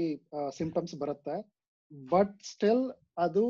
[0.59, 1.35] ಸಿಂಪ್ಟಮ್ಸ್ ಬರುತ್ತೆ.
[2.11, 2.83] ಬಟ್ ಸ್ಟಿಲ್
[3.25, 3.43] ಅದು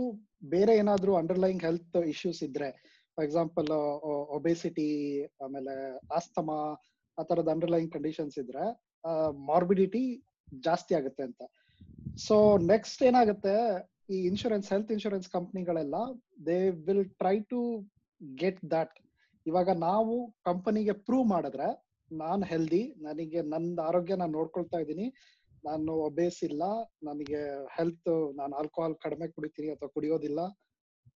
[0.53, 2.69] ಬೇರೆ ಏನಾದ್ರೂ ಅಂಡರ್ಲೈನ್ ಹೆಲ್ತ್ ಇಶ್ಯೂಸ್ ಇದ್ರೆ
[3.17, 3.69] ಫಾರ್ ಎಕ್ಸಾಂಪಲ್
[4.37, 4.89] ಒಬೆಸಿಟಿ
[5.45, 5.75] ಆಮೇಲೆ
[6.19, 6.57] ಆಸ್ತಮಾ
[7.17, 8.65] ಆ ತರದ ಅಂಡರ್ಲೈನ್ ಕಂಡೀಷನ್ಸ್ ಇದ್ರೆ
[9.49, 10.03] ಮಾರ್ಬಿಡಿಟಿ
[10.67, 11.41] ಜಾಸ್ತಿ ಆಗುತ್ತೆ ಅಂತ.
[12.27, 12.35] ಸೊ
[12.71, 13.55] ನೆಕ್ಸ್ಟ್ ಏನಾಗುತ್ತೆ
[14.13, 15.97] ಈ insurance health insurance ಕಂಪ್ನಿಗಳೆಲ್ಲ
[16.47, 17.61] they will try to
[18.41, 18.95] get that
[19.49, 20.15] ಇವಾಗ ನಾವು
[20.47, 21.69] ಕಂಪನಿಗೆ ಪ್ರೂವ್ ಮಾಡಿದ್ರೆ
[22.11, 25.07] ನಾನ್ ಹೆಲ್ದಿ ನನಗೆ ನನ್ನ ಆರೋಗ್ಯ ನಾನು ನೋಡ್ಕೊಳ್ತಾ ಇದ್ದೀನಿ.
[25.67, 26.63] ನಾನು ಒಬೇಸ್ ಇಲ್ಲ
[27.07, 27.41] ನನಗೆ
[27.75, 30.39] ಹೆಲ್ತ್ ನಾನು ಆಲ್ಕೋಹಾಲ್ ಕಡಿಮೆ ಕುಡಿತೀನಿ ಅಥವಾ ಕುಡಿಯೋದಿಲ್ಲ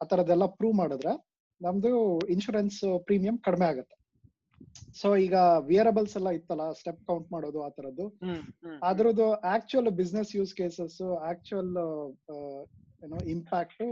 [0.01, 1.13] ಆ ತರದೆಲ್ಲ ಪ್ರೂವ್ ಮಾಡಿದ್ರೆ
[1.61, 1.91] ನಮ್ದು
[2.36, 3.95] ಇನ್ಶೂರೆನ್ಸ್ ಪ್ರೀಮಿಯಂ ಕಡಿಮೆ ಆಗುತ್ತೆ.
[4.99, 5.38] ಸೊ ಈಗ
[5.69, 8.05] ವಿಯರಬಲ್ಸ್ ಎಲ್ಲ ಇತ್ತಲ್ಲ ಸ್ಟೆಪ್ ಕೌಂಟ್ ಮಾಡೋದು ಆ ತರದ್ದು.
[8.89, 10.99] ಅದ್ರದ್ದು actual business use cases
[11.32, 11.73] actual
[13.05, 13.84] ಏನೋ ಇಂಪ್ಯಾಕ್ಟ್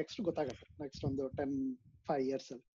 [0.00, 1.56] ನೆಕ್ಸ್ಟ್ ಗೊತ್ತಾಗತ್ತೆ ನೆಕ್ಸ್ಟ್ ಒಂದು ಟೆನ್
[2.08, 2.66] ಫೈವ್ ಇಯರ್ಸ್ ಅಲ್ಲಿ.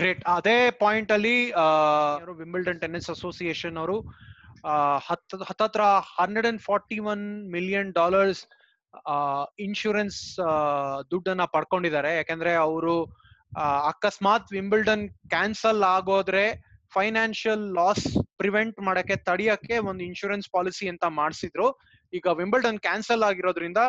[0.00, 1.36] ಗ್ರೇಟ್ ಅದೇ ಪಾಯಿಂಟ್ ಅಲ್ಲಿ
[2.42, 3.96] ವಿಂಬಲ್ಡನ್ ಟೆನ್ನಿಸ್ ಅಸೋಸಿಯೇಷನ್ ಅವರು
[5.08, 5.82] ಹತ್ತ ಹತ್ತತ್ರ
[6.16, 7.24] hundred and forty one
[7.54, 8.42] million dollars
[9.66, 10.18] insurance
[11.12, 12.10] ದುಡ್ಡನ್ನ ಪಡ್ಕೊಂಡಿದ್ದಾರೆ.
[12.20, 12.94] ಯಾಕಂದ್ರೆ ಅವರು
[13.90, 16.44] ಅಕಸ್ಮಾತ್ ವಿಂಬಲ್ಡನ್ ಕ್ಯಾನ್ಸಲ್ ಆಗೋದ್ರೆ
[16.92, 18.06] ಫೈನಾನ್ಷಿಯಲ್ ಲಾಸ್
[18.40, 21.66] ಪ್ರಿವೆಂಟ್ ಮಾಡಕ್ಕೆ, ತಡಿಯಕ್ಕೆ ಒಂದು ಇನ್ಶೂರೆನ್ಸ್ ಪಾಲಿಸಿ ಅಂತ ಮಾಡಿಸಿದ್ರು.
[22.12, 23.80] ಈಗ ವಿಂಬಲ್ಡನ್ ಕ್ಯಾನ್ಸಲ್ ಆಗಿರೋದ್ರಿಂದ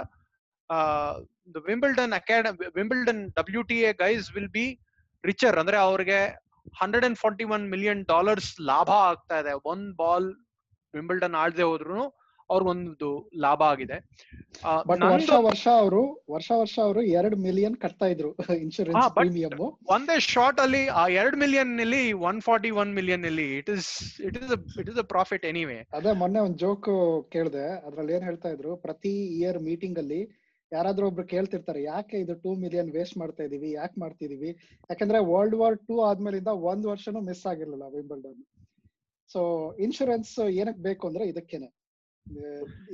[1.69, 4.67] Wimbledon academy Wimbledon W T guys will be
[5.23, 6.19] richer ಅಂದ್ರೆ ಅವ್ರಿಗೆ
[6.75, 9.53] hundred and forty one million dollars ಲಾಭ ಆಗ್ತಾ ಇದೆ.
[9.65, 10.27] ಒಂದ್ ಬಾಲ್
[10.93, 12.01] ವಿಂಬಲ್ಡನ್ ಆಡದೆ ಹೋದ್ರು
[12.49, 13.09] ಅವ್ರಿಗೊಂದು
[13.43, 13.97] ಲಾಭ ಆಗಿದೆ.
[15.11, 16.01] ವರ್ಷ ವರ್ಷ ಅವರು
[16.33, 18.29] ವರ್ಷ ವರ್ಷ ಅವರು ಎರಡ್ ಮಿಲಿಯನ್ ಕಟ್ತಾ ಇದ್ರು
[18.63, 19.53] ಇನ್ಶೂರೆನ್ಸ್ ಪ್ರೀಮಿಯಂ
[19.89, 23.89] ಒಂದೇ ಶಾರ್ಟ್ ಅಲ್ಲಿ ಆ ಎರಡ್ ಮಿಲಿಯನ್ನಲ್ಲಿ ಒನ್ ಫಾರ್ಟಿ ಒನ್ ಮಿಲಿಯನ್ ಅಲ್ಲಿ it is
[24.27, 24.51] it is
[24.81, 26.89] it is a profit anyway ಅದೇ ಮೊನ್ನೆ ಒಂದ್ ಜೋಕ್
[27.31, 30.21] ಕೇಳ್ದೆ ಅದ್ರಲ್ಲಿ ಏನ್ ಹೇಳ್ತಾ ಇದ್ರು ಪ್ರತಿ ಇಯರ್ ಮೀಟಿಂಗ್ ಅಲ್ಲಿ
[30.71, 34.51] ಯಾರಾದ್ರೂ ಒಬ್ರು ಕೇಳ್ತಿರ್ತಾರೆ, ಯಾಕೆ ಇದು ಟೂ ಮಿಲಿಯನ್ ವೇಸ್ಟ್ ಮಾಡ್ತಾ ಇದೀವಿ, ಯಾಕೆ ಮಾಡ್ತಿದೀವಿ?
[34.91, 38.41] ಯಾಕಂದ್ರೆ ವರ್ಲ್ಡ್ ವಾರ್ ಟೂ ಆದ್ಮೇಲಿಂದ ಒಂದ್ ವರ್ಷನೂ ಮಿಸ್ ಆಗಿರ್ಲಿಲ್ಲ ವಿಂಬಲ್ಡನ್
[39.29, 39.41] ಸೊ
[39.85, 41.69] ಇನ್ಶೂರೆನ್ಸ್ ಏನಕ್ ಬೇಕು ಅಂದ್ರೆ ಇದಕ್ಕೇನೆ.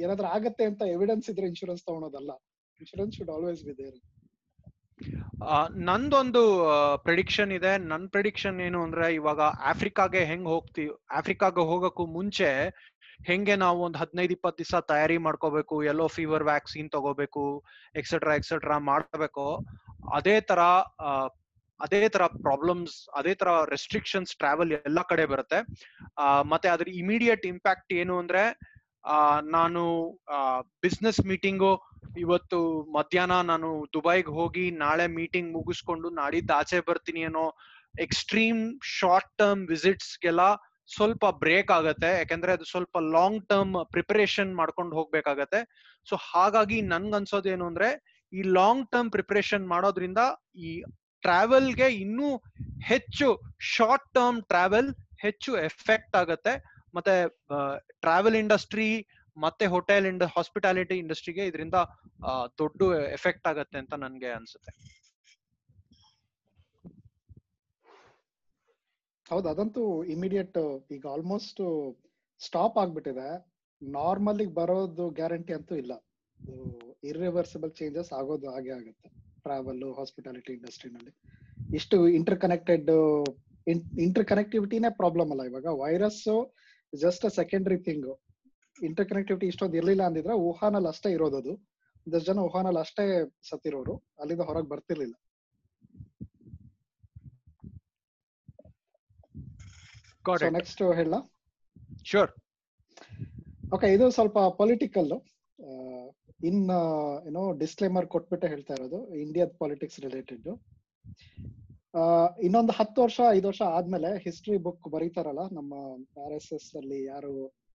[0.04, 2.32] ಏನಾದ್ರೂ ಆಗತ್ತೆ ಅಂತ ಎವಿಡೆನ್ಸ್ ಇದ್ರೆ insurance ತಗೊಳೋದಲ್ಲ.
[2.80, 3.98] Insurance should always be there
[5.88, 6.42] ನಂದೊಂದು
[7.08, 7.72] ಪ್ರಿಡಿಕ್ಷನ್ ಇದೆ.
[7.90, 12.50] ನನ್ ಪ್ರಿಡಿಕ್ಷನ್ ಏನು ಅಂದ್ರೆ ಇವಾಗ ಆಫ್ರಿಕಾಗೆ ಹೆಂಗ್ ಹೋಗ್ತೀವಿ ಆಫ್ರಿಕಾಗೆ ಹೋಗಕ್ಕೂ ಮುಂಚೆ
[13.20, 17.44] ಹೆಂಗೆ ನಾವು ಒಂದ್ ಹದಿನೈದು ಇಪ್ಪತ್ತು ದಿವಸ ತಯಾರಿ ಮಾಡ್ಕೋಬೇಕು ಎಲ್ಲೋ ಫೀವರ್ ವ್ಯಾಕ್ಸಿನ್ ತಗೋಬೇಕು
[17.96, 19.46] ಎಕ್ಸೆಟ್ರಾ ಎಕ್ಸೆಟ್ರಾ ಮಾಡ್ಬೇಕು
[20.14, 20.60] ಅದೇ ತರ
[21.80, 25.60] ಅದೇ ತರ ಪ್ರಾಬ್ಲಮ್ಸ್ ಅದೇ ತರ ರೆಸ್ಟ್ರಿಕ್ಷನ್ಸ್ ಟ್ರಾವೆಲ್ ಎಲ್ಲಾ ಕಡೆ ಬರುತ್ತೆ.
[26.42, 28.44] ಮತ್ತೆ ಅದ್ರ ಇಮಿಡಿಯೇಟ್ ಇಂಪ್ಯಾಕ್ಟ್ ಏನು ಅಂದ್ರೆ
[29.52, 29.84] ನಾನು
[30.82, 31.72] ಬಿಸ್ನೆಸ್ ಮೀಟಿಂಗು
[32.18, 32.60] ಇವತ್ತು
[32.92, 37.46] ಮಧ್ಯಾಹ್ನ ನಾನು ದುಬೈಗೆ ಹೋಗಿ ನಾಳೆ ಮೀಟಿಂಗ್ ಮುಗಿಸ್ಕೊಂಡು ನಾಡಿದ್ದು ಆಚೆ ಬರ್ತೀನಿ ಅನ್ನೋ
[38.00, 40.42] ಎಕ್ಸ್ಟ್ರೀಮ್ ಶಾರ್ಟ್ ಟರ್ಮ್ ವಿಸಿಟ್ಸ್ಗೆಲ್ಲ
[40.96, 45.60] ಸ್ವಲ್ಪ ಬ್ರೇಕ್ ಆಗತ್ತೆ, ಯಾಕಂದ್ರೆ ಅದು ಸ್ವಲ್ಪ ಲಾಂಗ್ ಟರ್ಮ್ ಪ್ರಿಪರೇಷನ್ ಮಾಡ್ಕೊಂಡು ಹೋಗ್ಬೇಕಾಗತ್ತೆ.
[46.08, 47.90] ಸೊ ಹಾಗಾಗಿ ನಂಗನ್ಸೋದು ಏನು ಅಂದ್ರೆ,
[48.34, 50.22] ಈ ಲಾಂಗ್ ಟರ್ಮ್ ಪ್ರಿಪರೇಷನ್ ಮಾಡೋದ್ರಿಂದ
[50.68, 50.72] ಈ
[51.24, 52.30] ಟ್ರಾವೆಲ್ಗೆ ಇನ್ನೂ
[52.84, 53.28] ಹೆಚ್ಚು
[53.76, 54.90] ಶಾರ್ಟ್ ಟರ್ಮ್ ಟ್ರಾವೆಲ್
[55.22, 56.54] ಹೆಚ್ಚು ಎಫೆಕ್ಟ್ ಆಗತ್ತೆ.
[56.96, 57.16] ಮತ್ತೆ
[58.02, 58.90] ಟ್ರಾವೆಲ್ ಇಂಡಸ್ಟ್ರಿ
[59.38, 61.78] ಮತ್ತೆ ಹೋಟೆಲ್ ಇಂಡ ಹಾಸ್ಪಿಟಾಲಿಟಿ ಇಂಡಸ್ಟ್ರಿಗೆ ಇದರಿಂದ
[62.62, 62.82] ದೊಡ್ಡ
[63.18, 64.72] ಎಫೆಕ್ಟ್ ಆಗತ್ತೆ ಅಂತ ನನಗೆ ಅನ್ಸುತ್ತೆ.
[69.32, 69.82] ಹೌದು, ಅದಂತೂ
[70.16, 70.58] ಇಮಿಡಿಯೇಟ್
[70.96, 71.62] ಈಗ ಆಲ್ಮೋಸ್ಟ್
[72.42, 73.30] ಸ್ಟಾಪ್ ಆಗ್ಬಿಟ್ಟಿದೆ.
[73.82, 75.94] ನಾರ್ಮಲ್ ಬರೋದು ಗ್ಯಾರಂಟಿ ಅಂತೂ ಇಲ್ಲ.
[77.10, 79.10] ಇರ್ರಿವರ್ಸಿಬಲ್ ಚೇಂಜಸ್ ಆಗೋದು ಹಾಗೆ ಆಗುತ್ತೆ.
[79.46, 81.12] ಟ್ರಾವೆಲ್ ಹಾಸ್ಪಿಟಾಲಿಟಿ ಇಂಡಸ್ಟ್ರಿನಲ್ಲಿ
[81.80, 82.92] ಇಷ್ಟು ಇಂಟರ್ ಕನೆಕ್ಟೆಡ್
[84.06, 85.68] ಇಂಟರ್ ಕನೆಕ್ಟಿವಿಟಿನೇ ಪ್ರಾಬ್ಲಮ್ ಅಲ್ಲ ಇವಾಗ.
[85.84, 86.24] Virus
[86.94, 88.08] just a secondary thing
[89.12, 91.54] interconnectivity ಇಷ್ಟೊಂದು ಇರ್ಲಿಲ್ಲ ಅಂದಿದ್ರೆ ವುಹಾನಲ್ಲಿ ಅಷ್ಟೇ ಇರೋದು ಅದು.
[92.08, 93.06] ಒಂದಷ್ಟು ಜನ ವುಹಾನಲ್ಲಿ ಅಷ್ಟೇ
[93.50, 93.96] ಸತ್ತಿರೋರು.
[94.22, 95.16] ಅಲ್ಲಿಂದ ಹೊರಗೆ ಬರ್ತಿರ್ಲಿಲ್ಲ.
[100.42, 101.16] ಸೊ ನೆಕ್ಸ್ಟ್ ಹೇಳ
[102.12, 102.32] ಶೋರ್
[103.76, 105.12] ಓಕೆ ಇದು ಸ್ವಲ್ಪ ಪೊಲಿಟಿಕಲ್
[106.50, 106.64] ಇನ್
[107.30, 110.50] ಏನೋ ಡಿಸ್ಕ್ಲೇಮರ್ ಕೊಟ್ಬಿಟ್ಟೆ ಹೇಳ್ತಾ ಇರೋದು ಇಂಡಿಯಾದ ಪಾಲಿಟಿಕ್ಸ್ ರಿಲೇಟೆಡ್
[112.46, 115.74] ಇನ್ನೊಂದು ಹತ್ತು ವರ್ಷ ಐದು ವರ್ಷ ಆದ್ಮೇಲೆ ಹಿಸ್ಟ್ರಿ ಬುಕ್ ಬರೀತಾರಲ್ಲ ನಮ್ಮ
[116.26, 117.34] ಆರ್ ಎಸ್ ಎಸ್ ಅಲ್ಲಿ ಯಾರು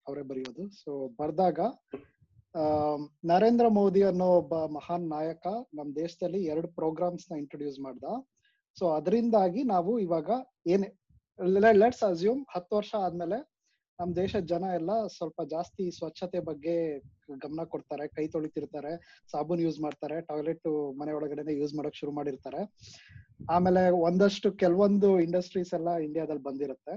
[0.05, 0.63] ಅವರೇ ಬರೆಯೋದು.
[0.81, 0.91] ಸೊ
[1.21, 1.59] ಬರ್ದಾಗ
[3.31, 5.45] ನರೇಂದ್ರ ಮೋದಿ ಅನ್ನೋ ಒಬ್ಬ ಮಹಾನ್ ನಾಯಕ
[5.77, 8.05] ನಮ್ಮ ದೇಶದಲ್ಲಿ ಎರಡು ಪ್ರೋಗ್ರಾಮ್ಸ್ನ ಇಂಟ್ರೊಡ್ಯೂಸ್ ಮಾಡ್ದ.
[8.77, 10.29] ಸೊ ಅದರಿಂದಾಗಿ ನಾವು ಇವಾಗ
[10.73, 10.85] ಏನ್
[11.81, 13.37] ಲೆಟ್ಸ್ ಅಸ್ಯೂಮ್ ಹತ್ತು ವರ್ಷ ಆದ್ಮೇಲೆ
[13.99, 16.75] ನಮ್ ದೇಶದ ಜನ ಎಲ್ಲ ಸ್ವಲ್ಪ ಜಾಸ್ತಿ ಸ್ವಚ್ಛತೆ ಬಗ್ಗೆ
[17.43, 18.91] ಗಮನ ಕೊಡ್ತಾರೆ, ಕೈ ತೊಳಿತಿರ್ತಾರೆ,
[19.31, 20.67] ಸಾಬೂನ್ ಯೂಸ್ ಮಾಡ್ತಾರೆ ಟಾಯ್ಲೆಟ್
[20.99, 22.61] ಮನೆ ಒಳಗಡೆನೆ ಯೂಸ್ ಮಾಡಕ್ ಶುರು ಮಾಡಿರ್ತಾರೆ.
[23.49, 26.95] ಆಮೇಲೆ ಒಂದಷ್ಟು ಕೆಲವೊಂದು ಇಂಡಸ್ಟ್ರೀಸ್ ಎಲ್ಲ ಇಂಡಿಯಾದಲ್ಲಿ ಬಂದಿರುತ್ತೆ.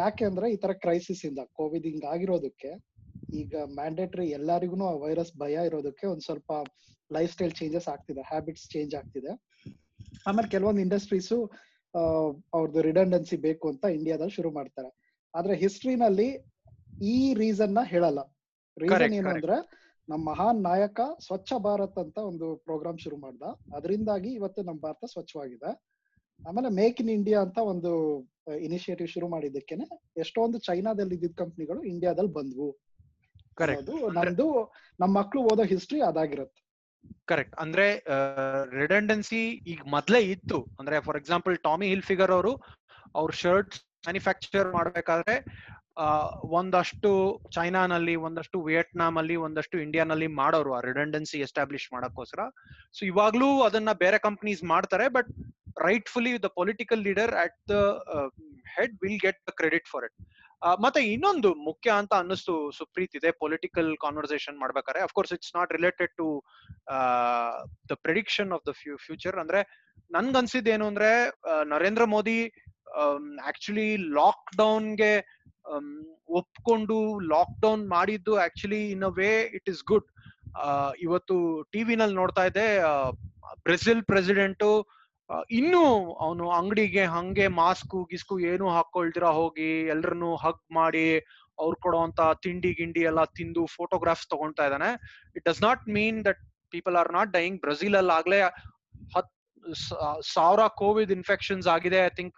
[0.00, 2.72] ಯಾಕೆ ಅಂದ್ರೆ ಈ ತರ ಕ್ರೈಸಿಸ್ ಇಂದ ಕೋವಿಡ್ ಹಿಂಗ್ ಆಗಿರೋದಕ್ಕೆ
[3.42, 6.52] ಈಗ ಮ್ಯಾಂಡೇಟರಿ ಎಲ್ಲರಿಗೂ ವೈರಸ್ ಭಯ ಇರೋದಕ್ಕೆ ಒಂದ್ ಸ್ವಲ್ಪ
[7.10, 9.32] ಲೈಫ್ ಸ್ಟೈಲ್ ಚೇಂಜಸ್ ಆಗ್ತಿದೆ ಹ್ಯಾಬಿಟ್ಸ್ ಚೇಂಜ್ ಆಗ್ತಿದೆ.
[10.28, 11.38] ಆಮೇಲೆ ಕೆಲವೊಂದು ಇಂಡಸ್ಟ್ರೀಸು
[12.54, 15.20] ಅವ್ರದ್ದು ರಿಡಂಡೆನ್ಸಿ ಬೇಕು ಅಂತ ಇಂಡಿಯಾದಲ್ಲಿ ಶುರು ಮಾಡ್ತಾರೆ.
[15.34, 16.28] ಆದ್ರೆ ಹಿಸ್ಟ್ರಿನಲ್ಲಿ
[17.02, 18.18] ಈ ರೀಸನ್ನ ಹೇಳಲ್ಲ.
[18.78, 23.42] ರೀಸನ್ ಏನು ಅಂದ್ರೆ ನಮ್ಮ ಮಹಾನ್ ನಾಯಕ ಸ್ವಚ್ಛ ಭಾರತ್ ಅಂತ ಒಂದು ಪ್ರೋಗ್ರಾಮ್ ಶುರು ಮಾಡ್ದ.
[23.74, 25.94] ಅದರಿಂದಾಗಿ ಇವತ್ತು ನಮ್ಮ ಭಾರತ ಸ್ವಚ್ಛವಾಗಿದೆ.
[26.48, 28.20] ಆಮೇಲೆ ಮೇಕ್ ಇನ್ ಇಂಡಿಯಾ ಅಂತ ಒಂದು
[28.60, 32.78] ಇನಿಷಿಯೇಟಿವ್ ಶುರು ಮಾಡಿದ್ದಕ್ಕೇನೆ ಎಷ್ಟೊಂದು ಚೈನಾದಲ್ಲಿ ಇದ್ದಿದ್ದ ಕಂಪ್ನಿಗಳು ಇಂಡಿಯಾದಲ್ಲಿ ಬಂದ್ವು.
[34.12, 36.63] ನಮ್ದು ನಮ್ಮ ಮಕ್ಳು ಓದೋ ಹಿಸ್ಟ್ರಿ ಅದಾಗಿರುತ್ತೆ.
[37.30, 37.86] ಕರೆಕ್ಟ್ ಅಂದ್ರೆ
[38.80, 39.42] ರೆಡೆಂಡೆನ್ಸಿ
[39.72, 40.58] ಈಗ ಮೊದ್ಲೇ ಇತ್ತು.
[40.80, 42.52] ಅಂದ್ರೆ for example Tommy Hilfiger ಅವರು,
[43.14, 43.74] ಅವ್ರ ಶರ್ಟ್
[44.06, 45.36] ಮ್ಯಾನುಫ್ಯಾಕ್ಚರ್ ಮಾಡ್ಬೇಕಾದ್ರೆ
[46.58, 47.10] ಒಂದಷ್ಟು
[47.54, 52.40] ಚೈನಾನಲ್ಲಿ ಒಂದಷ್ಟು ವಿಯೆಟ್ನಾಮ್ ಅಲ್ಲಿ ಒಂದಷ್ಟು ಇಂಡಿಯಾನಲ್ಲಿ ಮಾಡೋರು ಆ ರೆಡೆಂಡೆನ್ಸಿ ಎಸ್ಟಾಬ್ಲಿಷ್ ಮಾಡಕ್ಕೋಸ್ಕರ.
[52.98, 55.30] ಸೊ ಇವಾಗ್ಲೂ ಅದನ್ನ ಬೇರೆ ಕಂಪನೀಸ್ ಮಾಡ್ತಾರೆ but
[55.86, 57.76] rightfully the political leader at the
[58.76, 60.16] head will get the credit for it
[60.62, 66.26] ಮತ್ತೆ ಇನ್ನೊಂದು ಮುಖ್ಯ ಅಂತ ಅನ್ನಿಸ್ತು ಸುಪ್ರೀತ್, ಇದೆ ಪೊಲಿಟಿಕಲ್ ಕಾನ್ವರ್ಸೇಷನ್ ಮಾಡ್ಬೇಕಾರೆ of course it's not related to
[67.88, 68.72] the prediction of the
[69.06, 69.62] future ಅಂದ್ರೆ
[70.10, 71.10] ನನ್ಗನ್ಸಿದ್ ಏನು ಅಂದ್ರೆ
[71.64, 72.38] ನರೇಂದ್ರ ಮೋದಿ
[73.46, 75.14] ಆಕ್ಚುಲಿ ಲಾಕ್ ಡೌನ್ಗೆ
[76.28, 76.96] ಒಪ್ಕೊಂಡು
[77.28, 80.08] ಲಾಕ್ ಡೌನ್ ಮಾಡಿದ್ದು actually in a way it is good
[80.98, 81.36] ಇವತ್ತು
[81.70, 82.66] ಟಿವಿನಲ್ಲಿ ನೋಡ್ತಾ ಇದ್ದೆ
[83.64, 84.70] ಬ್ರೆಜಿಲ್ ಪ್ರೆಸಿಡೆಂಟು
[85.58, 85.82] ಇನ್ನೂ
[86.24, 91.06] ಅವನು ಅಂಗಡಿಗೆ ಹಂಗೆ ಮಾಸ್ಕು ಗಿಸ್ಕು ಏನು ಹಾಕೊಳ್ದಿರ ಹೋಗಿ ಎಲ್ರನ್ನು ಹಗ್ ಮಾಡಿ
[91.62, 94.90] ಅವ್ರು ಕೊಡುವಂತ ತಿಂಡಿ ಗಿಂಡಿ ಎಲ್ಲ ತಿಂದು ಫೋಟೋಗ್ರಾಫ್ಸ್ ತಗೊಳ್ತಾ ಇದ್ದಾನೆ.
[95.36, 96.40] It does not mean that
[96.74, 98.40] people are not dying Brazil ಅಲ್ಲಿ ಆಗ್ಲೇ
[99.14, 99.30] ಹತ್
[100.34, 102.00] ಸಾವಿರ ಕೋವಿಡ್ ಇನ್ಫೆಕ್ಷನ್ಸ್ ಆಗಿದೆ.
[102.08, 102.36] ಐ ಥಿಂಕ್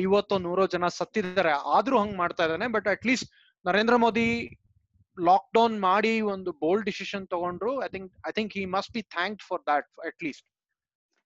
[0.00, 1.52] ಐವತ್ತು ನೂರೋ ಜನ ಸತ್ತಿದ್ದಾರೆ.
[1.76, 2.68] ಆದ್ರೂ ಹಂಗ್ ಮಾಡ್ತಾ ಇದ್ದಾನೆ.
[2.76, 3.28] But at least
[3.64, 4.28] Narendra Modi
[5.58, 7.72] lockdown ಮಾಡಿ ಒಂದು ಬೋಲ್ಡ್ ಡಿಸಿಷನ್ ತಗೊಂಡ್ರು.
[7.86, 10.46] I think I think he must be thank for that at least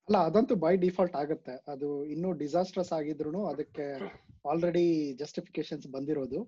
[0.09, 1.55] ಅಲ್ಲ ಅದಂತೂ ಬೈ ಡಿಫಾಲ್ಟ್ ಆಗುತ್ತೆ.
[1.73, 3.87] ಅದು ಇನ್ನೂ ಡಿಸಾಸ್ಟ್ರಸ್ ಆಗಿದ್ರು ಅದಕ್ಕೆ
[4.51, 4.85] ಆಲ್ರೆಡಿ
[5.23, 6.41] ಜಸ್ಟಿಫಿಕೇಶನ್ಸ್ ಬಂದಿರೋದು.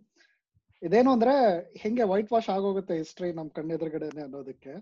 [0.83, 1.35] ಇದೇನು ಅಂದ್ರೆ
[1.83, 4.75] ಹೆಂಗೆ ವೈಟ್ ವಾಶ್ ಆಗೋಗುತ್ತೆ ಹಿಸ್ಟ್ರಿ ನಮ್ ಕಣ್ಣೆದುರುಗಡೆನೆ ಅನ್ನೋದಕ್ಕೆ.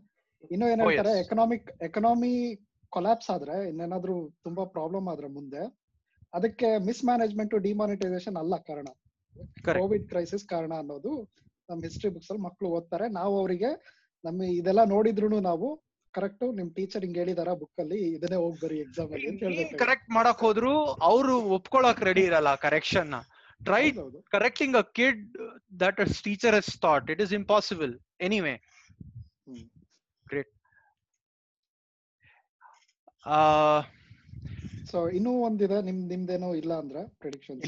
[0.51, 2.33] ಇನ್ನು ಏನ್ ಹೇಳ್ತಾರೆ ಎಕನಾಮಿಕ್ ಎಕನಾಮಿ
[2.93, 4.17] ಕೊಲಾಪ್ಸ್ ಆದ್ರೆ ಇನ್ನೇನಾದ್ರೂ
[4.47, 5.63] ತುಂಬಾ ಪ್ರಾಬ್ಲಮ್ ಆದ್ರೆ ಮುಂದೆ
[6.35, 8.89] ಅದಕ್ಕೆ ಮಿಸ್ ಮ್ಯಾನೇಜ್ಮೆಂಟ್ ಡಿಮಾನಿಟೈಸೇಷನ್ ಅಲ್ಲ ಕಾರಣ.
[9.69, 11.13] ಕೋವಿಡ್ ಕ್ರೈಸಿಸ್ ಕಾರಣ ಅನ್ನೋದು
[11.69, 13.07] ನಮ್ ಹಿಸ್ಟ್ರಿ ಬುಕ್ಸ್ ಅಲ್ಲಿ ಮಕ್ಕಳು ಓದ್ತಾರೆ.
[13.19, 13.71] ನಾವು ಅವರಿಗೆ
[14.25, 15.69] ನಮ್ಮ ಇದೆಲ್ಲ ನೋಡಿದ್ರು ನಾವು
[16.17, 20.73] ಕರೆಕ್ಟ್ ನಿಮ್ ಟೀಚರ್ ಹಿಂಗ್ ಹೇಳಿದಾರ ಬುಕ್ ಅಲ್ಲಿ ಇದನ್ನೇ ಹೋಗ್ಬರಿ ಎಕ್ಸಾಮ್ ಅಲ್ಲಿ ಕರೆಕ್ಟ್ ಮಾಡಕ್ ಹೋದ್ರು
[21.05, 23.17] ಅವರು ಒಪ್ಕೊಳಕ್ ರೆಡಿ ಇರಲ್ಲ ಕರೆಕ್ಷನ್ನ.
[23.61, 23.85] Try
[24.33, 25.23] correcting a kid
[25.81, 28.55] that teacher has thought it is impossible anyway
[30.27, 30.53] great
[34.91, 37.59] so ಇನ್ನೂ ಒಂದಿದೆ ನಿಮ್ ನಿಮ್ದೇನೋ ಇಲ್ಲ ಅಂದ್ರೆ prediction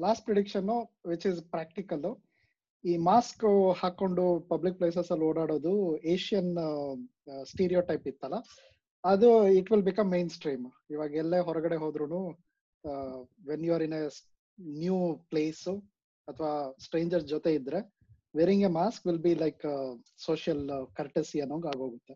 [0.00, 0.70] last prediction
[1.08, 2.04] which is practical
[2.90, 3.44] ಈ ಮಾಸ್ಕ್
[3.80, 5.72] ಹಾಕೊಂಡು ಪಬ್ಲಿಕ್ ಪ್ಲೇಸಸ್ ಅಲ್ಲಿ ಓಡಾಡೋದು
[6.14, 6.50] ಏಷ್ಯನ್
[7.50, 8.36] ಸ್ಟೀರಿಯೋ ಟೈಪ್ ಇತ್ತಲ್ಲ?
[9.04, 9.28] ಅದು
[9.58, 10.64] it will become mainstream
[10.94, 12.20] ಇವಾಗ ಎಲ್ಲೇ ಹೊರಗಡೆ ಹೋದ್ರು
[13.50, 14.02] when you are in a
[14.82, 14.98] new
[15.32, 15.64] place
[16.28, 16.52] ಅಥವಾ
[16.84, 17.80] ಸ್ಟ್ರೇಂಜರ್ ಜೊತೆ ಇದ್ರೆ
[18.34, 19.64] wearing a mask will be like
[20.26, 20.64] social
[20.98, 22.14] courtesy ಅನ್ನೋಂಗ್ ಆಗೋಗುತ್ತೆ.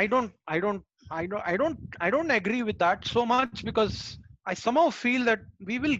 [0.00, 0.84] I don't I don't
[1.20, 3.96] I don't I don't I don't agree with that so much because
[4.50, 5.96] I somehow feel that we will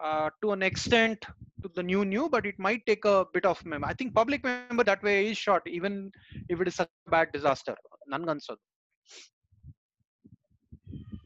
[0.00, 1.18] uh, to an extent
[1.62, 3.84] to the new new, but it might take a bit of mem.
[3.84, 5.94] I think public member that way is short, even
[6.48, 7.76] if it is such a bad disaster.
[8.08, 8.62] ನನ್ಗನ್ಸೋದು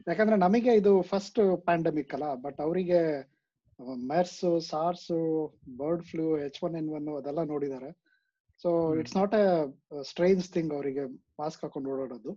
[0.07, 2.99] ಯಾಕಂದ್ರೆ ನಮಗೆ ಇದು first pandemic ಅಲ್ಲ but ಅವರಿಗೆ
[4.11, 5.07] MERS SARS
[5.79, 7.91] bird flu H one N one ಅದೆಲ್ಲ ನೋಡಿದ್ದಾರೆ
[8.64, 8.70] so.
[9.01, 9.47] It's not a
[10.11, 11.05] strange thing ಅವರಿಗೆ
[11.41, 12.33] mask ಹಾಕೊಂಡು ಓಡಾಡೋದು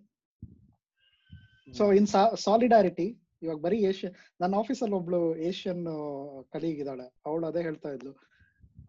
[1.73, 2.07] ಸೊ ಇನ್
[2.45, 3.07] ಸಾಲಿಡಾರಿಟಿ
[3.41, 5.19] ಇವಾಗ ಬರೀ ಏಷ್ಯನ್ ನನ್ನ ಆಫೀಸಲ್ಲಿ ಒಬ್ಳು
[5.49, 5.83] ಏಷ್ಯನ್
[6.53, 7.05] ಕಲೀಗ್ ಇದ್ದಾಳೆ.
[7.25, 8.13] ಅವಳು ಅದೇ ಹೇಳ್ತಾ ಇದ್ಲು.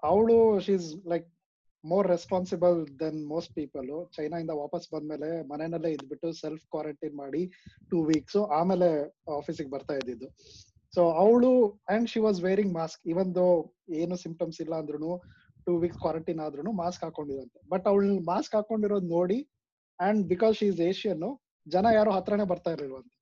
[0.03, 0.37] ಅವಳು
[0.67, 1.27] she's like
[1.85, 7.43] more responsible then most people China ಇಂದ ವಾಪಸ್ ಬಂದ್ಮೇಲೆ ಮನೆಯಲ್ಲೇ ಇದ್ಬಿಟ್ಟು ಸೆಲ್ಫ್ ಕ್ವಾರಂಟೈನ್ ಮಾಡಿ
[7.91, 8.89] ಟೂ ವೀಕ್ಸ್ ಆಮೇಲೆ
[9.39, 10.29] ಆಫೀಸಿಗೆ ಬರ್ತಾ ಇದ್ದಿದ್ದು.
[10.95, 11.51] ಸೊ ಅವಳು
[11.89, 13.49] and she was wearing mask even though
[13.89, 15.13] ಏನು ಸಿಂಪ್ಟಮ್ಸ್ ಇಲ್ಲ ಅಂದ್ರೂ
[15.67, 17.59] ಟೂ ವೀಕ್ಸ್ ಕ್ವಾರಂಟೈನ್ ಆದ್ರೂ ಮಾಸ್ಕ್ ಹಾಕೊಂಡಿರಂತೆ.
[17.69, 19.39] ಬಟ್ ಅವಳು ಮಾಸ್ಕ್ ಹಾಕೊಂಡಿರೋದು ನೋಡಿ
[20.01, 21.25] and because she is Asian
[21.67, 23.18] ಜನ ಯಾರು ಹತ್ರನೇ ಬರ್ತಾ ಇರಲಿಲ್ವಂತೆ.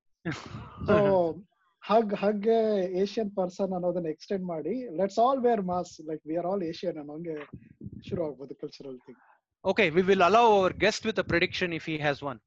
[0.88, 0.96] So
[1.90, 2.46] hug hug
[3.02, 7.36] Asian person ಅನ್ನೋದನ್ನ ಎಕ್ಸ್ಟೆಂಡ್ ಮಾಡಿ let's all wear masks like we are all Asian ಅನ್ನೋಂಗೆ
[8.08, 9.20] ಶುರು ಆಗ್ಬೋದು cultural thing
[9.64, 12.40] okay we will allow our guest with a prediction if he has one.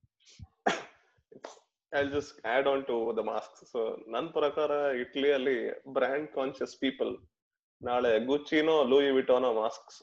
[1.92, 3.62] I'll just add on to the masks.
[3.72, 4.72] So ನನ್ನ ಪ್ರಕಾರ
[5.04, 5.58] ಇಟ್ಲಿಯಲ್ಲಿ
[5.94, 7.12] brand conscious people
[7.82, 10.00] ನಾಳೆ ಗುಚ್ಚಿನೋ Louis ವಿಟೋನೋ masks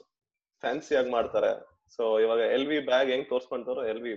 [0.63, 1.53] fancy ಆಗಿ ಮಾಡ್ತಾರೆ
[1.99, 4.15] so ಇವಾಗ ಎಲ್ ವಿ ಬ್ಯಾಗ್ ಹೆಂಗ್ ತೋರ್ಸ್ಕೊಂತಾರೋ ಎಲ್ ವಿ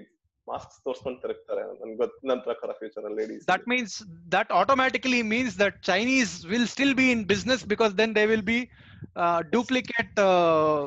[0.50, 3.93] ಮಾಸ್ಕ್ ತೋರ್ಸ್ಕೊಂಡ್ ತಿರುಗ್ತಾರೆ ನನ್ ಗೊತ್ತ ನನ್ನ ಪ್ರಕಾರ ಫ್ಯೂಚರ್ ಅಲ್ಲಿ ladies That means
[4.30, 8.60] that automatically means that Chinese will still be in business because then they will be
[9.16, 10.80] uh, duplicate uh,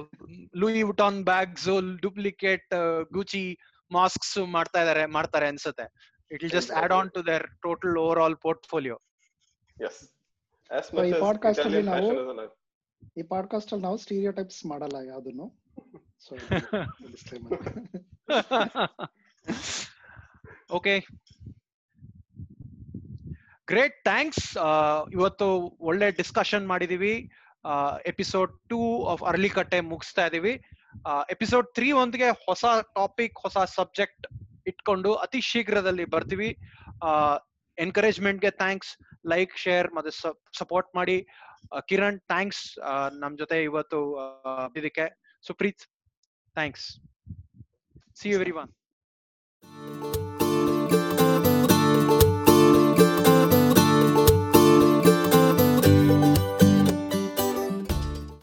[0.55, 3.45] Louis Vuitton bags, or duplicate uh, Gucci
[3.91, 5.87] masks ಮಾಡ್ತಾ ಇದಾರೆ ಮಾಡ್ತಾರೆ ಅನ್ಸುತ್ತೆ
[6.31, 8.99] it will just add on to their total overall portfolio
[9.81, 10.01] S
[10.71, 14.67] as So, much ಈ podcast ಅಲ್ಲಿ Italian ನಾವು- fashion ಈ podcast ಅಲ್ಲಿ ನಾವು ಸ್ಟೀರಿಯೋ ಟೈಪ್ಸ್
[14.67, 15.47] ಮಾಡಲ್ಲ ಯಾವ್ದನ್ನು
[16.19, 16.33] ಸೊ
[20.79, 20.95] ಓಕೆ
[23.69, 24.47] ಗ್ರೇಟ್ ಥ್ಯಾಂಕ್ಸ್
[25.17, 25.47] ಇವತ್ತು
[25.91, 27.15] ಒಳ್ಳೆ ಡಿಸ್ಕಷನ್ ಮಾಡಿದೀವಿ.
[28.13, 28.81] ಎಪಿಸೋಡ್ ಟೂ
[29.13, 30.55] ಆಫ್ ಅರ್ಲಿ ಕಟ್ಟೆ ಮುಗಿಸ್ತಾ ಇದೀವಿ.
[31.35, 32.65] ಎಪಿಸೋಡ್ ತ್ರೀ ಒಂದಿಗೆ ಹೊಸ
[32.99, 34.27] ಟಾಪಿಕ್ ಹೊಸ ಸಬ್ಜೆಕ್ಟ್
[34.71, 36.51] ಇಟ್ಕೊಂಡು ಅತಿ ಶೀಘ್ರದಲ್ಲಿ ಬರ್ತೀವಿ.
[37.79, 38.93] ಎನ್ಕರೇಜ್ಮೆಂಟ್ಗೆ ಥ್ಯಾಂಕ್ಸ್
[39.33, 40.13] ಲೈಕ್ ಶೇರ್ ಮತ್ತೆ
[40.61, 41.17] ಸಪೋರ್ಟ್ ಮಾಡಿ.
[41.89, 42.63] ಕಿರಣ್ ಥ್ಯಾಂಕ್ಸ್
[43.23, 44.01] ನಮ್ ಜೊತೆ ಇವತ್ತು
[44.81, 45.07] ಇದಕ್ಕೆ
[45.45, 45.85] Supreeth
[46.57, 46.87] thanks
[48.21, 48.71] see every one